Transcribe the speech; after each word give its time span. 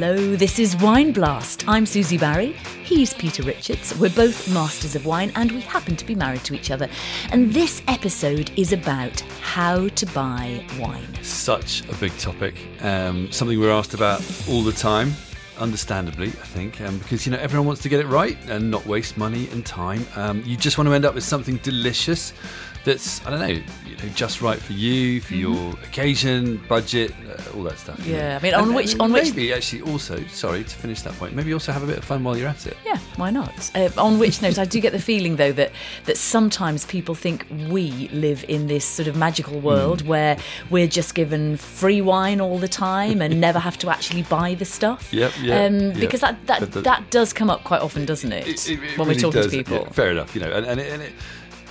Hello, 0.00 0.36
this 0.36 0.60
is 0.60 0.76
Wine 0.76 1.10
Blast. 1.10 1.64
I'm 1.66 1.84
Susie 1.84 2.18
Barrie. 2.18 2.52
He's 2.84 3.12
Peter 3.14 3.42
Richards. 3.42 3.98
We're 3.98 4.14
both 4.14 4.48
masters 4.54 4.94
of 4.94 5.04
wine 5.04 5.32
and 5.34 5.50
we 5.50 5.60
happen 5.60 5.96
to 5.96 6.06
be 6.06 6.14
married 6.14 6.44
to 6.44 6.54
each 6.54 6.70
other. 6.70 6.88
And 7.32 7.52
this 7.52 7.82
episode 7.88 8.52
is 8.56 8.72
about 8.72 9.18
how 9.40 9.88
to 9.88 10.06
buy 10.06 10.64
wine. 10.78 11.20
Such 11.24 11.82
a 11.90 11.96
big 11.96 12.16
topic. 12.16 12.54
Um, 12.80 13.32
something 13.32 13.58
we're 13.58 13.72
asked 13.72 13.92
about 13.92 14.22
all 14.48 14.62
the 14.62 14.70
time. 14.70 15.14
Understandably, 15.58 16.28
I 16.28 16.46
think, 16.46 16.80
um, 16.80 16.98
because 16.98 17.26
you 17.26 17.32
know 17.32 17.38
everyone 17.38 17.66
wants 17.66 17.82
to 17.82 17.88
get 17.88 17.98
it 17.98 18.06
right 18.06 18.38
and 18.46 18.70
not 18.70 18.86
waste 18.86 19.16
money 19.16 19.48
and 19.50 19.66
time. 19.66 20.06
Um, 20.14 20.44
you 20.46 20.56
just 20.56 20.78
want 20.78 20.86
to 20.86 20.94
end 20.94 21.06
up 21.06 21.16
with 21.16 21.24
something 21.24 21.56
delicious 21.56 22.32
that's 22.84 23.24
I 23.26 23.30
don't 23.30 23.40
know, 23.40 23.46
you 23.46 23.96
know, 23.96 24.08
just 24.14 24.40
right 24.40 24.58
for 24.58 24.72
you, 24.72 25.20
for 25.20 25.34
mm-hmm. 25.34 25.54
your 25.54 25.72
occasion, 25.84 26.62
budget, 26.68 27.12
uh, 27.28 27.56
all 27.56 27.62
that 27.64 27.78
stuff. 27.78 28.04
Yeah, 28.06 28.38
I 28.40 28.42
mean, 28.42 28.54
on 28.54 28.64
and, 28.64 28.74
which 28.74 28.92
and 28.92 29.02
on 29.02 29.12
maybe 29.12 29.26
which 29.26 29.36
maybe 29.36 29.52
actually 29.52 29.82
also 29.82 30.22
sorry 30.26 30.64
to 30.64 30.76
finish 30.76 31.02
that 31.02 31.14
point, 31.14 31.34
maybe 31.34 31.52
also 31.52 31.72
have 31.72 31.82
a 31.82 31.86
bit 31.86 31.98
of 31.98 32.04
fun 32.04 32.24
while 32.24 32.36
you're 32.36 32.48
at 32.48 32.66
it. 32.66 32.76
Yeah, 32.84 32.98
why 33.16 33.30
not? 33.30 33.70
Uh, 33.74 33.90
on 33.96 34.18
which 34.18 34.42
note, 34.42 34.58
I 34.58 34.64
do 34.64 34.80
get 34.80 34.92
the 34.92 34.98
feeling 35.00 35.36
though 35.36 35.52
that 35.52 35.72
that 36.06 36.16
sometimes 36.16 36.84
people 36.86 37.14
think 37.14 37.46
we 37.68 38.08
live 38.08 38.44
in 38.48 38.66
this 38.66 38.84
sort 38.84 39.08
of 39.08 39.16
magical 39.16 39.60
world 39.60 40.04
mm. 40.04 40.06
where 40.06 40.38
we're 40.70 40.88
just 40.88 41.14
given 41.14 41.56
free 41.56 42.00
wine 42.00 42.40
all 42.40 42.58
the 42.58 42.68
time 42.68 43.20
and 43.20 43.40
never 43.40 43.58
have 43.58 43.78
to 43.78 43.90
actually 43.90 44.22
buy 44.22 44.54
the 44.54 44.64
stuff. 44.64 45.12
Yep, 45.18 45.32
yeah, 45.40 45.64
um, 45.64 45.80
yep. 45.80 45.94
Because 45.96 46.20
that 46.20 46.46
that, 46.46 46.70
the, 46.70 46.80
that 46.82 47.10
does 47.10 47.32
come 47.32 47.50
up 47.50 47.64
quite 47.64 47.80
often, 47.80 48.04
doesn't 48.04 48.30
it? 48.30 48.46
it, 48.46 48.70
it, 48.70 48.72
it 48.72 48.78
when 48.78 49.08
really 49.08 49.14
we're 49.14 49.20
talking 49.20 49.42
does, 49.42 49.50
to 49.50 49.56
people. 49.56 49.76
Yeah, 49.78 49.88
fair 49.88 50.10
enough, 50.12 50.34
you 50.34 50.40
know, 50.40 50.52
and, 50.52 50.64
and, 50.64 50.80
and 50.80 51.02
it, 51.02 51.12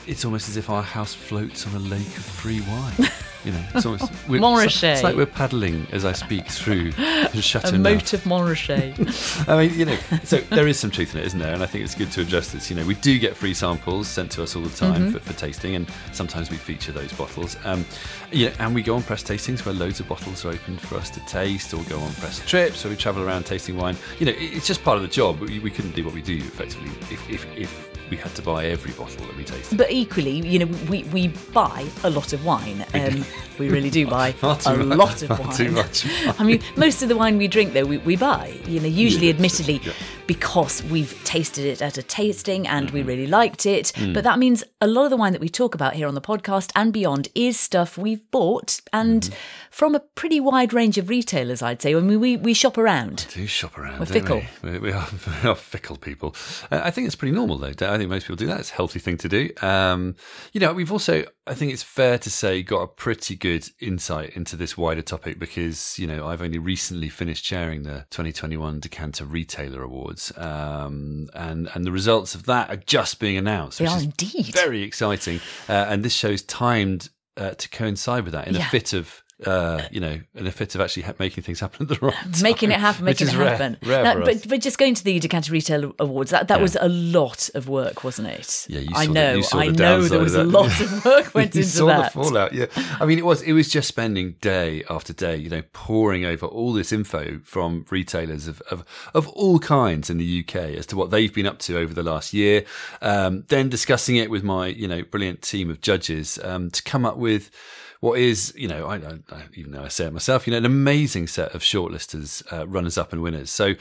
it's 0.07 0.25
almost 0.25 0.49
as 0.49 0.57
if 0.57 0.69
our 0.69 0.81
house 0.81 1.13
floats 1.13 1.67
on 1.67 1.75
a 1.75 1.79
lake 1.79 1.99
of 1.99 2.25
free 2.25 2.61
wine. 2.61 3.09
You 3.43 3.51
know, 3.51 3.63
it's 3.75 3.85
almost 3.85 4.11
we're, 4.27 4.41
Montrachet. 4.41 4.93
It's 4.93 5.03
like 5.03 5.15
we're 5.15 5.25
paddling 5.25 5.87
as 5.91 6.05
I 6.05 6.11
speak 6.11 6.47
through 6.47 6.91
the 6.91 7.41
Chateau. 7.41 7.75
A 7.75 7.79
moat 7.79 8.13
of 8.13 8.23
Montrachet. 8.23 9.47
I 9.47 9.67
mean, 9.67 9.79
you 9.79 9.85
know, 9.85 9.97
so 10.23 10.37
there 10.39 10.67
is 10.67 10.79
some 10.79 10.91
truth 10.91 11.13
in 11.13 11.21
it, 11.21 11.27
isn't 11.27 11.39
there? 11.39 11.53
And 11.53 11.61
I 11.61 11.65
think 11.65 11.83
it's 11.83 11.95
good 11.95 12.11
to 12.13 12.21
address 12.21 12.51
this. 12.51 12.69
You 12.69 12.75
know, 12.75 12.85
we 12.85 12.95
do 12.95 13.19
get 13.19 13.35
free 13.35 13.53
samples 13.53 14.07
sent 14.07 14.31
to 14.31 14.43
us 14.43 14.55
all 14.55 14.63
the 14.63 14.75
time 14.75 15.03
mm-hmm. 15.03 15.11
for, 15.11 15.19
for, 15.19 15.33
tasting, 15.33 15.75
and 15.75 15.87
sometimes 16.11 16.49
we 16.49 16.57
feature 16.57 16.91
those 16.91 17.13
bottles. 17.13 17.57
Um, 17.63 17.85
yeah, 18.31 18.53
and 18.59 18.73
we 18.73 18.81
go 18.81 18.95
on 18.95 19.03
press 19.03 19.23
tastings 19.23 19.65
where 19.65 19.75
loads 19.75 19.99
of 19.99 20.07
bottles 20.07 20.43
are 20.43 20.49
opened 20.49 20.81
for 20.81 20.95
us 20.95 21.09
to 21.11 21.19
taste, 21.25 21.73
or 21.73 21.83
go 21.83 21.99
on 21.99 22.11
press 22.15 22.45
trips, 22.45 22.83
where 22.83 22.91
we 22.91 22.97
travel 22.97 23.23
around 23.23 23.45
tasting 23.45 23.77
wine. 23.77 23.95
You 24.19 24.25
know, 24.25 24.33
it's 24.35 24.67
just 24.67 24.83
part 24.83 24.97
of 24.97 25.03
the 25.03 25.09
job. 25.09 25.39
We, 25.39 25.59
we 25.59 25.71
couldn't 25.71 25.95
do 25.95 26.03
what 26.03 26.13
we 26.13 26.21
do 26.21 26.37
effectively 26.37 26.89
if, 27.11 27.29
if, 27.29 27.57
if 27.57 27.86
we 28.09 28.17
had 28.17 28.33
to 28.35 28.41
buy 28.41 28.65
every 28.65 28.91
bottle 28.93 29.25
that 29.25 29.35
we 29.35 29.43
tasted. 29.43 29.77
But 29.77 29.91
equally, 29.91 30.39
you 30.47 30.59
know, 30.59 30.65
we, 30.89 31.03
we 31.05 31.29
buy 31.53 31.87
a 32.03 32.09
lot 32.09 32.33
of 32.33 32.45
wine. 32.45 32.85
Um, 32.93 33.25
we 33.59 33.69
really 33.69 33.89
do 33.89 34.07
buy 34.19 34.33
a 34.41 34.45
much, 34.45 34.65
lot 34.65 35.21
of 35.21 35.39
wine. 35.39 35.55
Too 35.55 35.71
much. 35.71 36.05
I 36.39 36.43
mean, 36.43 36.61
most 36.75 37.01
of 37.01 37.09
the 37.09 37.17
wine 37.17 37.37
we 37.37 37.47
drink, 37.47 37.73
though, 37.73 37.85
we, 37.85 37.97
we 37.99 38.15
buy. 38.15 38.57
You 38.67 38.79
know, 38.79 38.87
usually, 38.87 39.27
yeah, 39.27 39.33
admittedly, 39.33 39.81
yeah. 39.83 39.93
Because 40.27 40.83
we've 40.83 41.19
tasted 41.23 41.65
it 41.65 41.81
at 41.81 41.97
a 41.97 42.03
tasting 42.03 42.67
and 42.67 42.87
mm-hmm. 42.87 42.97
we 42.97 43.03
really 43.03 43.27
liked 43.27 43.65
it. 43.65 43.91
Mm. 43.95 44.13
But 44.13 44.23
that 44.25 44.37
means 44.37 44.63
a 44.81 44.87
lot 44.87 45.05
of 45.05 45.09
the 45.09 45.17
wine 45.17 45.31
that 45.33 45.41
we 45.41 45.49
talk 45.49 45.73
about 45.73 45.93
here 45.93 46.07
on 46.07 46.13
the 46.13 46.21
podcast 46.21 46.71
and 46.75 46.93
beyond 46.93 47.29
is 47.33 47.59
stuff 47.59 47.97
we've 47.97 48.29
bought 48.31 48.81
and 48.93 49.21
mm. 49.23 49.33
from 49.71 49.95
a 49.95 49.99
pretty 49.99 50.39
wide 50.39 50.73
range 50.73 50.97
of 50.97 51.09
retailers, 51.09 51.61
I'd 51.61 51.81
say. 51.81 51.95
I 51.95 51.99
mean, 51.99 52.19
we, 52.19 52.37
we 52.37 52.53
shop 52.53 52.77
around. 52.77 53.25
We 53.35 53.41
do 53.41 53.47
shop 53.47 53.77
around. 53.77 53.99
We're 53.99 54.05
fickle. 54.05 54.43
We? 54.61 54.79
We, 54.79 54.91
are, 54.91 55.07
we, 55.43 55.49
are, 55.49 55.55
fickle 55.55 55.97
people. 55.97 56.35
Uh, 56.71 56.81
I 56.83 56.91
think 56.91 57.07
it's 57.07 57.15
pretty 57.15 57.33
normal, 57.33 57.57
though. 57.57 57.67
I 57.67 57.97
think 57.97 58.09
most 58.09 58.23
people 58.23 58.35
do 58.35 58.47
that. 58.47 58.59
It's 58.59 58.71
a 58.71 58.75
healthy 58.75 58.99
thing 58.99 59.17
to 59.17 59.29
do. 59.29 59.49
Um, 59.61 60.15
you 60.53 60.59
know, 60.59 60.73
we've 60.73 60.91
also, 60.91 61.25
I 61.47 61.53
think 61.53 61.71
it's 61.71 61.83
fair 61.83 62.17
to 62.17 62.29
say, 62.29 62.61
got 62.61 62.81
a 62.81 62.87
pretty 62.87 63.35
good 63.35 63.69
insight 63.79 64.31
into 64.31 64.55
this 64.55 64.77
wider 64.77 65.01
topic 65.01 65.39
because, 65.39 65.97
you 65.97 66.05
know, 66.05 66.27
I've 66.27 66.41
only 66.41 66.59
recently 66.59 67.09
finished 67.09 67.43
chairing 67.43 67.83
the 67.83 68.05
2021 68.09 68.79
Decanter 68.79 69.25
Retailer 69.25 69.83
Awards. 69.83 70.31
Um, 70.37 71.29
and, 71.33 71.69
and 71.73 71.85
the 71.85 71.91
results 71.91 72.35
of 72.35 72.45
that 72.45 72.69
are 72.69 72.77
just 72.77 73.19
being 73.19 73.37
announced. 73.37 73.79
They 73.79 73.85
are 73.85 73.99
indeed. 73.99 74.53
Very 74.53 74.83
exciting. 74.83 75.39
Uh, 75.69 75.85
and 75.89 76.03
this 76.03 76.13
show's 76.13 76.41
timed 76.41 77.09
uh, 77.37 77.51
to 77.51 77.69
coincide 77.69 78.23
with 78.23 78.33
that 78.33 78.47
in 78.47 78.55
yeah. 78.55 78.61
a 78.61 78.69
fit 78.69 78.93
of 78.93 79.23
uh, 79.45 79.83
you 79.91 79.99
know, 79.99 80.19
in 80.33 80.47
a 80.47 80.51
fit 80.51 80.73
of 80.73 80.81
actually 80.81 81.03
ha- 81.03 81.13
making 81.19 81.43
things 81.43 81.59
happen 81.59 81.83
at 81.83 81.89
the 81.89 82.05
right 82.05 82.13
time. 82.33 82.41
Making 82.41 82.71
it 82.71 82.79
happen, 82.79 83.05
making 83.05 83.27
it 83.27 83.33
happen. 83.33 83.77
Rare, 83.83 84.03
rare 84.03 84.25
but, 84.25 84.47
but 84.47 84.61
just 84.61 84.79
going 84.79 84.95
to 84.95 85.03
the 85.03 85.19
Decanter 85.19 85.51
Retail 85.51 85.93
Awards, 85.99 86.31
that, 86.31 86.47
that 86.47 86.57
yeah. 86.57 86.61
was 86.61 86.75
a 86.79 86.89
lot 86.89 87.49
of 87.53 87.69
work, 87.69 88.03
wasn't 88.03 88.29
it? 88.29 88.65
Yeah, 88.67 88.81
I 88.95 89.05
know. 89.05 89.41
The, 89.41 89.49
I 89.55 89.67
know 89.67 90.01
there 90.01 90.19
was 90.19 90.33
a 90.33 90.43
lot 90.43 90.79
of 90.81 91.05
work 91.05 91.33
went 91.35 91.53
you 91.53 91.61
into 91.61 91.71
saw 91.71 91.85
that. 91.87 92.13
the 92.13 92.23
fallout. 92.23 92.53
Yeah, 92.53 92.65
I 92.99 93.05
mean, 93.05 93.19
it 93.19 93.25
was 93.25 93.43
it 93.43 93.53
was 93.53 93.69
just 93.69 93.87
spending 93.87 94.35
day 94.41 94.83
after 94.89 95.13
day, 95.13 95.35
you 95.37 95.49
know, 95.49 95.61
pouring 95.71 96.25
over 96.25 96.47
all 96.47 96.73
this 96.73 96.91
info 96.91 97.39
from 97.43 97.85
retailers 97.91 98.47
of 98.47 98.61
of, 98.71 98.83
of 99.13 99.27
all 99.29 99.59
kinds 99.59 100.09
in 100.09 100.17
the 100.17 100.43
UK 100.43 100.55
as 100.55 100.87
to 100.87 100.95
what 100.95 101.11
they've 101.11 101.33
been 101.33 101.45
up 101.45 101.59
to 101.59 101.77
over 101.77 101.93
the 101.93 102.03
last 102.03 102.33
year. 102.33 102.65
Um, 103.03 103.43
then 103.49 103.69
discussing 103.69 104.15
it 104.15 104.31
with 104.31 104.43
my 104.43 104.67
you 104.67 104.87
know 104.87 105.03
brilliant 105.03 105.43
team 105.43 105.69
of 105.69 105.79
judges 105.79 106.39
um, 106.43 106.71
to 106.71 106.81
come 106.81 107.05
up 107.05 107.17
with 107.17 107.51
what 107.99 108.19
is, 108.19 108.53
you 108.55 108.67
know, 108.67 108.87
I, 108.87 108.95
I, 108.95 109.43
even 109.55 109.71
though 109.71 109.83
I 109.83 109.87
say 109.87 110.05
it 110.05 110.13
myself, 110.13 110.47
you 110.47 110.51
know, 110.51 110.57
an 110.57 110.65
amazing 110.65 111.27
set 111.27 111.53
of 111.55 111.61
shortlisters, 111.61 112.43
uh, 112.51 112.67
runners 112.67 112.97
up 112.97 113.13
and 113.13 113.21
winners. 113.21 113.49
So, 113.49 113.73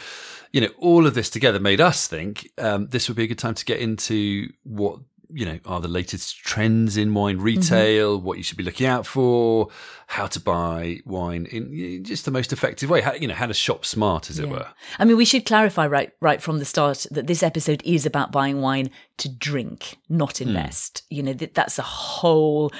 you 0.53 0.61
know, 0.61 0.71
all 0.79 1.07
of 1.07 1.15
this 1.15 1.29
together 1.29 1.61
made 1.61 1.81
us 1.81 2.07
think 2.07 2.51
um, 2.59 2.89
this 2.89 3.09
would 3.09 3.17
be 3.17 3.25
a 3.25 3.27
good 3.27 3.39
time 3.39 3.55
to 3.55 3.65
get 3.65 3.81
into 3.81 4.49
what 4.65 5.01
you 5.33 5.45
know 5.45 5.59
are 5.67 5.81
the 5.81 5.89
latest 5.89 6.39
trends 6.39 6.97
in 6.97 7.13
wine 7.15 7.39
retail 7.39 8.17
mm-hmm. 8.17 8.25
what 8.25 8.39
you 8.39 8.45
should 8.45 8.57
be 8.57 8.63
looking 8.63 8.87
out 8.87 9.07
for 9.07 9.69
how 10.07 10.27
to 10.27 10.39
buy 10.39 11.01
wine 11.05 11.47
in 11.47 12.05
just 12.05 12.25
the 12.25 12.31
most 12.31 12.53
effective 12.53 12.89
way 12.89 13.01
how, 13.01 13.13
you 13.15 13.27
know 13.27 13.35
how 13.35 13.47
to 13.47 13.55
shop 13.55 13.85
smart 13.85 14.31
as 14.31 14.39
yeah. 14.39 14.45
it 14.45 14.51
were 14.51 14.67
i 14.99 15.05
mean 15.05 15.17
we 15.17 15.25
should 15.25 15.45
clarify 15.45 15.87
right 15.87 16.13
right 16.21 16.41
from 16.41 16.59
the 16.59 16.65
start 16.65 17.07
that 17.11 17.27
this 17.27 17.43
episode 17.43 17.83
is 17.85 18.07
about 18.07 18.31
buying 18.31 18.61
wine 18.61 18.89
to 19.17 19.29
drink 19.29 19.97
not 20.09 20.39
hmm. 20.39 20.49
invest 20.49 21.03
mm. 21.05 21.17
you 21.17 21.23
know 21.23 21.33
that, 21.33 21.55
that's 21.55 21.79
a 21.79 21.83
whole 21.83 22.71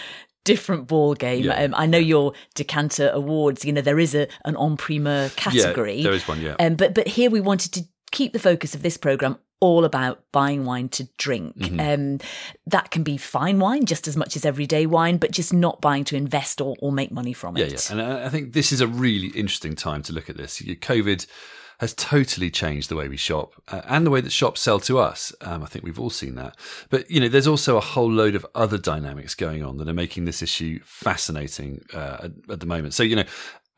different 0.47 0.87
ball 0.87 1.15
game. 1.15 1.45
Yeah. 1.45 1.63
Um, 1.63 1.75
I 1.75 1.85
know 1.85 1.99
your 1.99 2.33
decanter 2.55 3.11
awards. 3.13 3.65
You 3.65 3.73
know 3.73 3.83
there 3.83 3.99
is 3.99 4.15
a 4.15 4.29
an 4.47 4.57
en 4.57 4.79
primeur 4.79 5.29
category. 5.37 5.97
Yeah, 5.97 6.05
there 6.05 6.13
is 6.15 6.27
one. 6.27 6.41
Yeah. 6.41 6.57
Um, 6.59 6.77
but 6.77 6.95
but 6.95 7.07
here 7.07 7.29
we 7.29 7.41
wanted 7.41 7.73
to 7.73 7.83
keep 8.13 8.33
the 8.33 8.39
focus 8.39 8.75
of 8.75 8.83
this 8.83 8.97
program 8.97 9.39
all 9.59 9.85
about 9.85 10.23
buying 10.33 10.65
wine 10.65 10.89
to 10.91 11.09
drink. 11.17 11.57
Mm-hmm. 11.57 11.81
Um, 11.81 12.19
that 12.67 12.91
can 12.91 13.03
be 13.03 13.17
fine 13.17 13.59
wine 13.59 13.87
just 13.87 14.07
as 14.07 14.17
much 14.17 14.37
as 14.37 14.45
everyday 14.45 14.87
wine, 14.87 15.17
but 15.17 15.31
just 15.31 15.53
not 15.53 15.81
buying 15.81 16.05
to 16.05 16.17
invest 16.17 16.61
or, 16.61 16.77
or 16.81 16.93
make 16.93 17.11
money 17.11 17.33
from 17.33 17.57
yeah, 17.57 17.65
it. 17.65 17.91
Yeah, 17.91 17.93
and 17.93 18.03
I 18.03 18.29
think 18.29 18.53
this 18.53 18.71
is 18.71 18.81
a 18.81 18.87
really 18.87 19.29
interesting 19.29 19.75
time 19.75 20.03
to 20.05 20.13
look 20.13 20.31
at 20.31 20.37
this. 20.37 20.61
COVID 20.61 21.27
has 21.79 21.95
totally 21.95 22.51
changed 22.51 22.89
the 22.89 22.97
way 22.97 23.09
we 23.09 23.17
shop 23.17 23.53
uh, 23.69 23.83
and 23.87 24.07
the 24.07 24.11
way 24.11 24.21
that 24.21 24.33
shops 24.33 24.61
sell 24.61 24.81
to 24.81 24.99
us. 24.99 25.35
Um, 25.43 25.63
I 25.63 25.67
think 25.67 25.85
we've 25.85 26.01
all 26.01 26.11
seen 26.11 26.35
that. 26.37 26.57
But, 26.89 27.11
you 27.11 27.21
know, 27.21 27.29
there's 27.29 27.47
also 27.47 27.77
a 27.77 27.81
whole 27.81 28.11
load 28.11 28.35
of 28.35 28.47
other 28.55 28.79
dynamics 28.79 29.35
going 29.35 29.63
on 29.63 29.77
that 29.79 29.89
are 29.89 29.95
making 29.95 30.25
this 30.25 30.43
issue 30.43 30.81
fascinating 30.85 31.85
uh, 31.93 32.19
at, 32.25 32.33
at 32.51 32.61
the 32.61 32.67
moment. 32.67 32.95
So, 32.95 33.03
you 33.03 33.17
know, 33.17 33.25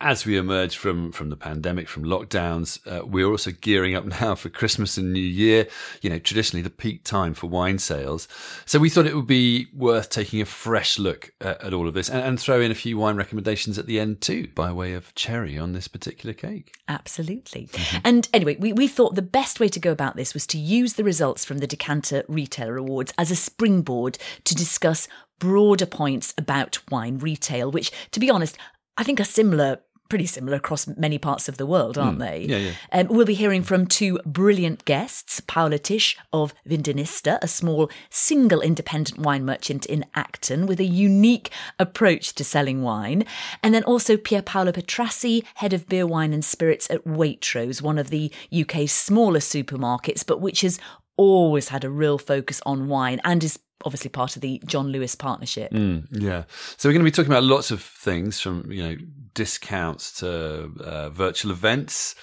as 0.01 0.25
we 0.25 0.37
emerge 0.37 0.77
from 0.77 1.11
from 1.11 1.29
the 1.29 1.37
pandemic, 1.37 1.89
from 1.89 2.05
lockdowns, 2.05 2.79
uh, 2.87 3.05
we're 3.05 3.27
also 3.27 3.51
gearing 3.51 3.95
up 3.95 4.05
now 4.21 4.35
for 4.35 4.49
Christmas 4.49 4.97
and 4.97 5.13
New 5.13 5.21
Year. 5.21 5.67
You 6.03 6.11
know, 6.11 6.19
traditionally 6.19 6.63
the 6.63 6.71
peak 6.71 7.05
time 7.05 7.35
for 7.35 7.49
wine 7.49 7.79
sales. 7.79 8.29
So 8.65 8.79
we 8.79 8.91
thought 8.91 9.07
it 9.07 9.17
would 9.17 9.27
be 9.27 9.67
worth 9.75 10.11
taking 10.11 10.41
a 10.41 10.45
fresh 10.45 10.99
look 10.99 11.33
at, 11.41 11.63
at 11.63 11.75
all 11.75 11.89
of 11.89 11.95
this 11.95 12.09
and, 12.09 12.21
and, 12.21 12.39
throw 12.39 12.61
in 12.61 12.71
a 12.71 12.75
few 12.77 12.97
wine 12.97 13.17
recommendations 13.17 13.79
at 13.79 13.87
the 13.87 13.99
end 13.99 14.21
too, 14.21 14.49
by 14.55 14.71
way 14.71 14.93
of 14.93 15.13
cherry 15.17 15.59
on 15.59 15.73
this 15.73 15.89
particular 15.89 16.33
cake. 16.33 16.75
Absolutely. 16.87 17.67
Mm-hmm. 17.67 17.99
And 18.05 18.29
anyway, 18.33 18.57
we, 18.59 18.73
we 18.73 18.87
thought 18.87 19.17
the 19.17 19.23
best 19.23 19.59
way 19.59 19.69
to 19.69 19.81
go 19.81 19.91
about 19.91 20.15
this 20.15 20.35
was 20.35 20.47
to 20.49 20.59
use 20.59 20.95
the 20.95 21.05
results 21.05 21.45
from 21.45 21.59
the 21.59 21.67
Decanter 21.67 22.23
Retailer 22.29 22.77
Awards 22.77 23.13
as 23.19 23.33
a 23.33 23.37
springboard 23.37 24.19
to 24.45 24.55
discuss 24.55 25.09
broader 25.41 25.87
points 25.87 26.35
about 26.39 26.79
wine 26.91 27.19
retail, 27.19 27.71
which, 27.71 27.91
to 28.13 28.21
be 28.21 28.31
honest, 28.31 28.57
I 28.99 29.05
think 29.05 29.21
are 29.21 29.25
similar 29.25 29.79
pretty 30.09 30.27
similar 30.27 30.57
across 30.57 30.87
many 30.87 31.19
parts 31.19 31.49
of 31.49 31.57
the 31.57 31.67
world, 31.67 31.99
aren't 31.99 32.19
mm. 32.19 32.21
they? 32.21 32.41
Yeah, 32.41 32.57
yeah. 32.57 32.73
Um, 32.93 33.09
we'll 33.09 33.27
be 33.27 33.35
hearing 33.35 33.63
from 33.63 33.87
two 33.87 34.19
brilliant 34.25 34.85
guests 34.85 35.41
Paula 35.41 35.79
Tisch 35.79 36.17
of 36.33 36.55
Vindenista, 36.69 37.39
a 37.43 37.49
small 37.49 37.91
single 38.11 38.61
independent 38.61 39.21
wine 39.21 39.45
merchant 39.45 39.87
in 39.87 40.05
Acton 40.15 40.67
with 40.67 40.81
a 40.81 40.85
unique 40.85 41.51
approach 41.79 42.35
to 42.35 42.45
selling 42.45 42.83
wine, 42.83 43.25
and 43.63 43.75
then 43.75 43.85
also 43.85 44.17
Pier 44.17 44.43
Paolo 44.43 44.73
Petrassi, 44.73 45.45
head 45.57 45.73
of 45.73 45.89
beer, 45.89 46.07
wine, 46.07 46.33
and 46.33 46.45
spirits 46.45 46.91
at 46.91 47.05
Waitrose, 47.05 47.83
one 47.83 47.99
of 47.99 48.11
the 48.11 48.33
UK's 48.53 48.93
smaller 48.93 49.41
supermarkets, 49.41 50.27
but 50.27 50.41
which 50.41 50.63
has 50.63 50.79
always 51.17 51.69
had 51.69 51.85
a 51.85 51.91
real 51.91 52.17
focus 52.17 52.63
on 52.65 52.89
wine 52.89 53.21
and 53.25 53.45
is 53.45 53.59
obviously 53.85 54.11
part 54.11 54.37
of 54.37 54.43
the 54.43 54.63
John 54.67 54.89
Lewis 54.89 55.15
partnership. 55.15 55.73
Mm, 55.73 56.07
yeah. 56.11 56.45
So 56.77 56.89
we're 56.89 56.93
going 56.93 57.05
to 57.05 57.11
be 57.11 57.15
talking 57.15 57.33
about 57.33 57.45
lots 57.45 57.71
of 57.71 57.83
things 57.83 58.41
from, 58.41 58.71
you 58.71 58.83
know, 58.83 58.97
discounts 59.35 60.13
to 60.21 60.71
uh, 60.81 61.11
virtual 61.11 61.53
events, 61.53 62.15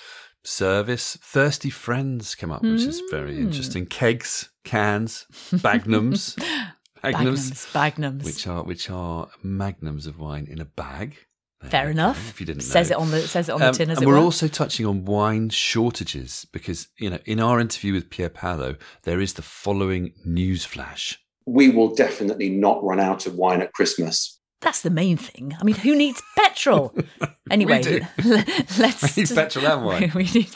service. 0.43 1.17
Thirsty 1.21 1.69
Friends 1.69 2.35
come 2.35 2.51
up, 2.51 2.61
which 2.61 2.81
mm. 2.81 2.87
is 2.87 3.01
very 3.09 3.35
hmm. 3.35 3.43
interesting. 3.43 3.85
Kegs, 3.85 4.49
cans, 4.63 5.25
bagnums. 5.51 6.41
Magnums, 7.03 7.67
magnums, 7.71 8.23
which 8.23 8.47
are 8.47 8.63
which 8.63 8.89
are 8.89 9.29
magnums 9.43 10.07
of 10.07 10.17
wine 10.17 10.47
in 10.49 10.59
a 10.59 10.65
bag. 10.65 11.15
Fair 11.69 11.89
enough. 11.89 12.29
If 12.29 12.39
you 12.39 12.45
didn't 12.45 12.61
says 12.61 12.89
know. 12.89 12.97
it 12.97 13.01
on 13.01 13.11
the 13.11 13.21
says 13.27 13.49
it 13.49 13.53
on 13.53 13.61
Um, 13.61 13.71
the 13.71 13.77
tin 13.77 13.89
as 13.91 13.97
and 13.99 14.07
we're 14.07 14.13
were. 14.13 14.19
also 14.19 14.47
touching 14.47 14.85
on 14.85 15.05
wine 15.05 15.49
shortages 15.49 16.45
because, 16.51 16.87
you 16.97 17.09
know, 17.09 17.19
in 17.25 17.39
our 17.39 17.59
interview 17.59 17.93
with 17.93 18.09
Pier 18.09 18.29
Paolo, 18.29 18.75
there 19.03 19.19
is 19.19 19.33
the 19.33 19.41
following 19.41 20.13
news 20.25 20.65
flash. 20.65 21.19
We 21.45 21.69
will 21.69 21.93
definitely 21.93 22.49
not 22.49 22.83
run 22.83 22.99
out 22.99 23.25
of 23.25 23.35
wine 23.35 23.61
at 23.61 23.73
Christmas. 23.73 24.39
That's 24.61 24.81
the 24.81 24.89
main 24.89 25.17
thing. 25.17 25.55
I 25.59 25.63
mean, 25.63 25.75
who 25.75 25.95
needs 25.95 26.21
petrol? 26.37 26.93
Anyway, 27.51 27.79
do. 27.79 28.01
let's 28.79 29.15
We 29.15 29.21
need 29.21 29.35
petrol 29.35 29.67
and 29.67 29.85
wine. 29.85 30.11
we 30.15 30.23
need 30.23 30.49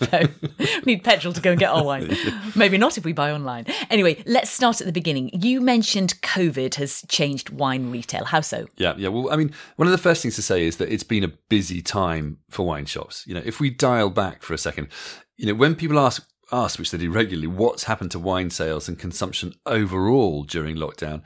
we 0.83 0.93
need 0.95 1.03
petrol 1.03 1.31
to 1.33 1.39
go 1.39 1.51
and 1.51 1.59
get 1.59 1.69
our 1.69 1.83
wine. 1.83 2.17
Maybe 2.55 2.79
not 2.79 2.97
if 2.97 3.05
we 3.05 3.13
buy 3.13 3.31
online. 3.31 3.67
Anyway, 3.91 4.23
let's 4.25 4.49
start 4.49 4.81
at 4.81 4.87
the 4.87 4.91
beginning. 4.91 5.29
You 5.39 5.61
mentioned 5.61 6.19
COVID 6.21 6.73
has 6.75 7.03
changed 7.07 7.51
wine 7.51 7.91
retail. 7.91 8.25
How 8.25 8.41
so? 8.41 8.65
Yeah, 8.77 8.95
yeah. 8.97 9.09
Well, 9.09 9.31
I 9.31 9.35
mean, 9.35 9.53
one 9.75 9.87
of 9.87 9.91
the 9.91 9.99
first 9.99 10.23
things 10.23 10.35
to 10.37 10.41
say 10.41 10.65
is 10.65 10.77
that 10.77 10.91
it's 10.91 11.03
been 11.03 11.23
a 11.23 11.27
busy 11.27 11.83
time 11.83 12.39
for 12.49 12.65
wine 12.65 12.85
shops. 12.85 13.23
You 13.27 13.35
know, 13.35 13.43
if 13.45 13.59
we 13.59 13.69
dial 13.69 14.09
back 14.09 14.41
for 14.41 14.55
a 14.55 14.57
second, 14.57 14.87
you 15.37 15.45
know, 15.45 15.53
when 15.53 15.75
people 15.75 15.99
ask 15.99 16.27
us, 16.51 16.77
which 16.77 16.91
they 16.91 16.97
do 16.97 17.11
regularly, 17.11 17.47
what's 17.47 17.83
happened 17.83 18.11
to 18.11 18.19
wine 18.19 18.49
sales 18.49 18.87
and 18.87 18.97
consumption 18.97 19.53
overall 19.65 20.43
during 20.43 20.75
lockdown, 20.75 21.21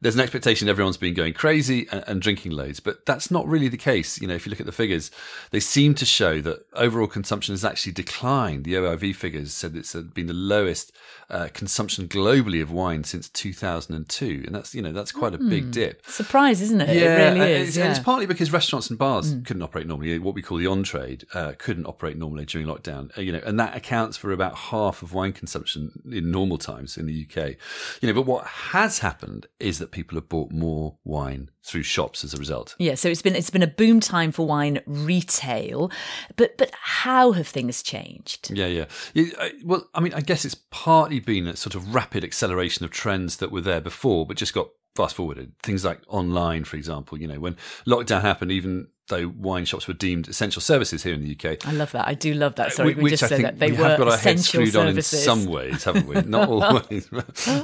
there's 0.00 0.14
an 0.14 0.20
expectation 0.20 0.68
everyone's 0.68 0.96
been 0.96 1.14
going 1.14 1.32
crazy 1.32 1.86
and, 1.90 2.04
and 2.06 2.22
drinking 2.22 2.52
loads, 2.52 2.80
but 2.80 3.06
that's 3.06 3.30
not 3.30 3.46
really 3.46 3.68
the 3.68 3.76
case. 3.76 4.20
You 4.20 4.28
know, 4.28 4.34
if 4.34 4.46
you 4.46 4.50
look 4.50 4.60
at 4.60 4.66
the 4.66 4.72
figures, 4.72 5.10
they 5.50 5.60
seem 5.60 5.94
to 5.96 6.04
show 6.04 6.40
that 6.42 6.66
overall 6.74 7.06
consumption 7.06 7.52
has 7.52 7.64
actually 7.64 7.92
declined. 7.92 8.64
The 8.64 8.74
OIV 8.74 9.14
figures 9.16 9.52
said 9.52 9.74
it's 9.76 9.94
been 9.94 10.26
the 10.26 10.32
lowest 10.32 10.92
uh, 11.28 11.48
consumption 11.52 12.06
globally 12.06 12.62
of 12.62 12.70
wine 12.70 13.02
since 13.04 13.28
2002, 13.28 14.44
and 14.46 14.54
that's 14.54 14.74
you 14.74 14.82
know 14.82 14.92
that's 14.92 15.10
quite 15.10 15.34
a 15.34 15.38
big 15.38 15.72
dip. 15.72 16.06
Surprise, 16.06 16.60
isn't 16.60 16.80
it? 16.80 16.96
Yeah, 16.96 17.02
it 17.02 17.28
really 17.30 17.40
and 17.40 17.50
is. 17.50 17.68
It's, 17.68 17.76
yeah. 17.76 17.84
and 17.84 17.90
it's 17.92 18.00
partly 18.00 18.26
because 18.26 18.52
restaurants 18.52 18.90
and 18.90 18.98
bars 18.98 19.34
couldn't 19.44 19.62
operate 19.62 19.86
normally. 19.86 20.18
What 20.18 20.34
we 20.34 20.42
call 20.42 20.58
the 20.58 20.68
on 20.68 20.82
trade 20.82 21.26
uh, 21.34 21.52
couldn't 21.58 21.86
operate 21.86 22.16
normally 22.16 22.44
during 22.44 22.66
lockdown. 22.66 23.16
Uh, 23.18 23.22
you 23.22 23.32
know, 23.32 23.40
and 23.44 23.58
that 23.58 23.76
accounts 23.76 24.16
for 24.16 24.30
about 24.30 24.54
half 24.56 25.02
of 25.02 25.12
wine 25.12 25.32
consumption 25.32 25.90
in 26.10 26.30
normal 26.30 26.58
times 26.58 26.96
in 26.96 27.06
the 27.06 27.26
UK. 27.28 27.56
You 28.00 28.08
know, 28.08 28.14
but 28.14 28.26
what 28.26 28.46
has 28.46 29.00
happened 29.00 29.46
is 29.58 29.80
that 29.80 29.85
people 29.90 30.16
have 30.16 30.28
bought 30.28 30.52
more 30.52 30.98
wine 31.04 31.50
through 31.64 31.82
shops 31.82 32.24
as 32.24 32.32
a 32.34 32.36
result. 32.38 32.74
Yeah, 32.78 32.94
so 32.94 33.08
it's 33.08 33.22
been 33.22 33.34
it's 33.36 33.50
been 33.50 33.62
a 33.62 33.66
boom 33.66 34.00
time 34.00 34.32
for 34.32 34.46
wine 34.46 34.80
retail, 34.86 35.90
but 36.36 36.56
but 36.58 36.70
how 36.80 37.32
have 37.32 37.48
things 37.48 37.82
changed? 37.82 38.50
Yeah, 38.50 38.66
yeah. 38.66 38.86
Yeah, 39.14 39.32
uh, 39.38 39.44
I- 39.44 39.52
Well, 39.64 39.88
I 39.94 40.00
mean, 40.00 40.14
I 40.14 40.20
guess 40.20 40.44
it's 40.44 40.56
partly 40.70 41.20
been 41.20 41.46
a 41.46 41.56
sort 41.56 41.74
of 41.74 41.94
rapid 41.94 42.24
acceleration 42.24 42.84
of 42.84 42.90
trends 42.90 43.36
that 43.38 43.50
were 43.52 43.60
there 43.60 43.80
before, 43.80 44.26
but 44.26 44.36
just 44.36 44.54
got 44.54 44.68
fast 44.94 45.16
forwarded. 45.16 45.52
Things 45.62 45.84
like 45.84 46.00
online, 46.08 46.64
for 46.64 46.76
example. 46.76 47.18
You 47.20 47.28
know, 47.28 47.40
when 47.40 47.56
lockdown 47.86 48.22
happened, 48.22 48.52
even 48.52 48.88
though 49.08 49.28
wine 49.36 49.64
shops 49.64 49.86
were 49.86 49.94
deemed 49.94 50.28
essential 50.28 50.60
services 50.60 51.02
here 51.02 51.14
in 51.14 51.22
the 51.22 51.32
UK, 51.32 51.66
I 51.66 51.72
love 51.72 51.92
that. 51.92 52.06
I 52.08 52.14
do 52.14 52.34
love 52.34 52.56
that. 52.56 52.72
Sorry, 52.72 52.94
Wh- 52.94 53.02
we 53.02 53.10
just 53.10 53.22
I 53.22 53.28
said 53.28 53.44
that 53.44 53.58
they 53.58 53.70
we 53.70 53.78
were 53.78 53.88
have 53.88 53.98
got 53.98 54.08
our 54.08 54.16
heads 54.16 54.40
essential 54.42 54.66
screwed 54.66 54.76
on 54.76 54.88
in 54.88 55.02
some 55.02 55.46
ways, 55.46 55.84
haven't 55.84 56.06
we? 56.06 56.20
Not 56.22 56.48
always. 56.48 57.08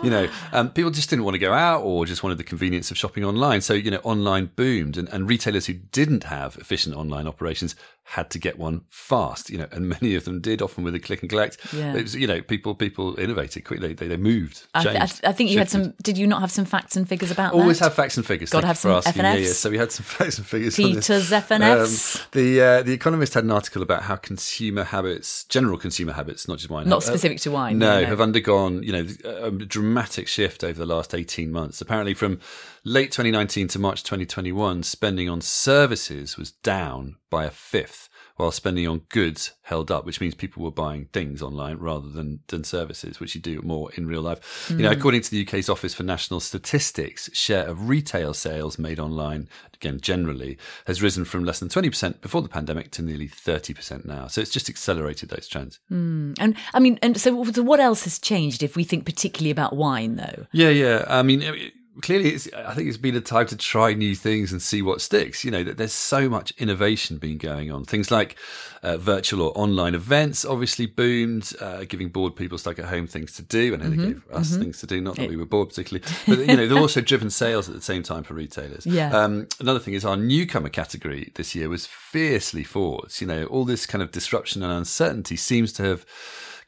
you 0.03 0.11
know, 0.11 0.29
um, 0.53 0.71
people 0.71 0.91
just 0.91 1.11
didn't 1.11 1.25
want 1.25 1.35
to 1.35 1.39
go 1.39 1.53
out 1.53 1.83
or 1.83 2.07
just 2.07 2.23
wanted 2.23 2.39
the 2.39 2.45
convenience 2.45 2.91
of 2.91 2.99
shopping 2.99 3.25
online. 3.25 3.61
So 3.61 3.75
you 3.75 3.91
know, 3.91 4.01
online 4.05 4.51
boomed, 4.55 4.97
and, 4.97 5.09
and 5.09 5.29
retailers 5.29 5.67
who 5.67 5.75
didn't 5.75 6.25
have 6.25 6.57
efficient 6.57 6.97
online 6.97 7.27
operations 7.27 7.75
had 8.05 8.31
to 8.31 8.39
get 8.39 8.59
one 8.59 8.83
fast. 8.89 9.51
You 9.51 9.59
know, 9.59 9.69
and 9.73 9.89
many 10.01 10.15
of 10.15 10.25
them 10.25 10.41
did, 10.41 10.63
often 10.63 10.85
with 10.85 10.95
a 10.95 11.01
click 11.01 11.23
and 11.23 11.31
collect. 11.31 11.59
Yeah. 11.73 11.95
It 11.95 12.03
was, 12.03 12.15
you 12.15 12.27
know, 12.27 12.41
people 12.41 12.75
people 12.75 13.19
innovated 13.19 13.65
quickly. 13.65 13.95
They, 13.95 14.09
they 14.09 14.17
moved. 14.17 14.67
I, 14.75 14.81
I, 14.81 14.85
changed, 14.85 15.25
I 15.25 15.33
think 15.33 15.51
you 15.51 15.59
had 15.59 15.71
some. 15.71 15.95
Did 16.03 16.19
you 16.19 16.27
not 16.27 16.41
have 16.41 16.51
some 16.51 16.65
facts 16.65 16.97
and 16.97 17.09
figures 17.09 17.31
about 17.31 17.55
Always 17.55 17.79
that? 17.79 17.87
have 17.87 17.95
facts 17.95 18.17
and 18.17 18.27
figures. 18.27 18.51
Gotta 18.51 18.63
Thank 18.63 18.69
have 18.69 18.79
some 18.79 18.91
asking. 18.93 19.23
Yeah, 19.23 19.35
yeah. 19.35 19.47
FNFs. 19.47 19.55
So 19.55 19.71
we 19.71 19.79
had 19.79 19.93
some 19.93 20.05
facts 20.19 20.39
and 20.39 20.47
figures. 20.47 20.77
Peter's 20.77 21.32
FNFs. 21.33 22.17
Um, 22.17 22.27
the 22.33 22.61
uh, 22.61 22.83
the 22.83 22.93
Economist 22.93 23.35
had 23.35 23.45
an 23.45 23.51
article 23.51 23.83
about 23.83 24.03
how 24.05 24.17
consumer 24.17 24.85
habits, 24.85 25.45
general 25.45 25.77
consumer 25.79 26.13
habits, 26.13 26.47
not 26.49 26.59
just 26.59 26.71
wine, 26.71 26.89
Not 26.89 26.97
have- 27.03 27.05
specific 27.05 27.41
to 27.41 27.51
wine, 27.51 27.79
No, 27.79 27.95
no, 27.97 28.01
no. 28.03 28.07
have 28.07 28.21
undergone 28.21 28.83
you 28.83 28.93
know 28.93 29.07
a 29.25 29.51
dramatic 29.51 30.29
shift 30.29 30.63
over 30.65 30.79
the 30.79 30.87
last 30.87 31.15
eighteen 31.15 31.51
months. 31.53 31.81
Apparently, 31.81 32.15
from 32.15 32.39
late 32.85 33.13
2019 33.13 33.69
to 33.69 33.79
March 33.79 34.03
2021, 34.03 34.83
spending 34.83 35.29
on 35.29 35.41
services 35.41 36.37
was 36.37 36.51
down 36.53 37.17
by 37.31 37.45
a 37.45 37.51
fifth. 37.51 38.09
While 38.37 38.51
spending 38.51 38.89
on 38.89 39.03
goods 39.11 39.53
held 39.63 39.91
up, 39.91 40.05
which 40.07 40.21
means 40.21 40.35
people 40.35 40.63
were 40.63 40.71
buying 40.71 41.07
things 41.13 41.43
online 41.43 41.77
rather 41.79 42.09
than, 42.09 42.41
than 42.49 42.65
services, 42.65 43.21
which 43.21 43.35
you 43.35 43.41
do 43.41 43.61
more 43.63 43.93
in 43.93 44.07
real 44.07 44.23
life. 44.23 44.69
You 44.71 44.77
know, 44.79 44.89
Hmm. 44.91 44.99
according 44.99 45.21
to 45.23 45.31
the 45.31 45.43
UK's 45.47 45.69
Office 45.69 45.95
for 45.95 46.03
National 46.03 46.41
Statistics, 46.41 47.29
share 47.35 47.67
of 47.67 47.89
retail 47.89 48.33
sales 48.35 48.79
made 48.79 48.99
online, 48.99 49.49
again 49.75 50.01
generally, 50.01 50.57
has 50.87 51.03
risen 51.03 51.25
from 51.25 51.45
less 51.45 51.59
than 51.61 51.69
twenty 51.69 51.91
percent 51.91 52.21
before 52.23 52.41
the 52.43 52.49
pandemic 52.49 52.91
to 52.93 53.03
nearly 53.03 53.29
thirty 53.29 53.75
percent 53.75 54.07
now. 54.07 54.27
So 54.29 54.41
it's 54.41 54.51
just 54.51 54.69
accelerated 54.71 55.29
those 55.29 55.47
trends. 55.49 55.79
And 55.91 56.57
I 56.75 56.81
mean, 56.81 56.99
and 57.03 57.19
so, 57.21 57.45
so 57.45 57.63
what 57.63 57.81
else 57.81 58.05
has 58.05 58.19
changed 58.19 58.63
if 58.63 58.77
we 58.77 58.85
think 58.85 59.05
particularly 59.05 59.51
about 59.51 59.77
wine, 59.77 60.17
though? 60.17 60.47
Yeah, 60.53 60.71
yeah. 60.71 61.05
I 61.09 61.23
mean, 61.23 61.43
it- 61.43 61.73
clearly, 62.01 62.31
it's, 62.31 62.49
I 62.53 62.75
think 62.75 62.89
it's 62.89 62.97
been 62.97 63.17
a 63.17 63.21
time 63.21 63.47
to 63.47 63.57
try 63.57 63.93
new 63.93 64.15
things 64.15 64.53
and 64.53 64.63
see 64.63 64.81
what 64.81 65.01
sticks. 65.01 65.45
You 65.45 65.51
know, 65.51 65.63
that 65.65 65.77
there's 65.77 65.93
so 65.93 66.29
much 66.29 66.53
innovation 66.59 67.19
been 67.19 67.39
going 67.39 67.71
on. 67.71 67.85
Things 67.85 68.11
like 68.11 68.37
uh, 68.83 68.97
virtual 68.97 69.43
or 69.43 69.53
online 69.59 69.95
events 69.95 70.45
obviously 70.45 70.87
boomed, 70.87 71.53
uh, 71.61 71.85
giving 71.85 72.09
bored 72.09 72.35
people 72.37 72.57
stuck 72.57 72.79
at 72.79 72.87
home 72.87 73.07
things 73.07 73.33
to 73.37 73.43
do. 73.43 73.75
And 73.75 73.83
they 73.83 73.97
gave 73.97 74.23
us 74.33 74.57
things 74.57 74.81
to 74.81 74.87
do. 74.87 75.01
Not 75.01 75.17
that 75.17 75.29
we 75.29 75.37
were 75.37 75.47
bored 75.47 75.69
particularly, 75.69 76.07
but 76.27 76.39
you 76.39 76.57
know, 76.57 76.67
they've 76.67 76.77
also 76.77 77.01
driven 77.01 77.31
sales 77.31 77.69
at 77.69 77.75
the 77.75 77.83
same 77.83 78.03
time 78.03 78.23
for 78.23 78.35
retailers. 78.35 78.87
Yeah. 78.87 79.17
Um, 79.17 79.49
another 79.61 79.79
thing 79.79 79.95
is 79.95 80.05
our 80.05 80.17
newcomer 80.17 80.71
category 80.71 81.33
this 81.35 81.55
year 81.55 81.69
was 81.69 81.87
fiercely 81.87 82.65
forwards. 82.65 83.21
You 83.21 83.27
know, 83.27 83.45
all 83.47 83.65
this 83.65 83.87
kind 83.87 84.03
of 84.03 84.11
disruption 84.13 84.63
and 84.63 84.73
uncertainty 84.73 85.37
seems 85.37 85.73
to 85.75 85.83
have 85.85 86.07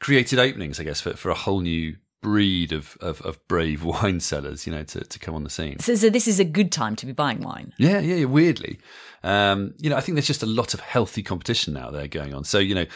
created 0.01 0.39
openings, 0.39 0.79
I 0.79 0.85
guess, 0.85 1.01
for, 1.01 1.15
for 1.15 1.31
a 1.31 1.35
whole 1.35 1.61
new 1.61 1.97
breed 2.25 2.73
of, 2.73 2.97
of, 3.03 3.21
of 3.21 3.47
brave 3.49 3.85
wine 3.93 4.19
sellers, 4.19 4.67
you 4.67 4.73
know, 4.73 4.83
to, 4.83 5.01
to 5.01 5.19
come 5.19 5.35
on 5.35 5.45
the 5.45 5.51
scene. 5.51 5.79
So, 5.79 5.95
so 5.95 6.09
this 6.09 6.27
is 6.27 6.41
a 6.41 6.45
good 6.45 6.73
time 6.73 6.97
to 6.97 7.07
be 7.07 7.13
buying 7.13 7.41
wine. 7.41 7.75
Yeah, 7.79 8.01
yeah, 8.01 8.15
yeah, 8.17 8.25
weirdly. 8.25 8.81
Um, 9.23 9.75
you 9.79 9.91
know, 9.91 9.97
I 9.97 10.01
think 10.01 10.17
there's 10.17 10.27
just 10.27 10.43
a 10.43 10.47
lot 10.47 10.73
of 10.73 10.81
healthy 10.81 11.23
competition 11.23 11.77
out 11.77 11.93
there 11.93 12.09
going 12.09 12.33
on. 12.33 12.45
So, 12.45 12.59
you 12.59 12.75
know, 12.75 12.87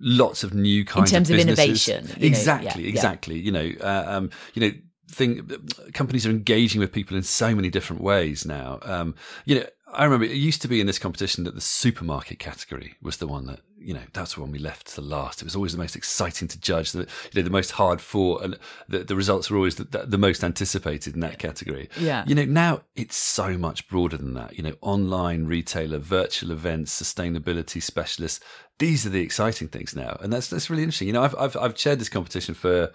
lots 0.00 0.44
of 0.44 0.54
new 0.54 0.84
kinds 0.84 1.10
in 1.10 1.16
terms 1.16 1.30
of 1.30 1.36
businesses. 1.36 1.88
innovation, 1.88 2.06
you 2.14 2.22
know, 2.22 2.26
Exactly, 2.26 2.82
yeah, 2.82 2.86
yeah. 2.86 2.92
exactly. 2.92 3.38
You 3.40 3.52
know, 3.52 3.72
uh, 3.80 4.04
um, 4.06 4.30
you 4.54 4.62
know, 4.62 4.72
thing 5.10 5.48
companies 5.92 6.26
are 6.26 6.30
engaging 6.30 6.80
with 6.80 6.92
people 6.92 7.16
in 7.16 7.24
so 7.24 7.54
many 7.56 7.70
different 7.70 8.02
ways 8.02 8.46
now. 8.46 8.78
Um, 8.82 9.16
you 9.44 9.56
know, 9.56 9.66
I 9.92 10.04
remember 10.04 10.26
it 10.26 10.32
used 10.32 10.62
to 10.62 10.68
be 10.68 10.80
in 10.80 10.86
this 10.86 10.98
competition 10.98 11.44
that 11.44 11.54
the 11.54 11.60
supermarket 11.60 12.38
category 12.38 12.94
was 13.02 13.16
the 13.16 13.26
one 13.26 13.46
that 13.46 13.60
you 13.86 13.94
know 13.94 14.02
that's 14.12 14.34
the 14.34 14.40
one 14.40 14.50
we 14.50 14.58
left 14.58 14.92
to 14.94 15.00
last. 15.00 15.40
It 15.40 15.44
was 15.44 15.54
always 15.54 15.70
the 15.70 15.78
most 15.78 15.94
exciting 15.94 16.48
to 16.48 16.58
judge, 16.58 16.90
the 16.90 17.00
you 17.00 17.06
know 17.36 17.42
the 17.42 17.50
most 17.50 17.70
hard 17.70 18.00
fought, 18.00 18.42
and 18.42 18.58
the, 18.88 18.98
the 18.98 19.14
results 19.14 19.48
were 19.48 19.56
always 19.56 19.76
the, 19.76 19.84
the, 19.84 19.98
the 19.98 20.18
most 20.18 20.42
anticipated 20.42 21.14
in 21.14 21.20
that 21.20 21.38
category. 21.38 21.88
Yeah. 21.96 22.24
you 22.26 22.34
know 22.34 22.44
now 22.44 22.82
it's 22.96 23.16
so 23.16 23.56
much 23.56 23.88
broader 23.88 24.16
than 24.16 24.34
that. 24.34 24.56
You 24.56 24.64
know, 24.64 24.74
online 24.80 25.46
retailer, 25.46 25.98
virtual 25.98 26.50
events, 26.50 27.00
sustainability 27.00 27.80
specialists. 27.80 28.40
These 28.78 29.06
are 29.06 29.10
the 29.10 29.22
exciting 29.22 29.68
things 29.68 29.94
now, 29.94 30.18
and 30.20 30.32
that's 30.32 30.48
that's 30.48 30.68
really 30.68 30.82
interesting. 30.82 31.06
You 31.06 31.14
know, 31.14 31.22
I've 31.22 31.36
I've, 31.36 31.56
I've 31.56 31.74
chaired 31.76 32.00
this 32.00 32.08
competition 32.08 32.54
for 32.54 32.92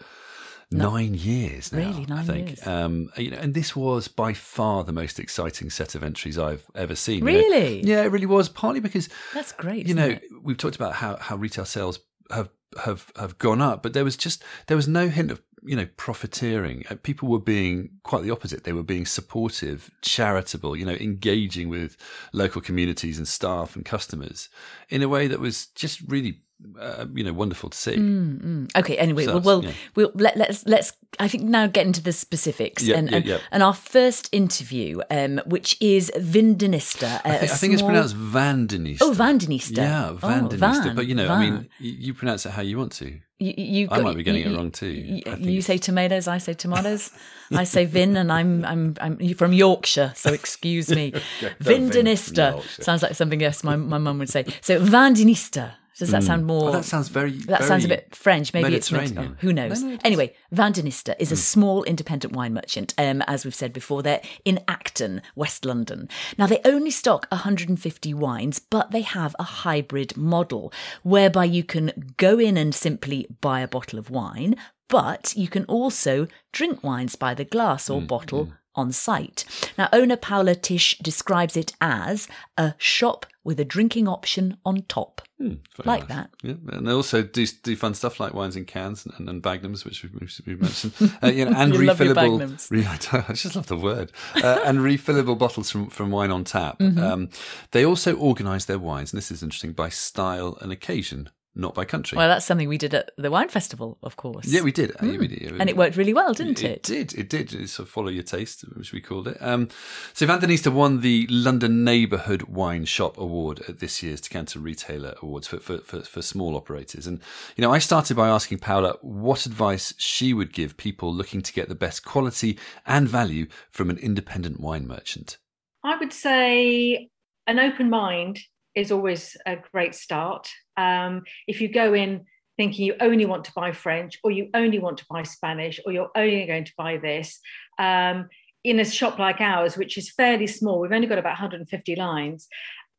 nine 0.72 1.13
years 1.13 1.72
now. 1.72 1.92
Really, 1.92 2.08
I 2.12 2.24
think. 2.24 2.48
years. 2.50 2.68
Um, 2.68 3.10
you 3.18 3.32
know, 3.32 3.38
and 3.38 3.54
this 3.54 3.75
was 3.75 4.08
by 4.08 4.34
far 4.34 4.84
the 4.84 4.94
most 4.94 5.20
exciting 5.20 5.70
set 5.70 5.96
of 5.96 6.04
entries 6.04 6.38
I've 6.38 6.66
ever 6.75 6.96
seen. 6.96 7.20
you 7.20 7.25
know. 7.25 7.40
Really? 7.40 7.82
Yeah, 7.86 8.04
it 8.04 8.12
really 8.12 8.25
was. 8.25 8.50
Partly 8.50 8.80
because 8.80 9.10
That's 9.34 9.51
great. 9.51 9.88
you 9.88 9.94
know 9.94 10.08
it? 10.10 10.24
we've 10.44 10.58
talked 10.58 10.75
about 10.75 10.94
how 10.94 11.18
how 11.18 11.36
retail 11.36 11.66
sales 11.66 12.00
have 12.32 12.50
have 12.84 13.12
have 13.18 13.38
gone 13.38 13.62
up, 13.62 13.84
but 13.84 13.94
there 13.94 14.04
was 14.06 14.16
just 14.16 14.44
there 14.68 14.78
was 14.78 14.88
no 14.88 15.10
hint 15.10 15.30
of 15.32 15.42
you 15.63 15.75
know 15.75 15.88
profiteering. 15.98 16.84
Uh, 16.90 16.96
People 17.04 17.28
were 17.30 17.40
being 17.40 17.90
quite 18.04 18.24
the 18.24 18.32
opposite. 18.32 18.63
They 18.63 18.74
were 18.74 18.84
being 18.84 19.06
supportive, 19.06 19.92
charitable. 20.01 20.75
You 20.78 20.86
know, 20.86 20.94
engaging 20.94 21.68
with 21.70 21.98
local 22.34 22.62
communities 22.62 23.18
and 23.18 23.28
staff 23.28 23.75
and 23.75 23.84
customers 23.84 24.48
in 24.90 25.04
a 25.04 25.10
way 25.10 25.28
that 25.28 25.40
was 25.40 25.68
just 25.68 26.00
really 26.08 26.42
uh, 26.80 27.06
you 27.13 27.24
know 27.24 27.34
wonderful 27.34 27.70
to 27.70 27.77
see. 27.77 28.68
Okay. 28.75 28.98
Anyway, 28.98 29.25
So 29.25 29.34
well, 29.34 29.41
well 29.41 29.63
yeah. 29.63 29.72
we'll 29.96 30.12
let, 30.15 30.38
let's 30.38 30.65
let's. 30.65 30.94
I 31.20 31.27
think 31.27 31.44
now 31.44 31.68
get 31.68 31.86
into 31.86 32.01
the 32.01 32.13
specifics 32.13 32.84
Yeah, 32.84 32.98
and 32.98 33.10
yeah, 33.12 33.18
and, 33.18 33.41
and 33.51 33.63
our 33.63 33.74
first 33.74 34.30
interview, 34.32 35.01
um, 35.12 35.41
which 35.46 35.77
is 35.82 36.12
Vindonista. 36.18 37.20
I 37.25 37.38
think, 37.38 37.51
I 37.51 37.56
think 37.56 37.74
it's 37.74 37.82
pronounced 37.82 38.15
Vandenista. 38.15 38.98
Oh, 39.01 39.12
Vandenista. 39.12 39.77
Yeah, 39.77 40.10
Oh, 40.12 40.15
Vandenista. 40.18 40.84
Van, 40.84 40.96
but 40.96 41.08
you 41.08 41.15
know, 41.15 41.27
I 41.27 41.39
mean, 41.39 41.70
you, 41.80 42.13
pronounce 42.13 42.46
it 42.46 42.51
how 42.51 42.62
you 42.62 42.77
want 42.77 42.94
to. 42.94 43.20
You, 43.39 43.53
you 43.58 43.88
I 43.91 43.98
got- 43.98 44.03
might 44.03 44.15
be 44.15 44.24
getting 44.24 44.44
you- 44.46 44.53
it 44.53 44.56
wrong 44.58 44.72
too. 44.72 44.88
You, 44.88 45.22
say 45.62 45.77
tomatoes, 45.77 46.27
I 46.27 46.38
say 46.38 46.53
tomatoes. 46.53 47.12
I 47.51 47.65
say 47.65 47.84
Vin, 47.86 48.15
and 48.15 48.32
I'm 48.32 48.63
I'm 48.63 48.96
I'm 49.01 49.34
from 49.36 49.51
Yorkshire, 49.51 50.13
so 50.15 50.32
excuse 50.32 50.89
me. 50.89 51.13
Vin 51.60 51.89
from 51.91 52.62
sounds 52.80 53.03
like 53.03 53.15
something 53.15 53.41
yes 53.41 53.63
my 53.63 53.75
my 53.75 53.98
mum 53.98 54.20
would 54.20 54.30
say. 54.30 54.46
So 54.62 54.80
Vandinista. 54.80 55.74
Does 56.01 56.10
that 56.10 56.24
mm. 56.24 56.25
sound 56.25 56.48
more? 56.48 56.70
Oh, 56.70 56.72
that 56.72 56.84
sounds 56.84 57.10
very. 57.10 57.29
That 57.29 57.60
very 57.60 57.67
sounds 57.67 57.86
a 57.86 57.88
bit 57.88 58.15
French. 58.15 58.55
Maybe 58.55 58.74
it's 58.74 58.91
meant, 58.91 59.15
oh, 59.20 59.36
who 59.38 59.53
knows. 59.53 59.84
No, 59.84 59.91
no, 59.91 59.98
anyway, 60.03 60.34
Vandenista 60.51 61.13
is 61.20 61.31
a 61.31 61.36
mm. 61.36 61.38
small 61.38 61.84
independent 61.84 62.36
wine 62.36 62.55
merchant. 62.55 62.96
Um, 62.98 63.22
as 63.27 63.46
we've 63.46 63.53
said 63.53 63.72
before, 63.72 64.01
they're 64.01 64.24
in 64.43 64.62
Acton, 64.67 65.22
West 65.36 65.63
London. 65.63 66.10
Now 66.39 66.48
they 66.48 66.60
only 66.65 66.89
stock 66.89 67.27
150 67.29 68.15
wines, 68.15 68.58
but 68.58 68.89
they 68.89 69.01
have 69.01 69.36
a 69.38 69.43
hybrid 69.43 70.17
model 70.17 70.74
whereby 71.03 71.46
you 71.46 71.63
can 71.63 72.13
go 72.17 72.39
in 72.39 72.58
and 72.58 72.74
simply 72.74 73.27
buy 73.39 73.60
a 73.60 73.67
bottle 73.67 74.00
of 74.00 74.10
wine, 74.10 74.55
but 74.88 75.36
you 75.38 75.50
can 75.50 75.65
also 75.65 76.25
drink 76.51 76.84
wines 76.84 77.15
by 77.15 77.36
the 77.36 77.46
glass 77.46 77.91
or 77.91 78.01
mm, 78.01 78.08
bottle 78.08 78.48
mm 78.48 78.53
on 78.75 78.92
site. 78.92 79.46
Now, 79.78 79.90
owner 79.92 80.18
Paula 80.18 80.56
Tisch 80.56 80.98
describes 81.00 81.58
it 81.58 81.74
as 81.82 82.28
a 82.58 82.74
shop 82.78 83.25
with 83.44 83.60
a 83.60 83.66
drinking 83.66 84.08
option 84.08 84.58
on 84.66 84.84
top. 84.84 85.22
Hmm, 85.40 85.56
like 85.84 86.08
nice. 86.08 86.10
that. 86.10 86.30
Yeah, 86.44 86.54
and 86.74 86.88
they 86.88 86.92
also 86.92 87.24
do, 87.24 87.46
do 87.63 87.75
fun 87.75 87.96
stuff 87.96 88.20
like 88.20 88.34
wines 88.34 88.56
in 88.56 88.66
cans 88.66 89.06
and, 89.06 89.28
and 89.28 89.42
bagnums, 89.42 89.84
which 89.84 90.04
we've, 90.04 90.42
we've 90.46 90.62
mentioned, 90.62 90.94
uh, 91.24 91.28
you 91.28 91.46
know, 91.46 91.54
and 91.58 91.74
refillable. 91.74 92.70
Re- 92.70 92.86
I 93.30 93.34
just 93.34 93.56
love 93.56 93.68
the 93.68 93.78
word. 93.78 94.12
Uh, 94.36 94.62
and 94.63 94.80
refillable 94.80 95.38
bottles 95.38 95.72
from, 95.72 95.90
from 95.90 96.12
wine 96.12 96.32
on 96.32 96.44
tap. 96.44 96.78
Mm-hmm. 96.80 97.00
Um, 97.00 97.30
they 97.72 97.84
also 97.84 98.16
organise 98.16 98.66
their 98.66 98.80
wines, 98.80 99.12
and 99.12 99.18
this 99.18 99.32
is 99.32 99.42
interesting, 99.42 99.74
by 99.74 99.90
style 99.90 100.58
and 100.62 100.72
occasion 100.72 101.30
not 101.53 101.74
by 101.74 101.84
country. 101.84 102.17
Well, 102.17 102.29
that's 102.29 102.46
something 102.46 102.70
we 102.70 102.77
did 102.77 102.93
at 102.93 103.12
the 103.17 103.29
wine 103.29 103.50
festival, 103.50 103.98
of 104.03 104.15
course. 104.15 104.48
Yeah, 104.48 104.62
we 104.62 104.72
did. 104.72 104.91
Mm. 104.93 105.13
Yeah, 105.13 105.20
we 105.20 105.27
did. 105.27 105.60
And 105.60 105.70
it 105.70 105.75
worked 105.75 105.98
really 105.98 106.13
well, 106.13 106.34
didn't 106.34 106.63
it? 106.63 106.72
It 106.72 106.84
did. 106.84 107.13
It 107.13 107.29
did. 107.29 107.53
It 107.53 107.70
sort 107.70 107.88
of 107.88 107.93
follow 107.93 108.10
your 108.10 108.24
taste, 108.24 108.62
which 108.75 108.93
we 108.93 109.01
called 109.01 109.27
it. 109.27 109.38
Um, 109.41 109.67
so 110.13 110.25
Vandenista 110.25 110.72
won 110.72 111.01
the 111.01 111.27
London 111.29 111.84
Neighbourhood 111.84 112.43
Wine 112.43 112.86
Shop 112.86 113.17
Award 113.17 113.62
at 113.67 113.79
this 113.79 114.01
year's 114.01 114.22
Decanter 114.22 114.60
Retailer 114.60 115.15
Awards 115.22 115.48
for, 115.48 115.60
for, 115.60 115.79
for, 115.79 116.01
for 116.01 116.22
small 116.22 116.55
operators. 116.55 117.05
And, 117.05 117.20
you 117.58 117.62
know, 117.62 117.74
I 117.74 117.79
started 117.79 118.15
by 118.15 118.29
asking 118.29 118.60
Paula 118.60 118.98
what 119.01 119.46
advice 119.46 119.93
she 119.98 120.34
would 120.34 120.53
give 120.53 120.77
people 120.77 121.13
looking 121.13 121.41
to 121.41 121.53
get 121.53 121.67
the 121.67 121.75
best 121.75 122.05
quality 122.05 122.58
and 122.86 123.10
value 123.10 123.48
from 123.70 123.89
an 123.89 123.98
independent 123.98 124.60
wine 124.60 124.88
merchant. 124.88 125.38
I 125.84 125.98
would 125.98 126.13
say 126.13 127.10
an 127.48 127.60
open 127.60 127.89
mind 127.89 128.39
is 128.75 128.92
always 128.92 129.38
a 129.46 129.58
great 129.72 129.96
start. 129.96 130.50
Um, 130.78 131.24
if 131.48 131.62
you 131.62 131.68
go 131.68 131.94
in 131.94 132.25
thinking 132.58 132.86
you 132.86 132.96
only 133.00 133.25
want 133.25 133.46
to 133.46 133.51
buy 133.56 133.72
French 133.72 134.20
or 134.24 134.32
you 134.32 134.50
only 134.54 134.80
want 134.80 134.98
to 134.98 135.06
buy 135.10 135.24
Spanish 135.24 135.80
or 135.86 135.92
you're 135.92 136.12
only 136.16 136.46
going 136.46 136.66
to 136.66 136.74
buy 136.78 136.98
this, 136.98 137.40
um, 137.80 138.28
in 138.63 138.80
a 138.80 138.86
shop 138.86 139.18
like 139.18 139.42
ours, 139.42 139.75
which 139.75 139.98
is 139.98 140.12
fairly 140.12 140.48
small, 140.48 140.80
we've 140.80 140.92
only 140.92 141.08
got 141.08 141.18
about 141.18 141.32
150 141.32 141.96
lines, 141.96 142.48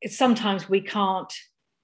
sometimes 0.07 0.69
we 0.69 0.81
can't 0.81 1.33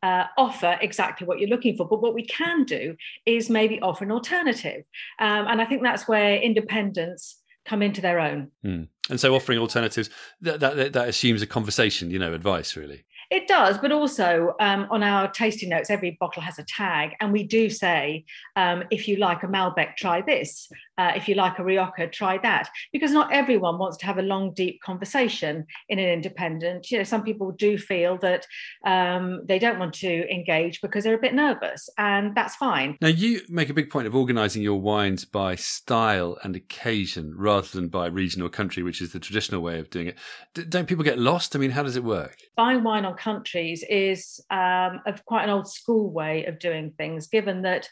uh, 0.02 0.24
offer 0.36 0.78
exactly 0.80 1.26
what 1.26 1.38
you're 1.38 1.48
looking 1.48 1.76
for. 1.76 1.86
But 1.86 2.02
what 2.02 2.14
we 2.14 2.24
can 2.24 2.64
do 2.64 2.96
is 3.26 3.50
maybe 3.50 3.80
offer 3.80 4.04
an 4.04 4.12
alternative. 4.12 4.84
Um, 5.18 5.46
and 5.48 5.60
I 5.60 5.64
think 5.64 5.82
that's 5.82 6.08
where 6.08 6.36
independence 6.36 7.40
come 7.64 7.82
into 7.82 8.00
their 8.00 8.18
own. 8.18 8.50
Mm. 8.64 8.88
And 9.10 9.20
so 9.20 9.34
offering 9.34 9.58
alternatives, 9.58 10.10
that, 10.40 10.60
that, 10.60 10.92
that 10.92 11.08
assumes 11.08 11.42
a 11.42 11.46
conversation, 11.46 12.10
you 12.10 12.18
know, 12.18 12.32
advice 12.32 12.76
really. 12.76 13.04
It 13.30 13.46
does, 13.46 13.76
but 13.76 13.92
also 13.92 14.54
um, 14.58 14.86
on 14.90 15.02
our 15.02 15.30
tasting 15.30 15.68
notes, 15.68 15.90
every 15.90 16.16
bottle 16.18 16.40
has 16.42 16.58
a 16.58 16.64
tag, 16.64 17.10
and 17.20 17.30
we 17.30 17.42
do 17.42 17.68
say, 17.68 18.24
um, 18.56 18.84
if 18.90 19.06
you 19.06 19.16
like 19.16 19.42
a 19.42 19.46
Malbec, 19.46 19.96
try 19.96 20.22
this. 20.22 20.70
Uh, 20.98 21.12
if 21.14 21.28
you 21.28 21.34
like 21.34 21.58
a 21.58 21.64
Rioja, 21.64 22.08
try 22.08 22.38
that. 22.38 22.68
Because 22.92 23.12
not 23.12 23.32
everyone 23.32 23.78
wants 23.78 23.96
to 23.98 24.06
have 24.06 24.18
a 24.18 24.22
long, 24.22 24.52
deep 24.52 24.80
conversation 24.82 25.64
in 25.88 25.98
an 25.98 26.08
independent. 26.08 26.90
You 26.90 26.98
know, 26.98 27.04
some 27.04 27.22
people 27.22 27.52
do 27.52 27.78
feel 27.78 28.18
that 28.18 28.46
um, 28.84 29.42
they 29.46 29.58
don't 29.58 29.78
want 29.78 29.94
to 29.94 30.28
engage 30.32 30.80
because 30.80 31.04
they're 31.04 31.14
a 31.14 31.20
bit 31.20 31.34
nervous, 31.34 31.88
and 31.98 32.34
that's 32.34 32.56
fine. 32.56 32.96
Now, 33.00 33.08
you 33.08 33.42
make 33.48 33.70
a 33.70 33.74
big 33.74 33.90
point 33.90 34.06
of 34.06 34.14
organising 34.14 34.62
your 34.62 34.80
wines 34.80 35.24
by 35.24 35.54
style 35.54 36.36
and 36.42 36.56
occasion 36.56 37.34
rather 37.36 37.68
than 37.68 37.88
by 37.88 38.06
region 38.06 38.42
or 38.42 38.48
country, 38.48 38.82
which 38.82 39.00
is 39.00 39.12
the 39.12 39.20
traditional 39.20 39.62
way 39.62 39.78
of 39.78 39.90
doing 39.90 40.08
it. 40.08 40.18
D- 40.54 40.64
don't 40.64 40.86
people 40.86 41.04
get 41.04 41.18
lost? 41.18 41.54
I 41.54 41.58
mean, 41.58 41.70
how 41.70 41.82
does 41.82 41.96
it 41.96 42.04
work? 42.04 42.36
Buying 42.56 42.82
wine 42.82 43.04
on 43.04 43.14
countries 43.14 43.84
is 43.88 44.40
um, 44.50 45.00
of 45.06 45.24
quite 45.24 45.44
an 45.44 45.50
old 45.50 45.70
school 45.70 46.10
way 46.10 46.44
of 46.46 46.58
doing 46.58 46.92
things, 46.96 47.26
given 47.26 47.62
that 47.62 47.88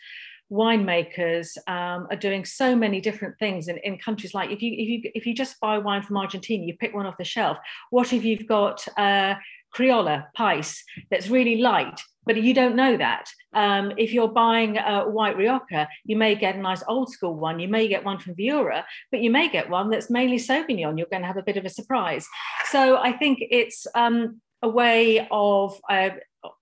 winemakers 0.51 1.57
um, 1.69 2.07
are 2.11 2.17
doing 2.17 2.45
so 2.45 2.77
many 2.77 3.01
different 3.01 3.39
things 3.39 3.69
in, 3.69 3.79
in 3.79 3.99
countries 3.99 4.35
like 4.35 4.51
if 4.51 4.63
you 4.63 4.73
if 4.73 4.89
you 4.89 5.11
if 5.15 5.27
you 5.27 5.35
just 5.35 5.59
buy 5.61 5.79
wine 5.79 6.03
from 6.03 6.17
Argentina, 6.17 6.65
you 6.65 6.77
pick 6.77 6.95
one 6.95 7.07
off 7.07 7.17
the 7.19 7.25
shelf. 7.25 7.59
What 7.91 8.13
if 8.13 8.25
you've 8.25 8.47
got 8.47 8.87
uh, 8.97 9.35
Criolla 9.75 10.27
Pice 10.35 10.83
that's 11.11 11.29
really 11.29 11.57
light, 11.57 12.01
but 12.25 12.43
you 12.43 12.55
don't 12.55 12.77
know 12.77 12.97
that. 12.97 13.29
Um, 13.55 13.93
if 13.97 14.13
you're 14.13 14.29
buying 14.29 14.79
a 14.79 15.05
white 15.05 15.37
Rioja, 15.37 15.89
you 16.05 16.17
may 16.17 16.35
get 16.35 16.57
a 16.57 16.61
nice 16.61 16.83
old 16.89 17.11
school 17.11 17.35
one. 17.35 17.59
You 17.61 17.69
may 17.69 17.89
get 17.89 18.05
one 18.05 18.19
from 18.19 18.35
Viura, 18.35 18.85
but 19.11 19.21
you 19.21 19.31
may 19.31 19.49
get 19.49 19.71
one 19.71 19.91
that's 19.91 20.11
mainly 20.11 20.39
Sauvignon. 20.39 20.99
You're 20.99 21.07
going 21.11 21.23
to 21.23 21.29
have 21.29 21.37
a 21.37 21.43
bit 21.43 21.57
of 21.57 21.65
a 21.65 21.71
surprise. 21.71 22.27
So 22.71 22.99
I 22.99 23.13
think 23.13 23.39
it's 23.41 23.87
um, 23.95 24.41
a 24.63 24.69
way 24.69 25.27
of, 25.31 25.81
uh, 25.89 26.11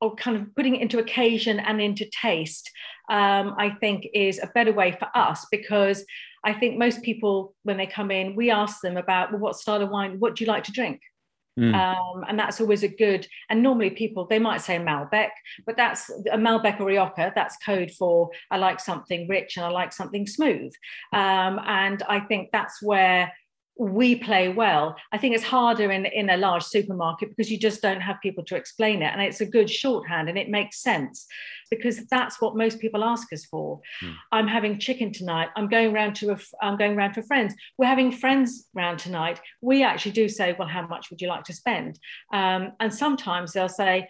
of 0.01 0.17
kind 0.17 0.37
of 0.37 0.55
putting 0.55 0.77
it 0.77 0.83
into 0.83 0.99
occasion 0.99 1.61
and 1.61 1.81
into 1.81 2.05
taste, 2.11 2.71
um, 3.11 3.55
I 3.59 3.77
think 3.81 4.07
is 4.15 4.39
a 4.43 4.51
better 4.55 4.73
way 4.73 4.93
for 4.93 5.09
us 5.15 5.47
because 5.51 6.05
I 6.45 6.53
think 6.53 6.79
most 6.79 7.03
people, 7.03 7.55
when 7.63 7.77
they 7.77 7.87
come 7.87 8.11
in, 8.11 8.37
we 8.37 8.51
ask 8.51 8.81
them 8.81 8.97
about 8.97 9.33
well, 9.33 9.41
what 9.41 9.57
style 9.57 9.83
of 9.83 9.91
wine, 9.91 10.21
what 10.21 10.37
do 10.37 10.45
you 10.45 10.51
like 10.51 10.65
to 10.65 10.73
drink? 10.73 11.01
Mm. 11.59 11.73
Um, 11.73 12.25
and 12.29 12.39
that's 12.39 12.61
always 12.61 12.83
a 12.83 12.89
good. 12.89 13.27
And 13.49 13.63
normally 13.63 13.91
people 13.91 14.27
they 14.27 14.41
might 14.41 14.61
say 14.61 14.79
Malbec, 14.79 15.31
but 15.67 15.77
that's 15.77 16.11
a 16.11 16.37
Malbec 16.37 16.81
or 16.81 16.87
Rioja. 16.87 17.33
That's 17.35 17.57
code 17.59 17.93
for 17.93 18.31
I 18.51 18.57
like 18.59 18.81
something 18.81 19.29
rich 19.29 19.57
and 19.57 19.65
I 19.65 19.69
like 19.69 19.93
something 19.93 20.27
smooth. 20.27 20.73
Um, 21.13 21.61
and 21.65 22.03
I 22.09 22.21
think 22.21 22.51
that's 22.53 22.83
where 22.83 23.33
we 23.77 24.15
play 24.15 24.49
well. 24.49 24.97
I 25.13 25.19
think 25.19 25.35
it's 25.35 25.45
harder 25.45 25.91
in, 25.91 26.07
in 26.07 26.31
a 26.31 26.37
large 26.37 26.63
supermarket 26.63 27.31
because 27.31 27.51
you 27.51 27.59
just 27.59 27.83
don't 27.83 28.01
have 28.01 28.21
people 28.23 28.45
to 28.45 28.57
explain 28.57 29.03
it. 29.03 29.13
And 29.13 29.21
it's 29.21 29.41
a 29.41 29.47
good 29.47 29.69
shorthand 29.69 30.29
and 30.29 30.39
it 30.39 30.49
makes 30.49 30.81
sense 30.81 31.27
because 31.71 32.07
that's 32.07 32.41
what 32.41 32.57
most 32.57 32.79
people 32.79 33.03
ask 33.03 33.33
us 33.33 33.45
for. 33.45 33.81
Mm. 34.03 34.15
I'm 34.31 34.49
having 34.49 34.79
chicken 34.79 35.13
tonight. 35.13 35.49
I'm 35.57 35.69
going 35.69 35.93
around 35.93 36.15
to 36.17 36.31
a, 36.31 36.39
I'm 36.63 36.77
going 36.77 36.97
around 36.97 37.15
for 37.15 37.23
friends. 37.23 37.55
We're 37.77 37.87
having 37.87 38.13
friends 38.13 38.69
round 38.75 39.01
tonight. 39.01 39.41
We 39.61 39.83
actually 39.83 40.13
do 40.13 40.29
say, 40.29 40.55
well, 40.57 40.69
how 40.69 40.87
much 40.87 41.11
would 41.11 41.21
you 41.21 41.29
like 41.29 41.45
to 41.45 41.53
spend? 41.53 41.99
Um, 42.33 42.73
and 42.79 42.95
sometimes 42.95 43.53
they'll 43.53 43.69
say, 43.69 44.09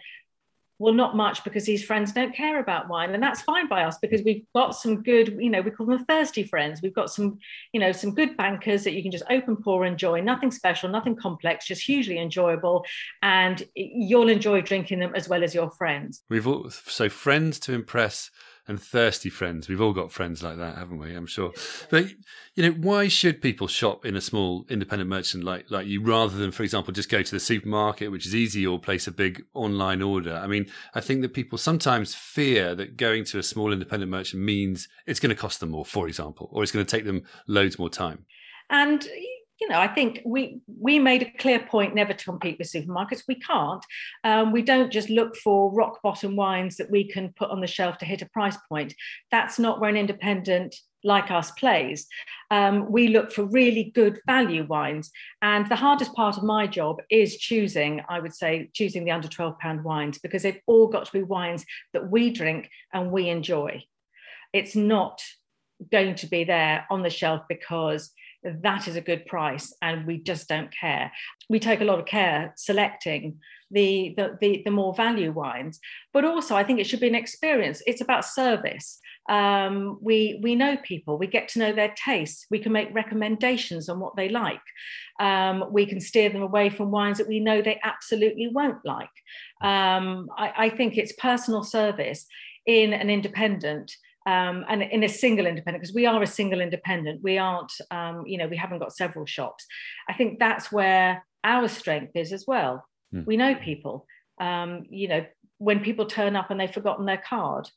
well, 0.77 0.93
not 0.93 1.15
much 1.15 1.43
because 1.43 1.65
these 1.65 1.83
friends 1.83 2.11
don't 2.11 2.35
care 2.35 2.59
about 2.59 2.89
wine. 2.89 3.13
And 3.13 3.23
that's 3.23 3.41
fine 3.41 3.67
by 3.67 3.83
us 3.83 3.97
because 3.97 4.21
we've 4.23 4.45
got 4.53 4.75
some 4.75 5.03
good, 5.03 5.37
you 5.39 5.49
know, 5.49 5.61
we 5.61 5.71
call 5.71 5.85
them 5.85 6.03
thirsty 6.05 6.43
friends. 6.43 6.81
We've 6.81 6.93
got 6.93 7.09
some, 7.09 7.39
you 7.71 7.79
know, 7.79 7.91
some 7.91 8.13
good 8.13 8.35
bankers 8.35 8.83
that 8.83 8.93
you 8.93 9.01
can 9.01 9.11
just 9.11 9.23
open, 9.29 9.55
pour, 9.55 9.85
enjoy. 9.85 10.21
Nothing 10.21 10.51
special, 10.51 10.89
nothing 10.89 11.15
complex, 11.15 11.65
just 11.65 11.81
hugely 11.81 12.17
enjoyable. 12.17 12.85
And 13.21 13.63
you'll 13.75 14.29
enjoy 14.29 14.61
drinking 14.61 14.99
them 14.99 15.13
as 15.15 15.29
well 15.29 15.43
as 15.43 15.55
your 15.55 15.71
friends. 15.71 16.23
We've 16.29 16.47
all, 16.47 16.69
so 16.69 17.07
friends 17.07 17.59
to 17.61 17.73
impress 17.73 18.29
and 18.67 18.81
thirsty 18.81 19.29
friends. 19.29 19.69
We've 19.69 19.81
all 19.81 19.93
got 19.93 20.11
friends 20.11 20.41
like 20.41 20.57
that, 20.57 20.77
haven't 20.77 20.97
we? 20.97 21.13
I'm 21.13 21.27
sure. 21.27 21.51
But 21.89 22.13
you 22.55 22.63
know, 22.63 22.71
why 22.71 23.07
should 23.07 23.41
people 23.41 23.67
shop 23.67 24.05
in 24.05 24.15
a 24.15 24.21
small 24.21 24.65
independent 24.69 25.09
merchant 25.09 25.43
like 25.43 25.69
like 25.69 25.87
you 25.87 26.01
rather 26.01 26.37
than, 26.37 26.51
for 26.51 26.63
example, 26.63 26.93
just 26.93 27.09
go 27.09 27.21
to 27.21 27.31
the 27.31 27.39
supermarket, 27.39 28.11
which 28.11 28.25
is 28.25 28.35
easy, 28.35 28.65
or 28.65 28.79
place 28.79 29.07
a 29.07 29.11
big 29.11 29.43
online 29.53 30.01
order? 30.01 30.35
I 30.35 30.47
mean, 30.47 30.65
I 30.93 31.01
think 31.01 31.21
that 31.21 31.33
people 31.33 31.57
sometimes 31.57 32.15
fear 32.15 32.75
that 32.75 32.97
going 32.97 33.25
to 33.25 33.39
a 33.39 33.43
small 33.43 33.71
independent 33.71 34.11
merchant 34.11 34.41
means 34.41 34.87
it's 35.05 35.19
going 35.19 35.35
to 35.35 35.41
cost 35.41 35.59
them 35.59 35.69
more, 35.69 35.85
for 35.85 36.07
example, 36.07 36.49
or 36.51 36.63
it's 36.63 36.71
going 36.71 36.85
to 36.85 36.89
take 36.89 37.05
them 37.05 37.23
loads 37.47 37.77
more 37.77 37.89
time. 37.89 38.25
And 38.69 39.07
you 39.61 39.69
know, 39.69 39.79
I 39.79 39.87
think 39.87 40.21
we 40.25 40.59
we 40.67 40.99
made 40.99 41.21
a 41.21 41.31
clear 41.37 41.59
point 41.59 41.95
never 41.95 42.13
to 42.13 42.25
compete 42.25 42.57
with 42.59 42.71
supermarkets. 42.71 43.23
We 43.27 43.35
can't. 43.35 43.83
Um, 44.23 44.51
we 44.51 44.61
don't 44.61 44.91
just 44.91 45.09
look 45.09 45.35
for 45.37 45.73
rock 45.73 46.01
bottom 46.03 46.35
wines 46.35 46.75
that 46.77 46.91
we 46.91 47.05
can 47.05 47.33
put 47.37 47.49
on 47.51 47.61
the 47.61 47.67
shelf 47.67 47.97
to 47.99 48.05
hit 48.05 48.21
a 48.21 48.29
price 48.29 48.57
point. 48.67 48.93
That's 49.31 49.57
not 49.57 49.79
where 49.79 49.89
an 49.89 49.97
independent 49.97 50.75
like 51.05 51.29
us 51.31 51.51
plays. 51.51 52.07
Um, 52.51 52.91
we 52.91 53.09
look 53.09 53.31
for 53.31 53.45
really 53.45 53.91
good 53.95 54.19
value 54.25 54.65
wines, 54.65 55.11
and 55.41 55.69
the 55.69 55.75
hardest 55.77 56.13
part 56.13 56.37
of 56.37 56.43
my 56.43 56.67
job 56.67 56.97
is 57.09 57.37
choosing. 57.37 58.01
I 58.09 58.19
would 58.19 58.33
say 58.33 58.69
choosing 58.73 59.05
the 59.05 59.11
under 59.11 59.29
twelve 59.29 59.57
pound 59.59 59.85
wines 59.85 60.17
because 60.17 60.43
they've 60.43 60.61
all 60.67 60.87
got 60.87 61.05
to 61.05 61.13
be 61.13 61.23
wines 61.23 61.65
that 61.93 62.11
we 62.11 62.29
drink 62.29 62.69
and 62.93 63.09
we 63.09 63.29
enjoy. 63.29 63.83
It's 64.51 64.75
not 64.75 65.21
going 65.91 66.15
to 66.15 66.27
be 66.27 66.43
there 66.43 66.85
on 66.89 67.03
the 67.03 67.09
shelf 67.09 67.43
because 67.47 68.11
that 68.61 68.87
is 68.87 68.95
a 68.95 69.01
good 69.01 69.25
price 69.25 69.73
and 69.81 70.05
we 70.05 70.17
just 70.17 70.47
don't 70.47 70.71
care. 70.71 71.11
We 71.49 71.59
take 71.59 71.81
a 71.81 71.85
lot 71.85 71.99
of 71.99 72.05
care 72.05 72.53
selecting 72.55 73.39
the, 73.71 74.13
the 74.15 74.37
the, 74.39 74.61
the 74.65 74.71
more 74.71 74.93
value 74.93 75.31
wines. 75.31 75.79
But 76.13 76.25
also 76.25 76.55
i 76.55 76.63
think 76.63 76.79
it 76.79 76.87
should 76.87 76.99
be 76.99 77.07
an 77.07 77.15
experience. 77.15 77.81
It's 77.87 78.01
about 78.01 78.25
service. 78.25 78.99
Um, 79.27 79.97
we 80.01 80.39
we 80.43 80.55
know 80.55 80.77
people. 80.77 81.17
We 81.17 81.27
get 81.27 81.47
to 81.49 81.59
know 81.59 81.73
their 81.73 81.93
tastes. 81.95 82.45
We 82.51 82.59
can 82.59 82.71
make 82.71 82.93
recommendations 82.93 83.89
on 83.89 83.99
what 83.99 84.15
they 84.15 84.29
like. 84.29 84.61
Um, 85.19 85.65
we 85.71 85.85
can 85.85 85.99
steer 85.99 86.29
them 86.29 86.43
away 86.43 86.69
from 86.69 86.91
wines 86.91 87.17
that 87.17 87.27
we 87.27 87.39
know 87.39 87.61
they 87.61 87.79
absolutely 87.83 88.47
won't 88.47 88.85
like. 88.85 89.09
Um, 89.61 90.29
I, 90.37 90.53
I 90.57 90.69
think 90.69 90.97
it's 90.97 91.13
personal 91.13 91.63
service 91.63 92.25
in 92.65 92.93
an 92.93 93.09
independent 93.09 93.91
um, 94.25 94.65
and 94.67 94.81
in 94.81 95.03
a 95.03 95.09
single 95.09 95.45
independent 95.45 95.81
because 95.81 95.95
we 95.95 96.05
are 96.05 96.21
a 96.21 96.27
single 96.27 96.61
independent. 96.61 97.21
We 97.23 97.37
aren't 97.37 97.71
um, 97.91 98.25
you 98.25 98.37
know 98.37 98.47
we 98.47 98.57
haven't 98.57 98.79
got 98.79 98.95
several 98.95 99.25
shops. 99.25 99.65
I 100.09 100.13
think 100.13 100.39
that's 100.39 100.71
where 100.71 101.23
our 101.43 101.67
strength 101.67 102.15
is 102.15 102.33
as 102.33 102.45
well. 102.47 102.85
Mm. 103.13 103.25
we 103.25 103.37
know 103.37 103.55
people. 103.55 104.05
Um, 104.39 104.85
you 104.89 105.07
know 105.07 105.25
when 105.57 105.79
people 105.79 106.05
turn 106.05 106.35
up 106.35 106.51
and 106.51 106.59
they've 106.59 106.71
forgotten 106.71 107.05
their 107.05 107.21
card 107.29 107.69